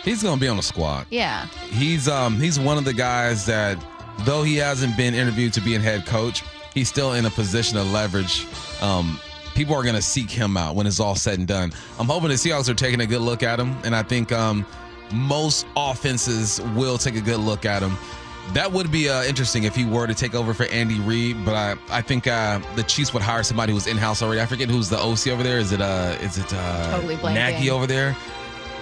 He's 0.03 0.21
gonna 0.21 0.39
be 0.39 0.47
on 0.47 0.57
the 0.57 0.63
squad. 0.63 1.07
Yeah. 1.09 1.47
he's 1.71 2.07
um 2.07 2.39
he's 2.39 2.59
one 2.59 2.77
of 2.77 2.85
the 2.85 2.93
guys 2.93 3.47
that 3.47 3.83
though 4.19 4.43
he 4.43 4.55
hasn't 4.57 4.95
been 4.95 5.15
interviewed 5.15 5.53
to 5.53 5.61
be 5.61 5.75
a 5.75 5.79
head 5.79 6.05
coach, 6.05 6.43
he's 6.75 6.87
still 6.89 7.13
in 7.13 7.25
a 7.25 7.29
position 7.31 7.77
of 7.77 7.91
leverage. 7.91 8.45
Um, 8.81 9.19
people 9.55 9.73
are 9.73 9.81
going 9.83 9.95
to 9.95 10.01
seek 10.01 10.29
him 10.29 10.57
out 10.57 10.75
when 10.75 10.85
it's 10.85 10.99
all 10.99 11.15
said 11.15 11.39
and 11.39 11.47
done. 11.47 11.73
I'm 11.97 12.05
hoping 12.07 12.29
the 12.29 12.35
Seahawks 12.35 12.69
are 12.69 12.73
taking 12.75 12.99
a 13.01 13.07
good 13.07 13.21
look 13.21 13.41
at 13.41 13.59
him, 13.59 13.75
and 13.83 13.95
I 13.95 14.03
think 14.03 14.31
um, 14.31 14.65
most 15.13 15.65
offenses 15.75 16.61
will 16.75 16.97
take 16.97 17.15
a 17.15 17.21
good 17.21 17.39
look 17.39 17.65
at 17.65 17.81
him. 17.81 17.97
That 18.53 18.71
would 18.71 18.91
be 18.91 19.09
uh, 19.09 19.23
interesting 19.23 19.63
if 19.63 19.75
he 19.75 19.85
were 19.85 20.05
to 20.05 20.13
take 20.13 20.35
over 20.35 20.53
for 20.53 20.65
Andy 20.65 20.99
Reid, 20.99 21.43
but 21.43 21.55
I, 21.55 21.75
I 21.89 22.01
think 22.01 22.27
uh, 22.27 22.59
the 22.75 22.83
Chiefs 22.83 23.11
would 23.11 23.23
hire 23.23 23.41
somebody 23.41 23.73
who's 23.73 23.87
in 23.87 23.97
house 23.97 24.21
already. 24.21 24.39
I 24.39 24.45
forget 24.45 24.69
who's 24.69 24.87
the 24.87 24.99
OC 24.99 25.27
over 25.29 25.41
there. 25.41 25.57
Is 25.57 25.71
it 25.71 25.81
uh 25.81 26.15
is 26.21 26.37
it 26.37 26.53
uh 26.53 26.91
Totally 26.91 27.15
blanking. 27.15 27.33
Nagy 27.33 27.71
over 27.71 27.87
there? 27.87 28.15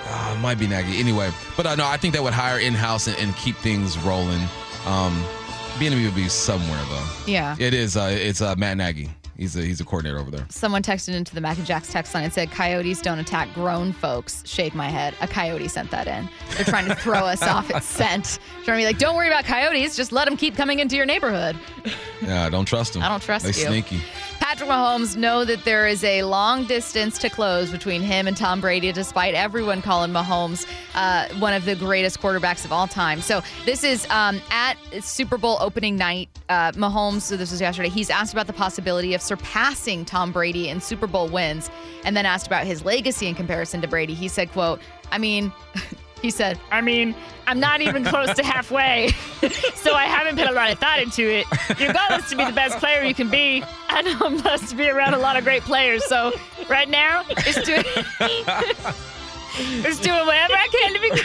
Uh, 0.05 0.35
it 0.35 0.41
might 0.41 0.59
be 0.59 0.67
Nagy. 0.67 0.99
Anyway, 0.99 1.31
but 1.55 1.65
uh, 1.65 1.75
no, 1.75 1.85
I 1.87 1.95
think 1.95 2.13
they 2.13 2.19
would 2.19 2.33
hire 2.33 2.59
in 2.59 2.73
house 2.73 3.07
and, 3.07 3.15
and 3.19 3.33
keep 3.37 3.55
things 3.57 3.97
rolling. 3.99 4.41
Um, 4.85 5.23
B&B 5.79 6.03
would 6.05 6.13
be 6.13 6.27
somewhere 6.27 6.83
though. 6.89 7.07
Yeah. 7.25 7.55
It 7.57 7.73
is. 7.73 7.95
Uh, 7.95 8.09
it's 8.11 8.41
uh, 8.41 8.55
Matt 8.57 8.75
Nagy. 8.75 9.09
He's 9.37 9.55
a 9.55 9.61
he's 9.61 9.81
a 9.81 9.85
coordinator 9.85 10.19
over 10.19 10.29
there. 10.29 10.45
Someone 10.49 10.83
texted 10.83 11.15
into 11.15 11.33
the 11.33 11.41
Mac 11.41 11.57
and 11.57 11.65
Jack's 11.65 11.91
text 11.91 12.13
line 12.13 12.23
and 12.23 12.31
said, 12.31 12.51
Coyotes 12.51 13.01
don't 13.01 13.19
attack 13.19 13.51
grown 13.53 13.91
folks. 13.91 14.43
Shake 14.45 14.75
my 14.75 14.89
head. 14.89 15.15
A 15.21 15.27
coyote 15.27 15.67
sent 15.67 15.89
that 15.91 16.07
in. 16.07 16.29
They're 16.55 16.65
trying 16.65 16.87
to 16.87 16.95
throw 16.95 17.19
us 17.19 17.41
off 17.41 17.69
its 17.71 17.85
scent. 17.85 18.39
Trying 18.63 18.77
to 18.77 18.81
be 18.81 18.85
like, 18.85 18.99
don't 18.99 19.15
worry 19.15 19.27
about 19.27 19.45
coyotes. 19.45 19.95
Just 19.95 20.11
let 20.11 20.25
them 20.25 20.37
keep 20.37 20.55
coming 20.55 20.79
into 20.79 20.95
your 20.95 21.05
neighborhood. 21.05 21.57
Yeah, 22.21 22.45
I 22.45 22.49
don't 22.49 22.65
trust 22.65 22.93
them. 22.93 23.01
I 23.01 23.09
don't 23.09 23.21
trust 23.21 23.45
they 23.45 23.49
you. 23.59 23.67
sneaky. 23.67 24.01
Patrick 24.43 24.69
Mahomes 24.69 25.15
know 25.15 25.45
that 25.45 25.63
there 25.63 25.87
is 25.87 26.03
a 26.03 26.23
long 26.23 26.65
distance 26.65 27.17
to 27.19 27.29
close 27.29 27.71
between 27.71 28.01
him 28.01 28.27
and 28.27 28.35
Tom 28.35 28.59
Brady, 28.59 28.91
despite 28.91 29.35
everyone 29.35 29.81
calling 29.81 30.11
Mahomes 30.11 30.67
uh, 30.95 31.29
one 31.39 31.53
of 31.53 31.63
the 31.63 31.75
greatest 31.75 32.19
quarterbacks 32.19 32.65
of 32.65 32.73
all 32.73 32.85
time. 32.85 33.21
So 33.21 33.41
this 33.63 33.85
is 33.85 34.05
um, 34.09 34.41
at 34.51 34.75
Super 34.99 35.37
Bowl 35.37 35.57
opening 35.61 35.95
night. 35.95 36.27
Uh, 36.49 36.73
Mahomes, 36.73 37.21
so 37.21 37.37
this 37.37 37.51
was 37.51 37.61
yesterday. 37.61 37.87
He's 37.87 38.09
asked 38.09 38.33
about 38.33 38.47
the 38.47 38.53
possibility 38.53 39.13
of 39.13 39.21
surpassing 39.21 40.03
Tom 40.03 40.33
Brady 40.33 40.67
in 40.67 40.81
Super 40.81 41.07
Bowl 41.07 41.29
wins, 41.29 41.71
and 42.03 42.15
then 42.15 42.25
asked 42.25 42.45
about 42.45 42.67
his 42.67 42.83
legacy 42.83 43.27
in 43.27 43.35
comparison 43.35 43.79
to 43.79 43.87
Brady. 43.87 44.13
He 44.13 44.27
said, 44.27 44.51
"quote 44.51 44.81
I 45.09 45.19
mean." 45.19 45.53
He 46.23 46.31
said, 46.31 46.57
I 46.71 46.79
mean, 46.79 47.13
I'm 47.47 47.59
not 47.59 47.81
even 47.81 48.05
close 48.05 48.33
to 48.35 48.43
halfway, 48.45 49.09
so 49.75 49.93
I 49.93 50.05
haven't 50.05 50.37
put 50.37 50.47
a 50.49 50.53
lot 50.53 50.71
of 50.71 50.79
thought 50.79 51.01
into 51.01 51.21
it. 51.21 51.45
Your 51.77 51.91
goal 51.91 52.17
is 52.17 52.29
to 52.29 52.37
be 52.37 52.45
the 52.45 52.53
best 52.53 52.79
player 52.79 53.03
you 53.03 53.13
can 53.13 53.29
be. 53.29 53.61
I 53.89 54.01
know 54.03 54.17
I'm 54.21 54.37
blessed 54.37 54.69
to 54.69 54.75
be 54.77 54.89
around 54.89 55.15
a 55.15 55.17
lot 55.17 55.35
of 55.35 55.43
great 55.43 55.63
players, 55.63 56.05
so 56.05 56.31
right 56.69 56.87
now, 56.87 57.25
it's 57.29 57.61
doing, 57.63 57.83
it's 59.85 59.99
doing 59.99 60.25
whatever 60.25 60.53
I 60.53 60.67
can 60.71 60.93
to 60.93 60.99
be 61.01 61.11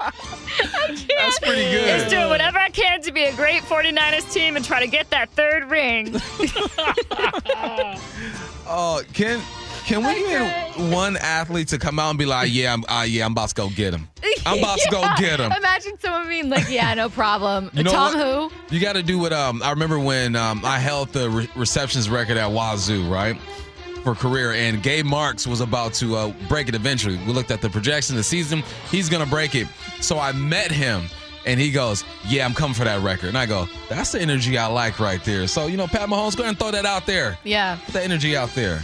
I. 0.00 0.12
That's 1.18 1.40
pretty 1.40 1.68
good. 1.68 1.88
It's 1.88 2.08
doing 2.08 2.28
whatever 2.28 2.58
I 2.58 2.70
can 2.70 3.02
to 3.02 3.10
be 3.10 3.24
a 3.24 3.34
great 3.34 3.62
49ers 3.62 4.32
team 4.32 4.54
and 4.54 4.64
try 4.64 4.78
to 4.78 4.86
get 4.86 5.10
that 5.10 5.30
third 5.30 5.68
ring. 5.68 6.14
Oh, 8.66 9.02
Ken, 9.12 9.40
Can 9.86 10.02
we 10.04 10.14
get 10.14 10.78
one 10.92 11.16
athlete 11.18 11.68
to 11.68 11.78
come 11.78 11.98
out 11.98 12.10
and 12.10 12.18
be 12.18 12.24
like, 12.24 12.48
"Yeah, 12.50 12.72
I'm, 12.72 12.84
uh, 12.88 13.04
yeah, 13.06 13.26
I'm 13.26 13.32
about 13.32 13.50
to 13.50 13.54
go 13.54 13.68
get 13.68 13.92
him. 13.92 14.08
I'm 14.46 14.58
about 14.58 14.78
to 14.78 14.90
go 14.90 15.02
get 15.18 15.40
him." 15.40 15.52
Imagine 15.52 15.98
someone 15.98 16.26
being 16.26 16.48
like, 16.48 16.70
"Yeah, 16.70 16.94
no 16.94 17.10
problem." 17.10 17.70
You 17.74 17.84
know 17.84 17.90
Tom, 17.92 18.14
what? 18.14 18.50
who? 18.70 18.74
You 18.74 18.80
got 18.80 18.94
to 18.94 19.02
do 19.02 19.18
what 19.18 19.32
um 19.32 19.62
I 19.62 19.70
remember 19.70 19.98
when 19.98 20.36
um 20.36 20.64
I 20.64 20.78
held 20.78 21.10
the 21.10 21.28
re- 21.28 21.50
receptions 21.54 22.08
record 22.08 22.38
at 22.38 22.50
Wazoo, 22.50 23.10
right? 23.10 23.36
For 24.04 24.14
career, 24.14 24.52
and 24.52 24.82
Gabe 24.82 25.06
Marks 25.06 25.46
was 25.46 25.60
about 25.60 25.94
to 25.94 26.16
uh, 26.16 26.32
break 26.48 26.68
it 26.68 26.74
eventually. 26.74 27.16
We 27.26 27.32
looked 27.32 27.50
at 27.50 27.62
the 27.62 27.70
projection 27.70 28.14
of 28.14 28.18
the 28.18 28.24
season; 28.24 28.62
he's 28.90 29.08
gonna 29.10 29.26
break 29.26 29.54
it. 29.54 29.66
So 30.00 30.18
I 30.18 30.32
met 30.32 30.70
him, 30.70 31.08
and 31.46 31.60
he 31.60 31.70
goes, 31.70 32.04
"Yeah, 32.26 32.46
I'm 32.46 32.54
coming 32.54 32.74
for 32.74 32.84
that 32.84 33.02
record." 33.02 33.28
And 33.28 33.38
I 33.38 33.44
go, 33.46 33.66
"That's 33.90 34.12
the 34.12 34.20
energy 34.20 34.56
I 34.56 34.66
like 34.66 34.98
right 34.98 35.22
there." 35.24 35.46
So 35.46 35.66
you 35.66 35.76
know, 35.76 35.86
Pat 35.86 36.08
Mahomes, 36.08 36.36
go 36.36 36.42
ahead 36.42 36.50
and 36.52 36.58
throw 36.58 36.70
that 36.70 36.86
out 36.86 37.06
there. 37.06 37.38
Yeah. 37.44 37.78
Put 37.84 37.94
the 37.94 38.02
energy 38.02 38.34
out 38.36 38.50
there. 38.54 38.82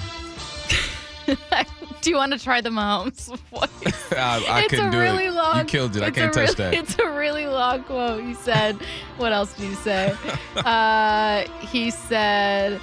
Do 2.03 2.09
you 2.11 2.17
want 2.17 2.33
to 2.33 2.39
try 2.39 2.61
the 2.63 2.71
Mahomes 2.71 3.27
voice? 3.51 4.13
I, 4.13 4.45
I 4.49 4.61
it's 4.63 4.71
couldn't 4.71 4.89
a 4.89 4.91
do 4.91 4.99
really 5.01 5.27
it. 5.27 5.33
long. 5.33 5.59
you 5.59 5.65
killed 5.65 5.97
it. 5.97 6.03
I 6.03 6.11
can't 6.11 6.33
touch 6.33 6.59
really- 6.59 6.71
that. 6.71 6.75
It's 6.75 6.99
a 6.99 7.11
really 7.11 7.47
long 7.47 7.83
quote. 7.85 8.25
He 8.25 8.35
said, 8.35 8.77
"What 9.19 9.33
else 9.33 9.53
did 9.55 9.69
he 9.69 9.75
say?" 9.77 10.15
uh, 10.57 11.43
he 11.61 11.91
said, 11.91 12.81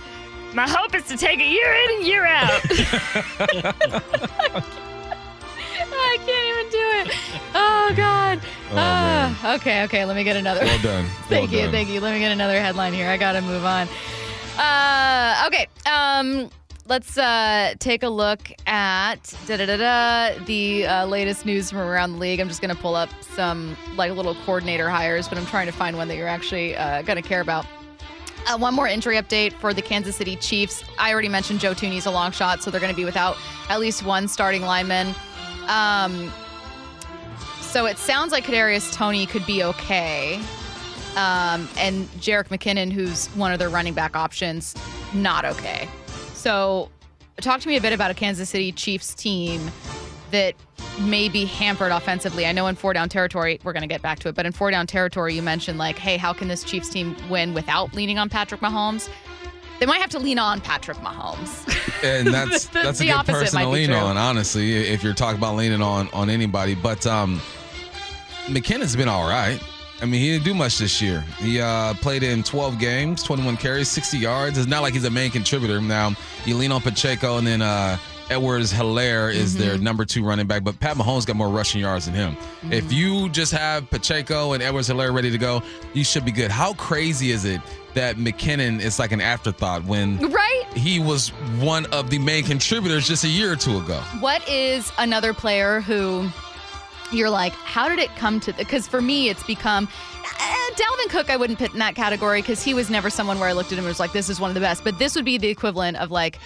"My 0.54 0.68
hope 0.70 0.94
is 0.96 1.04
to 1.08 1.18
take 1.18 1.40
a 1.40 1.46
year 1.48 1.74
in 1.74 1.98
and 1.98 2.06
year 2.08 2.26
out." 2.26 2.62
I 6.00 6.18
can't 6.26 6.48
even 6.48 6.72
do 6.72 7.12
it. 7.12 7.18
Oh 7.56 7.94
God. 7.96 8.40
Oh. 8.72 8.76
Ah, 8.76 9.56
okay, 9.56 9.84
okay. 9.84 10.06
Let 10.06 10.16
me 10.16 10.24
get 10.24 10.36
another. 10.36 10.62
Well 10.64 10.80
done. 10.82 11.06
thank 11.28 11.50
Well 11.52 11.60
you, 11.60 11.66
done. 11.66 11.72
thank 11.72 11.90
you. 11.90 12.00
Let 12.02 12.14
me 12.14 12.20
get 12.20 12.32
another 12.32 12.60
headline 12.62 12.94
here. 12.94 13.10
I 13.10 13.18
gotta 13.18 13.42
move 13.42 13.66
on. 13.66 13.88
Uh, 14.58 15.44
okay. 15.48 15.68
Um, 15.90 16.50
let's 16.88 17.18
uh, 17.18 17.74
take 17.80 18.04
a 18.04 18.10
look 18.10 18.52
at 18.66 19.34
da 19.46 19.58
da 19.58 19.66
da 19.66 20.46
the 20.46 20.86
uh, 20.86 21.06
latest 21.06 21.46
news 21.46 21.70
from 21.70 21.80
around 21.80 22.14
the 22.14 22.18
league. 22.20 22.40
I'm 22.40 22.48
just 22.48 22.62
gonna 22.62 22.76
pull 22.76 22.96
up 22.96 23.10
some 23.22 23.76
like 23.96 24.12
little 24.14 24.36
coordinator 24.46 24.90
hires, 24.90 25.28
but 25.28 25.38
I'm 25.38 25.46
trying 25.46 25.68
to 25.68 25.74
find 25.74 25.98
one 25.98 26.08
that 26.08 26.16
you're 26.16 26.28
actually 26.28 26.76
uh, 26.76 27.02
gonna 27.02 27.22
care 27.22 27.42
about. 27.42 27.66
Uh, 28.48 28.58
one 28.58 28.74
more 28.74 28.88
injury 28.88 29.16
update 29.18 29.52
for 29.54 29.74
the 29.74 29.82
Kansas 29.82 30.16
City 30.16 30.38
Chiefs. 30.38 30.84
I 30.98 31.12
already 31.12 31.28
mentioned 31.28 31.60
Joe 31.60 31.74
Thuney's 31.74 32.06
a 32.06 32.12
long 32.12 32.32
shot, 32.32 32.64
so 32.64 32.72
they're 32.72 32.80
going 32.80 32.94
to 32.94 32.96
be 32.96 33.04
without 33.04 33.36
at 33.68 33.82
least 33.82 34.04
one 34.06 34.30
starting 34.30 34.62
lineman. 34.62 35.14
Um, 35.68 36.32
so 37.60 37.88
it 37.88 37.98
sounds 37.98 38.32
like 38.32 38.46
Kadarius 38.46 38.94
Toney 38.94 39.26
could 39.26 39.46
be 39.46 39.66
okay. 39.66 40.36
Um, 41.18 41.68
and 41.78 42.08
Jerick 42.22 42.48
McKinnon, 42.48 42.90
who's 42.90 43.28
one 43.30 43.52
of 43.52 43.60
their 43.60 43.70
running 43.70 43.94
back 43.94 44.16
options, 44.16 44.76
not 45.14 45.44
okay. 45.44 45.90
So 46.48 46.90
talk 47.42 47.60
to 47.60 47.68
me 47.68 47.76
a 47.76 47.82
bit 47.82 47.92
about 47.92 48.10
a 48.10 48.14
Kansas 48.14 48.50
City 48.50 48.72
Chiefs 48.72 49.14
team 49.14 49.70
that 50.32 50.56
may 51.02 51.28
be 51.28 51.44
hampered 51.44 51.92
offensively. 51.92 52.46
I 52.46 52.54
know 52.54 52.68
in 52.68 52.76
four 52.76 52.94
down 52.94 53.10
territory, 53.10 53.60
we're 53.66 53.74
going 53.74 53.82
to 53.82 53.88
get 53.88 54.02
back 54.02 54.20
to 54.20 54.30
it, 54.30 54.36
but 54.36 54.46
in 54.46 54.54
four 54.54 54.72
down 54.72 54.88
territory, 54.88 55.34
you 55.36 55.42
mentioned 55.42 55.78
like, 55.78 55.98
hey, 55.98 56.16
how 56.16 56.32
can 56.32 56.48
this 56.48 56.64
Chiefs 56.64 56.88
team 56.88 57.18
win 57.30 57.54
without 57.54 57.94
leaning 57.94 58.18
on 58.18 58.30
Patrick 58.30 58.62
Mahomes? 58.62 59.10
They 59.82 59.86
might 59.86 60.00
have 60.00 60.10
to 60.12 60.20
lean 60.20 60.40
on 60.40 60.62
Patrick 60.62 61.00
Mahomes. 61.00 61.68
and 62.02 62.28
that's 62.34 62.68
The- 62.68 62.80
that's 62.82 63.00
a 63.02 63.04
the 63.04 63.10
good 63.10 63.16
opposite 63.16 63.40
person 63.42 63.60
to 63.64 63.68
lean 63.68 63.92
on, 63.92 64.16
honestly. 64.16 64.74
If 64.74 65.04
you're 65.04 65.14
talking 65.14 65.40
about 65.40 65.58
leaning 65.58 65.82
on 65.82 66.08
on 66.14 66.30
anybody, 66.30 66.76
but 66.76 67.06
um, 67.06 67.42
McKinnon's 68.46 68.96
been 68.96 69.10
all 69.10 69.28
right. 69.28 69.62
I 70.02 70.06
mean, 70.06 70.22
he 70.22 70.32
didn't 70.32 70.46
do 70.46 70.54
much 70.54 70.78
this 70.78 71.02
year. 71.02 71.22
He 71.40 71.60
uh, 71.60 71.94
played 71.96 72.22
in 72.24 72.44
12 72.44 72.78
games, 72.80 73.24
21 73.24 73.58
carries, 73.58 73.88
60 73.90 74.18
yards. 74.18 74.58
It's 74.58 74.68
not 74.68 74.82
like 74.84 74.94
he's 74.94 75.06
a 75.06 75.10
main 75.10 75.32
contributor. 75.32 75.82
Now 75.82 76.14
you 76.46 76.56
lean 76.56 76.72
on 76.72 76.82
Pacheco, 76.82 77.38
and 77.38 77.48
then 77.48 77.62
uh, 77.64 77.98
Edwards 78.30 78.72
Helaire 78.72 79.34
is 79.34 79.56
Mm-hmm. 79.56 79.64
their 79.64 79.78
number 79.80 80.06
two 80.06 80.24
running 80.24 80.46
back. 80.46 80.64
But 80.64 80.80
Pat 80.80 80.98
Mahomes 80.98 81.26
got 81.26 81.36
more 81.36 81.50
rushing 81.50 81.82
yards 81.82 82.06
than 82.06 82.14
him. 82.14 82.36
Mm-hmm. 82.36 82.74
If 82.74 82.92
you 82.94 83.30
just 83.30 83.52
have 83.54 83.90
Pacheco 83.90 84.54
and 84.54 84.62
Edwards 84.62 84.88
Helaire 84.90 85.14
ready 85.14 85.32
to 85.32 85.38
go, 85.38 85.64
you 85.94 86.04
should 86.04 86.26
be 86.26 86.32
good. 86.32 86.52
How 86.52 86.74
crazy 86.74 87.32
is 87.32 87.46
it 87.46 87.62
that 87.96 88.18
McKinnon 88.18 88.80
is 88.80 89.00
like 89.00 89.12
an 89.12 89.22
afterthought 89.22 89.84
when 89.86 90.20
right? 90.30 90.64
he 90.76 91.00
was 91.00 91.30
one 91.60 91.88
of 91.88 92.12
the 92.12 92.20
main 92.20 92.44
contributors 92.44 93.08
just 93.08 93.24
a 93.24 93.28
year 93.28 93.52
or 93.54 93.56
two 93.56 93.78
ago. 93.80 94.00
What 94.20 94.48
is 94.48 94.92
another 95.00 95.34
player 95.34 95.80
who 95.82 96.30
you're 97.12 97.30
like, 97.30 97.54
how 97.54 97.90
did 97.90 98.00
it 98.00 98.10
come 98.16 98.40
to? 98.42 98.52
The 98.52 98.60
Because 98.60 98.88
for 98.88 99.02
me, 99.02 99.30
it's 99.30 99.44
become. 99.44 99.88
eh, 100.40 100.70
Dalvin 100.76 101.10
Cook, 101.10 101.30
I 101.30 101.38
wouldn't 101.38 101.60
put 101.60 101.74
in 101.74 101.80
that 101.80 101.96
category 101.96 102.42
because 102.42 102.64
he 102.64 102.74
was 102.74 102.90
never 102.90 103.10
someone 103.10 103.40
where 103.40 103.50
I 103.50 103.54
looked 103.54 103.72
at 103.72 103.78
him 103.78 103.86
and 103.86 103.88
was 103.88 104.00
like, 104.00 104.12
this 104.14 104.30
is 104.30 104.40
one 104.40 104.50
of 104.50 104.54
the 104.56 104.60
best. 104.60 104.84
But 104.84 105.00
this 105.00 105.16
would 105.16 105.26
be 105.26 105.38
the 105.38 105.48
equivalent 105.48 105.98
of 105.98 106.12
like, 106.12 106.40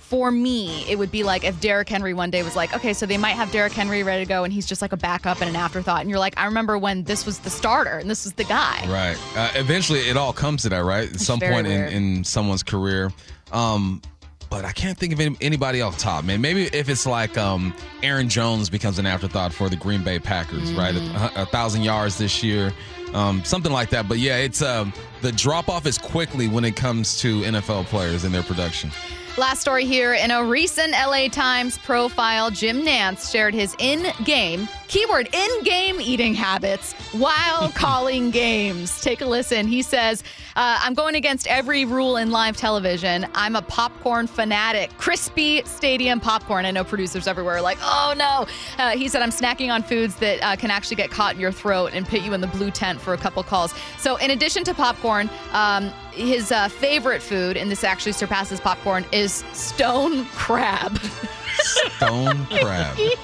for 0.00 0.32
me, 0.32 0.84
it 0.88 0.98
would 0.98 1.12
be 1.12 1.22
like 1.22 1.44
if 1.44 1.60
Derrick 1.60 1.88
Henry 1.88 2.14
one 2.14 2.30
day 2.30 2.42
was 2.42 2.56
like, 2.56 2.74
okay, 2.74 2.92
so 2.92 3.06
they 3.06 3.16
might 3.16 3.34
have 3.36 3.52
Derrick 3.52 3.72
Henry 3.72 4.02
ready 4.02 4.24
to 4.24 4.28
go 4.28 4.42
and 4.42 4.52
he's 4.52 4.66
just 4.66 4.82
like 4.82 4.92
a 4.92 4.96
backup 4.96 5.40
and 5.40 5.48
an 5.48 5.54
afterthought. 5.54 6.00
And 6.00 6.10
you're 6.10 6.18
like, 6.18 6.34
I 6.36 6.46
remember 6.46 6.76
when 6.78 7.04
this 7.04 7.24
was 7.24 7.38
the 7.38 7.50
starter 7.50 7.98
and 7.98 8.10
this 8.10 8.24
was 8.24 8.32
the 8.32 8.42
guy. 8.42 8.84
Right. 8.88 9.16
Uh, 9.36 9.52
eventually, 9.54 10.00
it 10.00 10.16
all 10.16 10.32
comes 10.32 10.62
to 10.62 10.68
that, 10.70 10.82
right? 10.82 11.08
At 11.12 11.20
some 11.20 11.38
point 11.38 11.68
in, 11.68 11.84
in 11.84 12.24
someone's 12.24 12.64
career. 12.64 13.12
Um, 13.52 14.02
but 14.50 14.64
I 14.64 14.72
can't 14.72 14.98
think 14.98 15.12
of 15.12 15.20
any, 15.20 15.36
anybody 15.40 15.80
off 15.80 15.96
top, 15.96 16.24
man. 16.24 16.40
Maybe 16.40 16.64
if 16.64 16.88
it's 16.88 17.06
like 17.06 17.38
um, 17.38 17.72
Aaron 18.02 18.28
Jones 18.28 18.68
becomes 18.68 18.98
an 18.98 19.06
afterthought 19.06 19.54
for 19.54 19.68
the 19.68 19.76
Green 19.76 20.02
Bay 20.02 20.18
Packers, 20.18 20.72
right? 20.74 20.94
Mm-hmm. 20.94 21.38
A, 21.38 21.42
a 21.42 21.46
thousand 21.46 21.82
yards 21.82 22.18
this 22.18 22.42
year, 22.42 22.72
um, 23.14 23.44
something 23.44 23.72
like 23.72 23.90
that. 23.90 24.08
But 24.08 24.18
yeah, 24.18 24.36
it's 24.36 24.60
um, 24.60 24.92
the 25.22 25.30
drop 25.30 25.68
off 25.68 25.86
is 25.86 25.96
quickly 25.96 26.48
when 26.48 26.64
it 26.64 26.74
comes 26.74 27.18
to 27.20 27.42
NFL 27.42 27.86
players 27.86 28.24
and 28.24 28.34
their 28.34 28.42
production. 28.42 28.90
Last 29.38 29.60
story 29.60 29.84
here. 29.84 30.14
In 30.14 30.32
a 30.32 30.44
recent 30.44 30.92
LA 30.92 31.28
Times 31.28 31.78
profile, 31.78 32.50
Jim 32.50 32.82
Nantz 32.82 33.30
shared 33.30 33.54
his 33.54 33.76
in 33.78 34.12
game, 34.24 34.68
keyword 34.88 35.28
in 35.32 35.62
game 35.62 36.00
eating 36.00 36.34
habits 36.34 36.94
while 37.12 37.70
calling 37.74 38.32
games. 38.32 39.00
Take 39.00 39.20
a 39.20 39.26
listen. 39.26 39.68
He 39.68 39.82
says, 39.82 40.24
uh, 40.56 40.80
I'm 40.82 40.94
going 40.94 41.14
against 41.14 41.46
every 41.46 41.84
rule 41.84 42.16
in 42.16 42.32
live 42.32 42.56
television. 42.56 43.24
I'm 43.34 43.54
a 43.54 43.62
popcorn 43.62 44.26
fanatic. 44.26 44.90
Crispy 44.98 45.62
stadium 45.64 46.18
popcorn. 46.18 46.66
I 46.66 46.72
know 46.72 46.82
producers 46.82 47.28
everywhere 47.28 47.56
are 47.56 47.62
like, 47.62 47.78
oh 47.82 48.14
no. 48.16 48.46
Uh, 48.82 48.90
he 48.96 49.06
said, 49.06 49.22
I'm 49.22 49.30
snacking 49.30 49.72
on 49.72 49.84
foods 49.84 50.16
that 50.16 50.42
uh, 50.42 50.56
can 50.56 50.72
actually 50.72 50.96
get 50.96 51.12
caught 51.12 51.34
in 51.34 51.40
your 51.40 51.52
throat 51.52 51.92
and 51.94 52.06
put 52.06 52.22
you 52.22 52.34
in 52.34 52.40
the 52.40 52.48
blue 52.48 52.72
tent 52.72 53.00
for 53.00 53.14
a 53.14 53.18
couple 53.18 53.44
calls. 53.44 53.72
So, 53.98 54.16
in 54.16 54.32
addition 54.32 54.64
to 54.64 54.74
popcorn, 54.74 55.30
um, 55.52 55.92
his 56.20 56.52
uh, 56.52 56.68
favorite 56.68 57.22
food, 57.22 57.56
and 57.56 57.70
this 57.70 57.84
actually 57.84 58.12
surpasses 58.12 58.60
popcorn, 58.60 59.04
is 59.12 59.44
stone 59.52 60.24
crab. 60.26 60.98
Stone 61.58 62.46
crab. 62.50 62.96
he, 62.96 63.14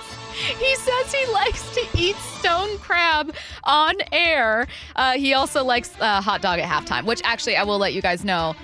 he 0.59 0.74
says 0.76 1.12
he 1.12 1.32
likes 1.32 1.74
to 1.74 1.87
eat 1.94 2.16
stone 2.16 2.78
crab 2.78 3.35
on 3.64 3.94
air. 4.12 4.66
Uh, 4.96 5.12
he 5.12 5.35
also 5.35 5.64
likes 5.64 5.92
uh, 6.00 6.20
hot 6.20 6.42
dog 6.42 6.59
at 6.59 6.68
halftime, 6.68 7.04
which 7.04 7.20
actually 7.24 7.56
I 7.56 7.64
will 7.64 7.78
let 7.78 7.94
you 7.94 8.02
guys 8.02 8.24
know. 8.24 8.54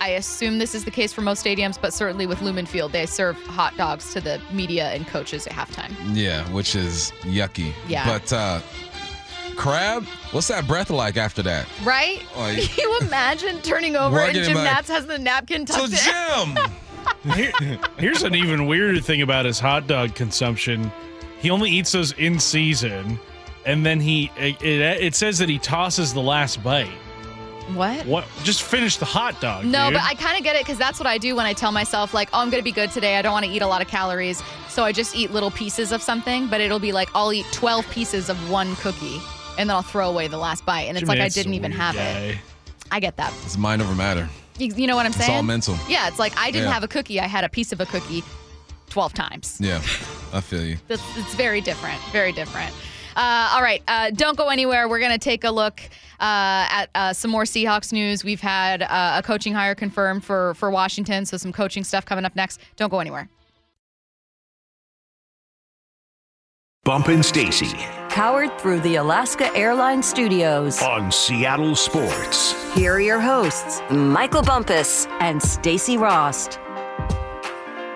I 0.00 0.10
assume 0.10 0.58
this 0.58 0.76
is 0.76 0.84
the 0.84 0.92
case 0.92 1.12
for 1.12 1.22
most 1.22 1.44
stadiums, 1.44 1.76
but 1.80 1.92
certainly 1.92 2.24
with 2.24 2.40
Lumen 2.40 2.66
Field, 2.66 2.92
they 2.92 3.04
serve 3.04 3.36
hot 3.42 3.76
dogs 3.76 4.12
to 4.12 4.20
the 4.20 4.40
media 4.52 4.90
and 4.90 5.04
coaches 5.08 5.44
at 5.48 5.52
halftime. 5.52 5.92
Yeah, 6.12 6.48
which 6.52 6.76
is 6.76 7.12
yucky. 7.22 7.72
Yeah. 7.88 8.06
But 8.06 8.32
uh, 8.32 8.60
crab, 9.58 10.04
what's 10.30 10.48
that 10.48 10.66
breath 10.66 10.88
like 10.88 11.16
after 11.16 11.42
that? 11.42 11.66
Right? 11.82 12.22
Like- 12.36 12.62
Can 12.62 12.78
you 12.78 12.98
imagine 13.00 13.60
turning 13.60 13.96
over 13.96 14.20
and 14.20 14.32
Jim 14.34 14.56
Nantz 14.56 14.88
has 14.88 15.06
the 15.06 15.18
napkin 15.18 15.66
So 15.66 15.86
tucked 15.86 15.92
in? 15.92 16.54
Jim. 16.56 16.72
Here- 17.34 17.78
here's 17.98 18.22
an 18.22 18.34
even 18.34 18.66
weirder 18.66 19.00
thing 19.00 19.22
about 19.22 19.44
his 19.44 19.58
hot 19.58 19.86
dog 19.86 20.14
consumption. 20.14 20.90
He 21.40 21.50
only 21.50 21.70
eats 21.70 21.92
those 21.92 22.12
in 22.12 22.38
season, 22.38 23.18
and 23.66 23.84
then 23.84 24.00
he 24.00 24.30
it, 24.36 24.60
it, 24.62 24.80
it 25.02 25.14
says 25.14 25.38
that 25.38 25.48
he 25.48 25.58
tosses 25.58 26.12
the 26.14 26.20
last 26.22 26.62
bite. 26.62 26.90
What? 27.74 28.06
What? 28.06 28.24
Just 28.44 28.62
finish 28.62 28.96
the 28.96 29.04
hot 29.04 29.40
dog. 29.40 29.64
No, 29.64 29.86
dude. 29.86 29.94
but 29.94 30.02
I 30.02 30.14
kind 30.14 30.38
of 30.38 30.42
get 30.44 30.56
it 30.56 30.62
because 30.64 30.78
that's 30.78 30.98
what 30.98 31.06
I 31.06 31.18
do 31.18 31.36
when 31.36 31.44
I 31.44 31.52
tell 31.52 31.70
myself, 31.72 32.14
like, 32.14 32.28
oh, 32.32 32.40
I'm 32.40 32.50
going 32.50 32.60
to 32.60 32.64
be 32.64 32.72
good 32.72 32.90
today. 32.90 33.16
I 33.18 33.22
don't 33.22 33.32
want 33.32 33.44
to 33.44 33.50
eat 33.52 33.60
a 33.62 33.66
lot 33.66 33.82
of 33.82 33.88
calories. 33.88 34.42
So 34.68 34.84
I 34.84 34.92
just 34.92 35.14
eat 35.14 35.32
little 35.32 35.50
pieces 35.50 35.92
of 35.92 36.02
something, 36.02 36.46
but 36.48 36.60
it'll 36.62 36.78
be 36.78 36.92
like, 36.92 37.10
I'll 37.14 37.32
eat 37.32 37.46
12 37.52 37.88
pieces 37.90 38.28
of 38.30 38.50
one 38.50 38.74
cookie 38.76 39.20
and 39.58 39.68
then 39.68 39.76
I'll 39.76 39.82
throw 39.82 40.08
away 40.08 40.28
the 40.28 40.38
last 40.38 40.64
bite. 40.64 40.82
And 40.82 40.96
it's 40.96 41.00
Jim 41.00 41.08
like 41.08 41.18
I 41.20 41.24
Nantz 41.24 41.26
is 41.28 41.36
a 41.36 41.40
didn't 41.40 41.54
even 41.54 41.72
have 41.72 41.94
guy. 41.94 42.08
it. 42.10 42.38
I 42.90 43.00
get 43.00 43.16
that. 43.16 43.32
It's 43.44 43.58
mind 43.58 43.82
over 43.82 43.94
matter. 43.94 44.28
You, 44.58 44.72
you 44.74 44.86
know 44.86 44.96
what 44.96 45.04
I'm 45.06 45.12
saying? 45.12 45.30
It's 45.30 45.36
all 45.36 45.42
mental. 45.42 45.76
Yeah, 45.88 46.08
it's 46.08 46.18
like 46.18 46.32
I 46.38 46.50
didn't 46.50 46.68
Yeah. 46.68 46.74
have 46.74 46.82
a 46.82 46.88
cookie. 46.88 47.20
I 47.20 47.26
had 47.26 47.44
a 47.44 47.48
piece 47.48 47.70
of 47.72 47.80
a 47.80 47.86
cookie 47.86 48.24
12 48.88 49.12
times. 49.12 49.58
Yeah, 49.60 49.76
I 50.32 50.40
feel 50.40 50.64
you. 50.64 50.78
It's, 50.88 51.02
it's 51.18 51.34
very 51.34 51.60
different. 51.60 52.00
Very 52.12 52.32
different. 52.32 52.72
Uh, 53.14 53.50
all 53.52 53.62
right, 53.62 53.82
uh, 53.88 54.10
don't 54.10 54.38
go 54.38 54.48
anywhere. 54.48 54.88
We're 54.88 55.00
going 55.00 55.12
to 55.12 55.18
take 55.18 55.42
a 55.44 55.50
look 55.50 55.80
uh, 56.20 56.66
at 56.70 56.86
uh, 56.94 57.12
some 57.12 57.30
more 57.32 57.42
Seahawks 57.44 57.92
news. 57.92 58.22
We've 58.24 58.40
had 58.40 58.82
uh, 58.82 59.16
a 59.18 59.22
coaching 59.22 59.52
hire 59.54 59.74
confirmed 59.74 60.24
for 60.24 60.54
for 60.54 60.70
Washington, 60.70 61.26
so 61.26 61.36
some 61.36 61.52
coaching 61.52 61.82
stuff 61.84 62.06
coming 62.06 62.24
up 62.24 62.34
next. 62.36 62.60
Don't 62.76 62.90
go 62.90 63.00
anywhere. 63.00 63.28
Bumpin' 66.84 67.22
Stacy 67.22 67.74
Powered 68.18 68.58
through 68.58 68.80
the 68.80 68.96
Alaska 68.96 69.48
Airlines 69.56 70.04
Studios. 70.04 70.82
on 70.82 71.12
Seattle 71.12 71.76
Sports. 71.76 72.52
Here 72.74 72.94
are 72.94 73.00
your 73.00 73.20
hosts, 73.20 73.80
Michael 73.92 74.42
Bumpus 74.42 75.06
and 75.20 75.40
Stacy 75.40 75.96
Rost. 75.96 76.58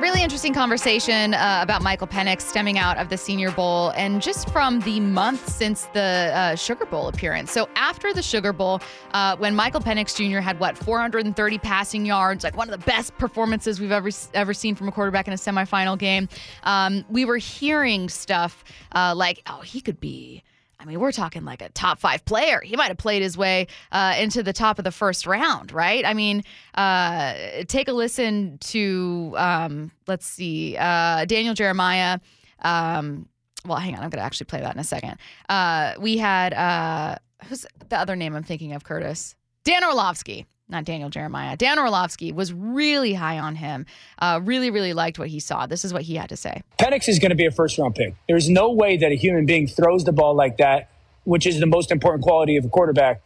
Really 0.02 0.20
interesting 0.20 0.52
conversation 0.52 1.32
uh, 1.32 1.60
about 1.62 1.80
Michael 1.80 2.08
Penix 2.08 2.40
stemming 2.40 2.76
out 2.76 2.98
of 2.98 3.08
the 3.08 3.16
Senior 3.16 3.52
Bowl 3.52 3.90
and 3.90 4.20
just 4.20 4.50
from 4.50 4.80
the 4.80 4.98
month 4.98 5.48
since 5.48 5.84
the 5.92 6.32
uh, 6.34 6.56
Sugar 6.56 6.86
Bowl 6.86 7.06
appearance. 7.06 7.52
So 7.52 7.68
after 7.76 8.12
the 8.12 8.20
Sugar 8.20 8.52
Bowl, 8.52 8.80
uh, 9.12 9.36
when 9.36 9.54
Michael 9.54 9.80
Penix 9.80 10.16
Jr. 10.16 10.40
had 10.40 10.58
what 10.58 10.76
430 10.76 11.58
passing 11.58 12.04
yards, 12.04 12.42
like 12.42 12.56
one 12.56 12.68
of 12.68 12.80
the 12.80 12.84
best 12.84 13.16
performances 13.16 13.78
we've 13.78 13.92
ever 13.92 14.10
ever 14.34 14.52
seen 14.52 14.74
from 14.74 14.88
a 14.88 14.92
quarterback 14.92 15.28
in 15.28 15.34
a 15.34 15.36
semifinal 15.36 15.96
game, 15.96 16.28
um, 16.64 17.04
we 17.08 17.24
were 17.24 17.36
hearing 17.36 18.08
stuff 18.08 18.64
uh, 18.96 19.14
like, 19.16 19.40
"Oh, 19.46 19.60
he 19.60 19.80
could 19.80 20.00
be." 20.00 20.42
I 20.82 20.84
mean, 20.84 20.98
we're 20.98 21.12
talking 21.12 21.44
like 21.44 21.62
a 21.62 21.68
top 21.68 22.00
five 22.00 22.24
player. 22.24 22.60
He 22.60 22.74
might 22.74 22.88
have 22.88 22.98
played 22.98 23.22
his 23.22 23.38
way 23.38 23.68
uh, 23.92 24.16
into 24.18 24.42
the 24.42 24.52
top 24.52 24.78
of 24.78 24.84
the 24.84 24.90
first 24.90 25.26
round, 25.26 25.70
right? 25.70 26.04
I 26.04 26.12
mean, 26.12 26.42
uh, 26.74 27.34
take 27.68 27.86
a 27.86 27.92
listen 27.92 28.58
to, 28.58 29.34
um, 29.36 29.92
let's 30.08 30.26
see, 30.26 30.76
uh, 30.76 31.24
Daniel 31.26 31.54
Jeremiah. 31.54 32.18
Um, 32.60 33.28
well, 33.64 33.78
hang 33.78 33.94
on, 33.94 34.02
I'm 34.02 34.10
going 34.10 34.18
to 34.18 34.24
actually 34.24 34.46
play 34.46 34.60
that 34.60 34.74
in 34.74 34.80
a 34.80 34.84
second. 34.84 35.18
Uh, 35.48 35.94
we 36.00 36.18
had, 36.18 36.52
uh, 36.52 37.16
who's 37.44 37.64
the 37.88 37.98
other 37.98 38.16
name 38.16 38.34
I'm 38.34 38.42
thinking 38.42 38.72
of, 38.72 38.82
Curtis? 38.82 39.36
Dan 39.64 39.84
Orlovsky 39.84 40.46
not 40.72 40.84
Daniel 40.84 41.10
Jeremiah. 41.10 41.56
Dan 41.56 41.78
Orlovsky 41.78 42.32
was 42.32 42.52
really 42.52 43.14
high 43.14 43.38
on 43.38 43.54
him. 43.54 43.86
Uh, 44.18 44.40
really, 44.42 44.70
really 44.70 44.92
liked 44.92 45.18
what 45.18 45.28
he 45.28 45.38
saw. 45.38 45.66
This 45.66 45.84
is 45.84 45.92
what 45.92 46.02
he 46.02 46.16
had 46.16 46.28
to 46.30 46.36
say. 46.36 46.62
Penix 46.78 47.08
is 47.08 47.18
going 47.18 47.30
to 47.30 47.36
be 47.36 47.46
a 47.46 47.50
first 47.52 47.78
round 47.78 47.94
pick. 47.94 48.14
There's 48.26 48.48
no 48.48 48.72
way 48.72 48.96
that 48.96 49.12
a 49.12 49.14
human 49.14 49.46
being 49.46 49.68
throws 49.68 50.04
the 50.04 50.12
ball 50.12 50.34
like 50.34 50.56
that, 50.56 50.90
which 51.24 51.46
is 51.46 51.60
the 51.60 51.66
most 51.66 51.92
important 51.92 52.24
quality 52.24 52.56
of 52.56 52.64
a 52.64 52.68
quarterback, 52.68 53.22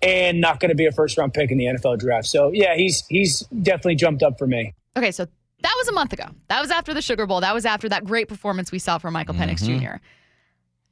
and 0.00 0.40
not 0.40 0.60
going 0.60 0.70
to 0.70 0.74
be 0.74 0.86
a 0.86 0.92
first 0.92 1.18
round 1.18 1.34
pick 1.34 1.50
in 1.50 1.58
the 1.58 1.64
NFL 1.66 1.98
draft. 1.98 2.26
So 2.26 2.50
yeah, 2.52 2.76
he's 2.76 3.04
he's 3.08 3.40
definitely 3.62 3.96
jumped 3.96 4.22
up 4.22 4.38
for 4.38 4.46
me. 4.46 4.72
Okay, 4.96 5.10
so 5.10 5.26
that 5.62 5.74
was 5.78 5.88
a 5.88 5.92
month 5.92 6.12
ago. 6.12 6.24
That 6.48 6.60
was 6.60 6.70
after 6.70 6.94
the 6.94 7.02
Sugar 7.02 7.26
Bowl. 7.26 7.40
That 7.40 7.54
was 7.54 7.66
after 7.66 7.88
that 7.88 8.04
great 8.04 8.28
performance 8.28 8.70
we 8.72 8.78
saw 8.78 8.98
from 8.98 9.12
Michael 9.14 9.34
Penix 9.34 9.62
Mm-hmm. 9.62 9.80
Jr. 9.84 9.94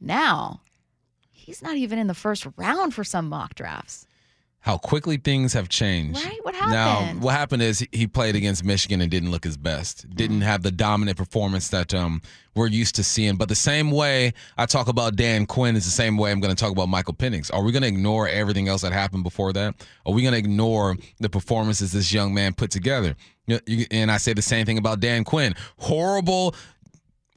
Now, 0.00 0.60
he's 1.30 1.62
not 1.62 1.76
even 1.76 1.98
in 1.98 2.06
the 2.06 2.14
first 2.14 2.46
round 2.56 2.94
for 2.94 3.04
some 3.04 3.28
mock 3.28 3.54
drafts. 3.54 4.06
How 4.64 4.78
quickly 4.78 5.18
things 5.18 5.52
have 5.52 5.68
changed. 5.68 6.24
Right? 6.24 6.42
What 6.42 6.54
happened? 6.54 6.72
Now, 6.72 7.20
what 7.20 7.32
happened 7.32 7.60
is 7.60 7.86
he 7.92 8.06
played 8.06 8.34
against 8.34 8.64
Michigan 8.64 9.02
and 9.02 9.10
didn't 9.10 9.30
look 9.30 9.44
his 9.44 9.58
best. 9.58 10.08
Didn't 10.16 10.40
have 10.40 10.62
the 10.62 10.70
dominant 10.70 11.18
performance 11.18 11.68
that 11.68 11.92
um, 11.92 12.22
we're 12.54 12.68
used 12.68 12.94
to 12.94 13.04
seeing. 13.04 13.36
But 13.36 13.50
the 13.50 13.54
same 13.54 13.90
way 13.90 14.32
I 14.56 14.64
talk 14.64 14.88
about 14.88 15.16
Dan 15.16 15.44
Quinn 15.44 15.76
is 15.76 15.84
the 15.84 15.90
same 15.90 16.16
way 16.16 16.30
I'm 16.30 16.40
going 16.40 16.54
to 16.54 16.58
talk 16.58 16.72
about 16.72 16.88
Michael 16.88 17.12
Penix. 17.12 17.52
Are 17.52 17.62
we 17.62 17.72
going 17.72 17.82
to 17.82 17.88
ignore 17.88 18.26
everything 18.26 18.68
else 18.68 18.80
that 18.80 18.92
happened 18.92 19.22
before 19.22 19.52
that? 19.52 19.74
Are 20.06 20.14
we 20.14 20.22
going 20.22 20.32
to 20.32 20.38
ignore 20.38 20.96
the 21.20 21.28
performances 21.28 21.92
this 21.92 22.10
young 22.10 22.32
man 22.32 22.54
put 22.54 22.70
together? 22.70 23.16
And 23.90 24.10
I 24.10 24.16
say 24.16 24.32
the 24.32 24.40
same 24.40 24.64
thing 24.64 24.78
about 24.78 25.00
Dan 25.00 25.24
Quinn. 25.24 25.54
Horrible, 25.76 26.54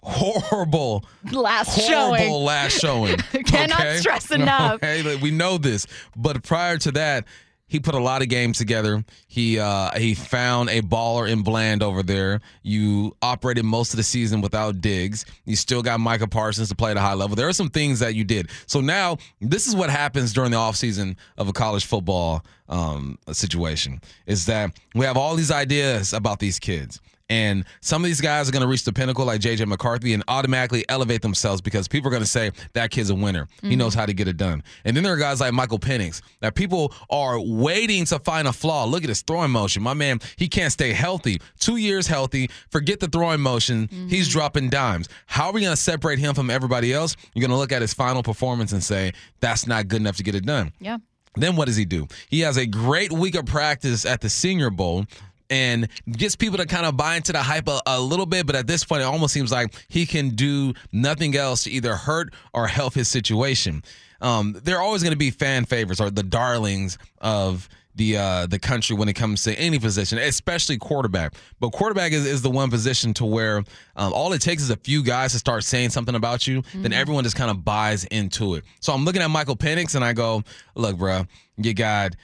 horrible 0.07 1.05
Last 1.31 1.75
horrible 1.75 2.17
showing. 2.17 2.43
last 2.43 2.79
showing. 2.79 3.17
Cannot 3.45 3.79
okay? 3.79 3.97
stress 3.97 4.31
enough. 4.31 4.75
Okay, 4.75 5.03
like, 5.03 5.21
we 5.21 5.31
know 5.31 5.57
this, 5.57 5.87
but 6.15 6.43
prior 6.43 6.77
to 6.77 6.91
that, 6.93 7.25
he 7.69 7.81
put 7.81 7.95
a 7.95 7.99
lot 7.99 8.21
of 8.21 8.29
games 8.29 8.57
together. 8.57 9.03
He 9.27 9.59
uh, 9.59 9.91
he 9.97 10.13
found 10.13 10.69
a 10.69 10.81
baller 10.81 11.29
in 11.29 11.41
Bland 11.43 11.83
over 11.83 12.01
there. 12.01 12.39
You 12.63 13.15
operated 13.21 13.65
most 13.65 13.91
of 13.91 13.97
the 13.97 14.03
season 14.03 14.39
without 14.39 14.79
Diggs. 14.79 15.25
You 15.43 15.57
still 15.57 15.81
got 15.81 15.99
Micah 15.99 16.27
Parsons 16.27 16.69
to 16.69 16.75
play 16.75 16.91
at 16.91 16.97
a 16.97 17.01
high 17.01 17.13
level. 17.13 17.35
There 17.35 17.47
are 17.47 17.53
some 17.53 17.69
things 17.69 17.99
that 17.99 18.15
you 18.15 18.23
did. 18.23 18.49
So 18.67 18.79
now 18.79 19.17
this 19.41 19.67
is 19.67 19.75
what 19.75 19.89
happens 19.89 20.31
during 20.31 20.51
the 20.51 20.57
offseason 20.57 21.17
of 21.37 21.49
a 21.49 21.53
college 21.53 21.85
football 21.85 22.45
um, 22.69 23.17
situation 23.31 24.01
is 24.25 24.45
that 24.45 24.71
we 24.95 25.05
have 25.05 25.17
all 25.17 25.35
these 25.35 25.51
ideas 25.51 26.13
about 26.13 26.39
these 26.39 26.59
kids. 26.59 27.01
And 27.29 27.65
some 27.81 28.03
of 28.03 28.07
these 28.07 28.21
guys 28.21 28.47
are 28.47 28.51
going 28.51 28.61
to 28.61 28.67
reach 28.67 28.85
the 28.85 28.93
pinnacle 28.93 29.25
like 29.25 29.41
JJ 29.41 29.67
McCarthy 29.67 30.13
and 30.13 30.23
automatically 30.27 30.85
elevate 30.87 31.21
themselves 31.21 31.61
because 31.61 31.87
people 31.87 32.07
are 32.07 32.11
going 32.11 32.23
to 32.23 32.29
say 32.29 32.51
that 32.73 32.89
kid's 32.89 33.09
a 33.09 33.15
winner. 33.15 33.47
He 33.61 33.69
mm-hmm. 33.69 33.79
knows 33.79 33.93
how 33.93 34.05
to 34.05 34.13
get 34.13 34.27
it 34.27 34.37
done. 34.37 34.63
And 34.85 34.95
then 34.95 35.03
there 35.03 35.13
are 35.13 35.17
guys 35.17 35.41
like 35.41 35.53
Michael 35.53 35.79
Penix 35.79 36.21
that 36.39 36.55
people 36.55 36.93
are 37.09 37.39
waiting 37.39 38.05
to 38.05 38.19
find 38.19 38.47
a 38.47 38.53
flaw. 38.53 38.85
Look 38.85 39.03
at 39.03 39.09
his 39.09 39.21
throwing 39.21 39.51
motion. 39.51 39.83
My 39.83 39.93
man, 39.93 40.19
he 40.37 40.47
can't 40.47 40.71
stay 40.71 40.93
healthy. 40.93 41.41
Two 41.59 41.75
years 41.75 42.07
healthy. 42.07 42.49
Forget 42.69 42.99
the 42.99 43.07
throwing 43.07 43.41
motion. 43.41 43.89
He's 44.09 44.27
mm-hmm. 44.27 44.31
dropping 44.31 44.69
dimes. 44.69 45.09
How 45.25 45.47
are 45.47 45.53
we 45.53 45.61
going 45.61 45.75
to 45.75 45.81
separate 45.81 46.19
him 46.19 46.33
from 46.33 46.49
everybody 46.49 46.93
else? 46.93 47.17
You're 47.33 47.41
going 47.41 47.51
to 47.51 47.57
look 47.57 47.71
at 47.71 47.81
his 47.81 47.93
final 47.93 48.23
performance 48.23 48.71
and 48.71 48.83
say, 48.83 49.11
that's 49.41 49.67
not 49.67 49.87
good 49.87 49.99
enough 49.99 50.15
to 50.17 50.23
get 50.23 50.35
it 50.35 50.45
done. 50.45 50.71
Yeah. 50.79 50.97
Then 51.35 51.55
what 51.55 51.65
does 51.65 51.75
he 51.75 51.85
do? 51.85 52.07
He 52.29 52.41
has 52.41 52.57
a 52.57 52.65
great 52.65 53.11
week 53.11 53.35
of 53.35 53.45
practice 53.45 54.05
at 54.05 54.21
the 54.21 54.29
Senior 54.29 54.69
Bowl 54.69 55.05
and 55.49 55.87
gets 56.09 56.35
people 56.35 56.57
to 56.57 56.65
kind 56.65 56.85
of 56.85 56.97
buy 56.97 57.15
into 57.15 57.31
the 57.31 57.41
hype 57.41 57.67
a, 57.67 57.79
a 57.85 57.99
little 57.99 58.25
bit. 58.25 58.45
But 58.45 58.55
at 58.55 58.67
this 58.67 58.83
point, 58.83 59.01
it 59.01 59.05
almost 59.05 59.33
seems 59.33 59.51
like 59.51 59.73
he 59.87 60.05
can 60.05 60.29
do 60.29 60.73
nothing 60.91 61.35
else 61.35 61.63
to 61.63 61.71
either 61.71 61.95
hurt 61.95 62.33
or 62.53 62.67
help 62.67 62.93
his 62.93 63.07
situation. 63.07 63.83
Um, 64.21 64.59
they're 64.63 64.81
always 64.81 65.03
going 65.03 65.13
to 65.13 65.17
be 65.17 65.31
fan 65.31 65.65
favorites 65.65 66.01
or 66.01 66.09
the 66.09 66.23
darlings 66.23 66.97
of 67.19 67.69
the 67.97 68.15
uh, 68.15 68.45
the 68.45 68.59
country 68.59 68.95
when 68.95 69.09
it 69.09 69.13
comes 69.13 69.43
to 69.43 69.55
any 69.55 69.79
position, 69.79 70.17
especially 70.19 70.77
quarterback. 70.77 71.33
But 71.59 71.71
quarterback 71.71 72.11
is, 72.11 72.25
is 72.25 72.41
the 72.41 72.49
one 72.49 72.69
position 72.69 73.13
to 73.15 73.25
where 73.25 73.57
um, 73.95 74.13
all 74.13 74.31
it 74.33 74.41
takes 74.41 74.61
is 74.61 74.69
a 74.69 74.77
few 74.77 75.03
guys 75.03 75.33
to 75.33 75.39
start 75.39 75.63
saying 75.63 75.89
something 75.89 76.15
about 76.15 76.47
you, 76.47 76.63
then 76.75 76.93
everyone 76.93 77.23
just 77.23 77.35
kind 77.35 77.49
of 77.49 77.65
buys 77.65 78.05
into 78.05 78.55
it. 78.55 78.63
So 78.79 78.93
I'm 78.93 79.03
looking 79.03 79.21
at 79.21 79.29
Michael 79.29 79.57
Penix 79.57 79.95
and 79.95 80.05
I 80.05 80.13
go, 80.13 80.43
look, 80.75 80.97
bro, 80.97 81.25
you 81.57 81.73
got 81.73 82.15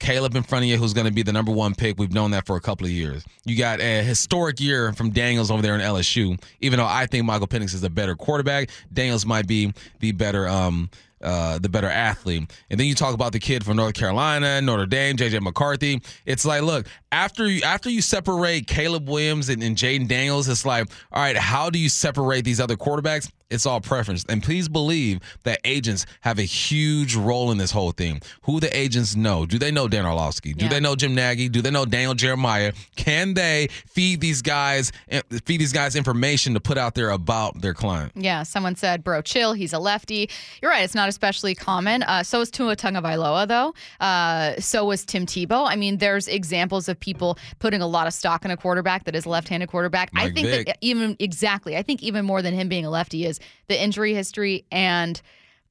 Caleb 0.00 0.34
in 0.34 0.42
front 0.42 0.64
of 0.64 0.68
you, 0.68 0.76
who's 0.76 0.94
going 0.94 1.06
to 1.06 1.12
be 1.12 1.22
the 1.22 1.32
number 1.32 1.52
one 1.52 1.74
pick. 1.74 1.98
We've 1.98 2.12
known 2.12 2.32
that 2.32 2.46
for 2.46 2.56
a 2.56 2.60
couple 2.60 2.86
of 2.86 2.92
years. 2.92 3.24
You 3.44 3.56
got 3.56 3.80
a 3.80 4.02
historic 4.02 4.58
year 4.58 4.92
from 4.94 5.10
Daniels 5.10 5.50
over 5.50 5.62
there 5.62 5.74
in 5.74 5.80
LSU. 5.80 6.42
Even 6.60 6.78
though 6.78 6.86
I 6.86 7.06
think 7.06 7.24
Michael 7.24 7.46
Penix 7.46 7.74
is 7.74 7.84
a 7.84 7.90
better 7.90 8.16
quarterback, 8.16 8.70
Daniels 8.92 9.24
might 9.24 9.46
be 9.46 9.72
the 10.00 10.12
better 10.12 10.48
um 10.48 10.90
uh 11.22 11.58
the 11.58 11.68
better 11.68 11.88
athlete. 11.88 12.50
And 12.70 12.80
then 12.80 12.86
you 12.86 12.94
talk 12.94 13.14
about 13.14 13.32
the 13.32 13.38
kid 13.38 13.64
from 13.64 13.76
North 13.76 13.94
Carolina, 13.94 14.60
Notre 14.62 14.86
Dame, 14.86 15.16
JJ 15.16 15.42
McCarthy. 15.42 16.00
It's 16.24 16.46
like, 16.46 16.62
look, 16.62 16.86
after 17.12 17.46
you 17.46 17.62
after 17.62 17.90
you 17.90 18.00
separate 18.00 18.66
Caleb 18.66 19.08
Williams 19.08 19.50
and, 19.50 19.62
and 19.62 19.76
Jayden 19.76 20.08
Daniels, 20.08 20.48
it's 20.48 20.64
like, 20.64 20.88
all 21.12 21.22
right, 21.22 21.36
how 21.36 21.68
do 21.68 21.78
you 21.78 21.90
separate 21.90 22.44
these 22.44 22.60
other 22.60 22.76
quarterbacks? 22.76 23.30
It's 23.50 23.66
all 23.66 23.80
preference. 23.80 24.24
And 24.28 24.42
please 24.42 24.68
believe 24.68 25.20
that 25.42 25.58
agents 25.64 26.06
have 26.20 26.38
a 26.38 26.42
huge 26.42 27.16
role 27.16 27.50
in 27.50 27.58
this 27.58 27.70
whole 27.72 27.90
thing. 27.92 28.20
Who 28.42 28.60
the 28.60 28.74
agents 28.76 29.16
know? 29.16 29.44
Do 29.46 29.58
they 29.58 29.70
know 29.70 29.88
Dan 29.88 30.06
Orlovsky? 30.06 30.54
Do 30.54 30.64
Yeah. 30.66 30.70
they 30.70 30.80
know 30.80 30.94
Jim 30.94 31.14
Nagy? 31.14 31.48
Do 31.48 31.60
they 31.60 31.70
know 31.70 31.84
Daniel 31.84 32.14
Jeremiah? 32.14 32.72
Can 32.96 33.34
they 33.34 33.68
feed 33.86 34.20
these 34.20 34.40
guys 34.42 34.92
eh, 35.08 35.22
feed 35.44 35.60
these 35.60 35.72
guys 35.72 35.96
information 35.96 36.54
to 36.54 36.60
put 36.60 36.78
out 36.78 36.94
there 36.94 37.10
about 37.10 37.60
their 37.60 37.74
client? 37.74 38.12
Yeah, 38.14 38.44
someone 38.44 38.76
said, 38.76 39.02
bro, 39.02 39.20
chill. 39.22 39.52
He's 39.52 39.72
a 39.72 39.78
lefty. 39.78 40.30
You're 40.62 40.70
right. 40.70 40.84
It's 40.84 40.94
not 40.94 41.08
especially 41.08 41.54
common. 41.54 42.02
Uh, 42.04 42.22
so 42.22 42.40
is 42.40 42.50
Tua 42.50 42.76
Tagovailoa, 42.76 43.48
though. 43.48 43.74
Uh, 44.04 44.60
so 44.60 44.84
was 44.84 45.04
Tim 45.04 45.26
Tebow. 45.26 45.68
I 45.68 45.74
mean, 45.76 45.98
there's 45.98 46.28
examples 46.28 46.88
of 46.88 46.98
people 47.00 47.36
putting 47.58 47.80
a 47.82 47.86
lot 47.86 48.06
of 48.06 48.14
stock 48.14 48.44
in 48.44 48.50
a 48.52 48.56
quarterback 48.56 49.04
that 49.04 49.16
is 49.16 49.24
a 49.26 49.28
left-handed 49.28 49.68
quarterback. 49.68 50.10
I 50.14 50.30
think 50.30 50.46
Vick. 50.46 50.66
that 50.68 50.78
even 50.80 51.16
exactly. 51.18 51.76
I 51.76 51.82
think 51.82 52.02
even 52.02 52.24
more 52.24 52.42
than 52.42 52.54
him 52.54 52.68
being 52.68 52.84
a 52.84 52.90
lefty 52.90 53.26
is 53.26 53.39
the 53.68 53.80
injury 53.80 54.14
history 54.14 54.64
and 54.70 55.20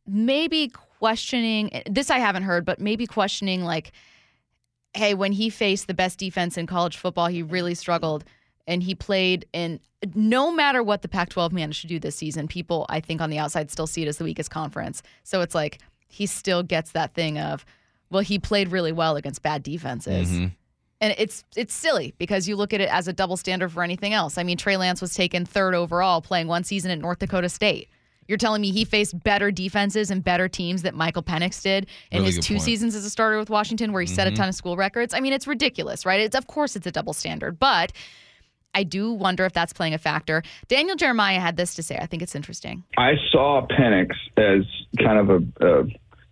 maybe 0.08 0.72
questioning. 1.00 1.84
This 1.90 2.10
I 2.10 2.20
haven't 2.20 2.44
heard, 2.44 2.66
but 2.66 2.80
maybe 2.80 3.06
questioning 3.06 3.64
like, 3.64 3.92
hey, 4.94 5.14
when 5.14 5.32
he 5.32 5.50
faced 5.50 5.88
the 5.88 5.94
best 5.94 6.20
defense 6.20 6.58
in 6.58 6.68
college 6.68 6.98
football, 6.98 7.28
he 7.28 7.44
really 7.44 7.76
struggled 7.76 8.24
and 8.68 8.84
he 8.84 8.96
played 8.96 9.46
in 9.54 9.80
no 10.16 10.52
matter 10.52 10.82
what 10.82 11.02
the 11.02 11.08
Pac 11.08 11.30
12 11.30 11.52
managed 11.52 11.82
to 11.82 11.88
do 11.88 12.00
this 12.00 12.16
season, 12.16 12.48
people, 12.48 12.86
I 12.90 13.00
think, 13.00 13.20
on 13.20 13.30
the 13.30 13.38
outside 13.38 13.70
still 13.70 13.88
see 13.88 14.04
it 14.04 14.08
as 14.08 14.18
the 14.18 14.24
weakest 14.24 14.50
conference. 14.50 15.04
So 15.24 15.42
it's 15.42 15.56
like 15.56 15.80
he 16.08 16.26
still 16.26 16.64
gets 16.64 16.92
that 16.92 17.14
thing 17.14 17.38
of, 17.38 17.66
well, 18.10 18.22
he 18.22 18.40
played 18.40 18.70
really 18.70 18.92
well 18.92 19.16
against 19.16 19.42
bad 19.42 19.64
defenses. 19.64 20.30
Mm-hmm. 20.30 20.48
And 21.02 21.16
it's 21.18 21.46
it's 21.56 21.74
silly 21.74 22.14
because 22.18 22.48
you 22.48 22.56
look 22.58 22.74
at 22.74 22.82
it 22.82 22.90
as 22.92 23.08
a 23.08 23.14
double 23.14 23.38
standard 23.38 23.72
for 23.72 23.84
anything 23.84 24.14
else. 24.14 24.38
I 24.38 24.44
mean, 24.44 24.58
Trey 24.58 24.76
Lance 24.78 25.02
was 25.02 25.14
taken 25.14 25.46
third 25.46 25.74
overall 25.74 26.22
playing 26.22 26.48
one 26.48 26.64
season 26.64 26.92
at 26.92 27.00
North 27.00 27.20
Dakota 27.20 27.48
State. 27.50 27.88
You're 28.28 28.38
telling 28.38 28.62
me 28.62 28.72
he 28.72 28.86
faced 28.86 29.24
better 29.24 29.50
defenses 29.50 30.12
and 30.12 30.24
better 30.24 30.48
teams 30.48 30.84
that 30.84 30.94
Michael 30.94 31.24
Penix 31.24 31.64
did 31.64 31.88
in 32.12 32.20
Really 32.22 32.34
his 32.34 32.46
two 32.46 32.56
point. 32.56 32.64
seasons 32.64 32.96
as 32.96 33.04
a 33.06 33.10
starter 33.10 33.40
with 33.40 33.50
Washington, 33.50 33.92
where 33.92 34.02
he 34.02 34.08
set 34.08 34.28
a 34.28 34.32
Mhm. 34.32 34.36
ton 34.36 34.50
of 34.50 34.56
school 34.56 34.76
records. 34.78 35.14
I 35.16 35.20
mean, 35.20 35.34
it's 35.34 35.48
ridiculous, 35.48 36.06
right? 36.06 36.20
It's 36.20 36.36
of 36.36 36.48
course 36.48 36.76
it's 36.76 36.86
a 36.86 36.92
double 36.92 37.14
standard, 37.14 37.58
but 37.60 37.92
I 38.76 38.84
do 38.84 39.14
wonder 39.14 39.46
if 39.46 39.54
that's 39.54 39.74
playing 39.74 39.96
a 39.96 39.98
factor. 39.98 40.44
Daniel 40.68 40.96
Jeremiah 40.96 41.40
had 41.40 41.58
this 41.58 41.74
to 41.76 41.82
say. 41.82 41.98
I 41.98 42.06
think 42.06 42.22
it's 42.22 42.36
interesting. 42.36 42.84
I 42.98 43.14
saw 43.32 43.66
Penix 43.66 44.12
as 44.38 44.64
kind 45.04 45.18
of 45.18 45.30
a, 45.32 45.80
a 45.82 45.84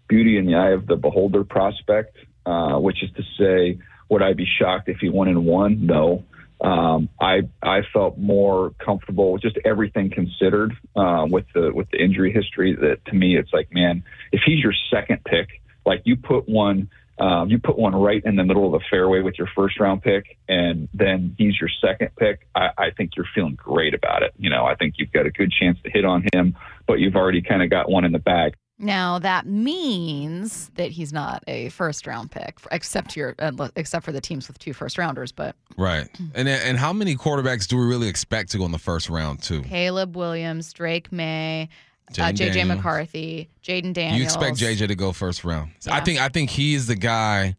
beauty 0.07 0.37
in 0.37 0.45
the 0.45 0.53
eye 0.55 0.71
of 0.71 0.85
the 0.85 0.97
beholder 0.97 1.43
prospect, 1.43 2.15
uh, 2.45 2.77
which 2.77 3.01
is 3.01 3.09
to 3.15 3.23
say, 3.39 3.79
would 4.09 4.21
I 4.21 4.33
be 4.33 4.45
shocked 4.45 4.89
if 4.89 4.97
he 4.99 5.09
won 5.09 5.27
and 5.27 5.45
won? 5.45 5.85
No. 5.85 6.23
Um, 6.59 7.09
I 7.21 7.41
I 7.61 7.81
felt 7.93 8.17
more 8.17 8.71
comfortable 8.83 9.37
just 9.37 9.57
everything 9.63 10.09
considered 10.09 10.73
uh, 10.95 11.27
with 11.29 11.45
the 11.53 11.71
with 11.73 11.89
the 11.91 12.03
injury 12.03 12.33
history. 12.33 12.75
That 12.75 13.05
to 13.05 13.13
me, 13.13 13.37
it's 13.37 13.53
like, 13.53 13.71
man, 13.71 14.03
if 14.31 14.41
he's 14.45 14.59
your 14.63 14.73
second 14.91 15.23
pick, 15.23 15.61
like 15.85 16.01
you 16.05 16.15
put 16.15 16.49
one 16.49 16.89
um, 17.19 17.49
you 17.49 17.57
put 17.57 17.77
one 17.77 17.95
right 17.95 18.21
in 18.23 18.35
the 18.35 18.43
middle 18.43 18.65
of 18.65 18.79
the 18.79 18.85
fairway 18.89 19.21
with 19.21 19.35
your 19.37 19.49
first 19.55 19.79
round 19.79 20.03
pick, 20.03 20.37
and 20.47 20.87
then 20.93 21.35
he's 21.37 21.59
your 21.59 21.69
second 21.81 22.09
pick. 22.15 22.47
I, 22.53 22.69
I 22.77 22.91
think 22.95 23.11
you're 23.15 23.25
feeling 23.33 23.55
great 23.55 23.95
about 23.95 24.21
it. 24.21 24.33
You 24.37 24.51
know, 24.51 24.65
I 24.65 24.75
think 24.75 24.95
you've 24.97 25.11
got 25.11 25.25
a 25.25 25.31
good 25.31 25.51
chance 25.51 25.79
to 25.83 25.89
hit 25.89 26.05
on 26.05 26.25
him, 26.33 26.55
but 26.85 26.99
you've 26.99 27.15
already 27.15 27.41
kind 27.41 27.63
of 27.63 27.69
got 27.71 27.89
one 27.89 28.05
in 28.05 28.11
the 28.11 28.19
bag. 28.19 28.53
Now 28.79 29.17
that 29.19 29.47
means 29.47 30.69
that 30.75 30.91
he's 30.91 31.11
not 31.11 31.43
a 31.47 31.69
first 31.69 32.05
round 32.05 32.31
pick, 32.31 32.59
except 32.71 33.15
your 33.15 33.35
uh, 33.39 33.69
except 33.75 34.05
for 34.05 34.11
the 34.11 34.21
teams 34.21 34.47
with 34.47 34.59
two 34.59 34.73
first 34.73 34.97
rounders. 34.97 35.31
But 35.31 35.55
Right. 35.77 36.07
And 36.35 36.47
and 36.47 36.77
how 36.77 36.93
many 36.93 37.15
quarterbacks 37.15 37.67
do 37.67 37.77
we 37.77 37.85
really 37.85 38.07
expect 38.07 38.51
to 38.51 38.57
go 38.57 38.65
in 38.65 38.71
the 38.71 38.77
first 38.77 39.09
round 39.09 39.41
too? 39.41 39.63
Caleb 39.63 40.15
Williams, 40.15 40.71
Drake 40.73 41.11
Maye, 41.11 41.69
uh, 42.09 42.13
JJ 42.13 42.53
Daniels. 42.53 42.67
McCarthy, 42.67 43.49
Jayden 43.63 43.93
Daniels. 43.93 44.17
You 44.17 44.23
expect 44.23 44.57
JJ 44.57 44.87
to 44.87 44.95
go 44.95 45.11
first 45.11 45.43
round. 45.43 45.71
I 45.89 46.01
think 46.01 46.19
I 46.19 46.29
think 46.29 46.51
he 46.51 46.75
is 46.75 46.87
the 46.87 46.95
guy 46.95 47.55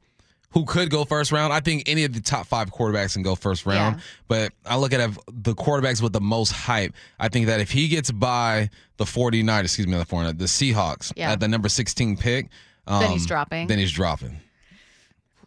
who 0.53 0.65
could 0.65 0.89
go 0.91 1.05
first 1.05 1.31
round. 1.31 1.53
I 1.53 1.61
think 1.61 1.83
any 1.87 2.05
of 2.05 2.13
the 2.15 2.21
top 2.21 2.47
five 2.47 2.73
quarterbacks 2.73 3.13
can 3.13 3.23
go 3.23 3.35
first 3.35 3.67
round. 3.67 3.97
Yeah. 3.97 4.03
But 4.29 4.53
I 4.65 4.77
look 4.77 4.93
at 4.93 5.11
the 5.31 5.55
quarterbacks 5.55 6.01
with 6.03 6.13
the 6.15 6.21
most 6.23 6.53
hype. 6.53 6.95
I 7.19 7.29
think 7.29 7.47
that 7.47 7.61
if 7.61 7.71
he 7.71 7.89
gets 7.89 8.11
by 8.11 8.71
the 8.97 9.05
49, 9.07 9.65
excuse 9.65 9.87
me, 9.87 9.97
the 9.99 10.05
49, 10.07 10.37
the 10.39 10.47
Seahawks 10.47 11.13
Yeah. 11.17 11.33
at 11.33 11.41
the 11.41 11.49
number 11.49 11.69
16 11.69 12.17
pick, 12.17 12.49
Then 12.87 13.11
he's 13.11 13.23
um, 13.23 13.27
dropping. 13.27 13.67
Then 13.67 13.79
he's 13.79 13.93
dropping. 13.93 14.39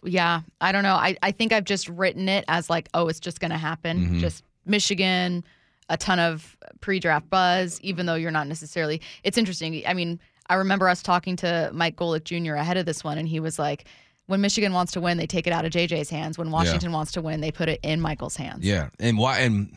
Yeah, 0.03 0.41
I 0.59 0.71
don't 0.71 0.83
know. 0.83 0.95
I, 0.95 1.15
I 1.21 1.31
think 1.31 1.53
I've 1.53 1.63
just 1.65 1.87
written 1.89 2.27
it 2.27 2.43
as 2.47 2.69
like, 2.69 2.89
oh, 2.93 3.07
it's 3.07 3.19
just 3.19 3.39
going 3.39 3.51
to 3.51 3.57
happen. 3.57 3.99
Mhm. 4.15 4.19
Just 4.19 4.43
Michigan, 4.65 5.43
a 5.89 5.97
ton 5.97 6.19
of 6.19 6.57
pre 6.79 6.99
draft 6.99 7.29
buzz, 7.29 7.79
even 7.81 8.05
though 8.07 8.15
you're 8.15 8.31
not 8.31 8.47
necessarily. 8.47 9.01
It's 9.23 9.37
interesting. 9.37 9.83
I 9.85 9.93
mean, 9.93 10.19
I 10.49 10.55
remember 10.55 10.87
us 10.87 11.01
talking 11.03 11.35
to 11.37 11.69
Mike 11.73 11.95
Golic 11.97 12.23
Jr. 12.23 12.55
ahead 12.55 12.77
of 12.77 12.85
this 12.85 13.03
one, 13.03 13.17
and 13.17 13.27
he 13.27 13.39
was 13.39 13.59
like, 13.59 13.85
when 14.27 14.41
Michigan 14.41 14.73
wants 14.73 14.93
to 14.93 15.01
win, 15.01 15.17
they 15.17 15.27
take 15.27 15.47
it 15.47 15.53
out 15.53 15.65
of 15.65 15.71
JJ's 15.71 16.09
hands. 16.09 16.37
When 16.37 16.51
Washington 16.51 16.91
wants 16.91 17.11
to 17.13 17.21
win, 17.21 17.41
they 17.41 17.51
put 17.51 17.69
it 17.69 17.79
in 17.83 17.99
Michael's 17.99 18.35
hands. 18.35 18.63
Yeah, 18.65 18.89
and 18.99 19.17
why 19.17 19.39
and 19.39 19.75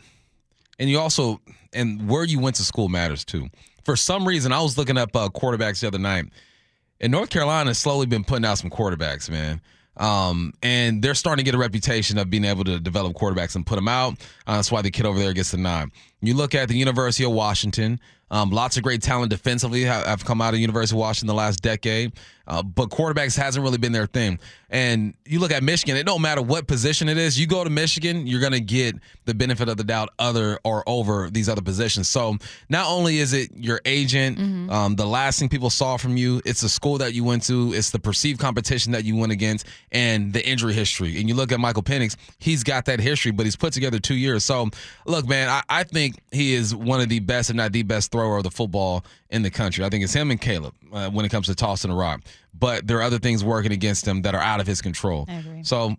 and 0.79 0.89
you 0.89 0.99
also 0.99 1.41
and 1.73 2.09
where 2.09 2.23
you 2.23 2.39
went 2.39 2.55
to 2.57 2.63
school 2.63 2.89
matters 2.89 3.25
too. 3.25 3.47
For 3.83 3.95
some 3.95 4.27
reason, 4.27 4.51
I 4.51 4.61
was 4.61 4.77
looking 4.77 4.97
up 4.97 5.15
uh, 5.15 5.29
quarterbacks 5.29 5.81
the 5.81 5.87
other 5.87 5.99
night, 5.99 6.25
and 6.99 7.11
North 7.11 7.29
Carolina 7.29 7.69
has 7.69 7.77
slowly 7.77 8.05
been 8.05 8.23
putting 8.23 8.45
out 8.45 8.57
some 8.57 8.69
quarterbacks, 8.69 9.29
man. 9.29 9.61
Um, 9.97 10.53
and 10.61 11.01
they're 11.01 11.15
starting 11.15 11.43
to 11.43 11.49
get 11.49 11.55
a 11.55 11.59
reputation 11.59 12.17
of 12.17 12.29
being 12.29 12.43
able 12.43 12.65
to 12.65 12.79
develop 12.79 13.15
quarterbacks 13.15 13.55
and 13.55 13.65
put 13.65 13.75
them 13.75 13.87
out. 13.87 14.13
Uh, 14.45 14.55
that's 14.55 14.71
why 14.71 14.81
the 14.81 14.91
kid 14.91 15.05
over 15.05 15.17
there 15.17 15.31
gets 15.33 15.51
the 15.51 15.57
nod. 15.57 15.89
You 16.21 16.33
look 16.33 16.53
at 16.53 16.67
the 16.67 16.75
University 16.75 17.23
of 17.23 17.31
Washington. 17.31 17.99
Um, 18.31 18.49
lots 18.49 18.75
of 18.75 18.83
great 18.83 19.01
talent 19.01 19.29
defensively 19.29 19.83
have, 19.83 20.05
have 20.05 20.25
come 20.25 20.41
out 20.41 20.53
of 20.53 20.59
University 20.59 20.95
of 20.95 20.99
Washington 20.99 21.27
the 21.27 21.35
last 21.35 21.61
decade, 21.61 22.13
uh, 22.47 22.63
but 22.63 22.89
quarterbacks 22.89 23.37
hasn't 23.37 23.63
really 23.63 23.77
been 23.77 23.91
their 23.91 24.07
thing. 24.07 24.39
And 24.69 25.13
you 25.25 25.39
look 25.39 25.51
at 25.51 25.61
Michigan; 25.63 25.95
it 25.95 26.05
don't 26.05 26.21
matter 26.21 26.41
what 26.41 26.67
position 26.67 27.07
it 27.07 27.17
is. 27.17 27.39
You 27.39 27.45
go 27.45 27.63
to 27.63 27.69
Michigan, 27.69 28.25
you're 28.25 28.41
going 28.41 28.51
to 28.53 28.59
get 28.59 28.95
the 29.25 29.33
benefit 29.33 29.69
of 29.69 29.77
the 29.77 29.83
doubt 29.83 30.09
other 30.17 30.59
or 30.63 30.83
over 30.87 31.29
these 31.29 31.47
other 31.47 31.61
positions. 31.61 32.09
So 32.09 32.37
not 32.67 32.87
only 32.87 33.19
is 33.19 33.33
it 33.33 33.51
your 33.55 33.79
agent, 33.85 34.39
um, 34.71 34.95
the 34.95 35.05
last 35.05 35.39
thing 35.39 35.47
people 35.47 35.69
saw 35.69 35.97
from 35.97 36.17
you, 36.17 36.41
it's 36.45 36.61
the 36.61 36.69
school 36.69 36.97
that 36.97 37.13
you 37.13 37.23
went 37.23 37.43
to, 37.43 37.73
it's 37.73 37.91
the 37.91 37.99
perceived 37.99 38.39
competition 38.39 38.91
that 38.93 39.05
you 39.05 39.15
went 39.15 39.31
against, 39.31 39.67
and 39.91 40.33
the 40.33 40.45
injury 40.45 40.73
history. 40.73 41.19
And 41.19 41.29
you 41.29 41.35
look 41.35 41.51
at 41.51 41.59
Michael 41.59 41.83
Penix; 41.83 42.15
he's 42.39 42.63
got 42.63 42.85
that 42.85 42.99
history, 42.99 43.31
but 43.31 43.45
he's 43.45 43.55
put 43.55 43.71
together 43.71 43.99
two 43.99 44.15
years. 44.15 44.43
So 44.43 44.69
look, 45.05 45.27
man, 45.27 45.47
I, 45.47 45.61
I 45.69 45.83
think 45.83 46.15
he 46.31 46.55
is 46.55 46.75
one 46.75 47.01
of 47.01 47.09
the 47.09 47.19
best, 47.19 47.51
if 47.51 47.55
not 47.55 47.71
the 47.71 47.83
best, 47.83 48.11
thrower 48.25 48.37
of 48.37 48.43
the 48.43 48.51
football 48.51 49.05
in 49.29 49.41
the 49.43 49.51
country. 49.51 49.83
I 49.85 49.89
think 49.89 50.03
it's 50.03 50.13
him 50.13 50.31
and 50.31 50.41
Caleb 50.41 50.73
uh, 50.91 51.09
when 51.09 51.25
it 51.25 51.29
comes 51.29 51.47
to 51.47 51.55
tossing 51.55 51.91
a 51.91 51.95
rock. 51.95 52.21
But 52.57 52.87
there 52.87 52.97
are 52.97 53.01
other 53.03 53.19
things 53.19 53.43
working 53.43 53.71
against 53.71 54.07
him 54.07 54.21
that 54.23 54.33
are 54.33 54.41
out 54.41 54.59
of 54.59 54.67
his 54.67 54.81
control. 54.81 55.25
I 55.27 55.35
agree. 55.35 55.63
So 55.63 55.95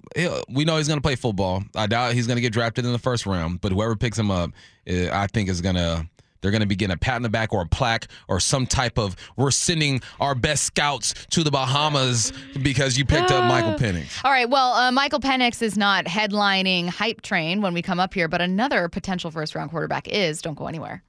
we 0.49 0.64
know 0.64 0.79
he's 0.79 0.89
going 0.89 0.99
to 0.99 1.03
play 1.03 1.16
football. 1.16 1.62
I 1.74 1.87
doubt 1.87 2.14
he's 2.14 2.27
going 2.27 2.37
to 2.37 2.41
get 2.41 2.53
drafted 2.53 2.85
in 2.85 2.93
the 2.93 2.99
first 2.99 3.27
round, 3.27 3.61
but 3.61 3.72
whoever 3.72 3.95
picks 3.95 4.18
him 4.18 4.31
up, 4.31 4.51
uh, 4.89 5.09
I 5.12 5.27
think 5.29 5.49
is 5.49 5.61
going 5.61 5.77
to. 5.77 6.09
They're 6.43 6.51
going 6.53 6.61
to 6.61 6.66
be 6.66 6.77
getting 6.77 6.95
a 6.95 6.99
pat 6.99 7.16
in 7.16 7.22
the 7.22 7.29
back 7.29 7.53
or 7.53 7.62
a 7.62 7.66
plaque 7.66 8.07
or 8.29 8.39
some 8.39 8.66
type 8.66 8.99
of 8.99 9.16
we're 9.37 9.51
sending 9.51 10.01
our 10.20 10.35
best 10.37 10.62
scouts 10.64 11.12
to 11.31 11.43
the 11.43 11.51
Bahamas 11.51 12.33
because 12.62 12.97
you 12.97 13.05
picked 13.05 13.33
up 13.33 13.49
Michael 13.49 13.72
Penix. 13.72 14.22
All 14.22 14.31
right. 14.31 14.49
Well, 14.49 14.74
uh, 14.74 14.93
Michael 14.93 15.18
Penix 15.18 15.61
is 15.61 15.77
not 15.77 16.05
headlining 16.05 16.89
Hype 16.89 17.22
Train 17.22 17.62
when 17.62 17.74
we 17.74 17.83
come 17.83 17.99
up 17.99 18.14
here, 18.14 18.29
but 18.29 18.41
another 18.41 18.89
potential 18.89 19.33
first 19.33 19.57
round 19.57 19.70
quarterback 19.70 20.07
is. 20.07 20.41
Don't 20.41 20.55
go 20.55 20.68
anywhere. 20.68 21.03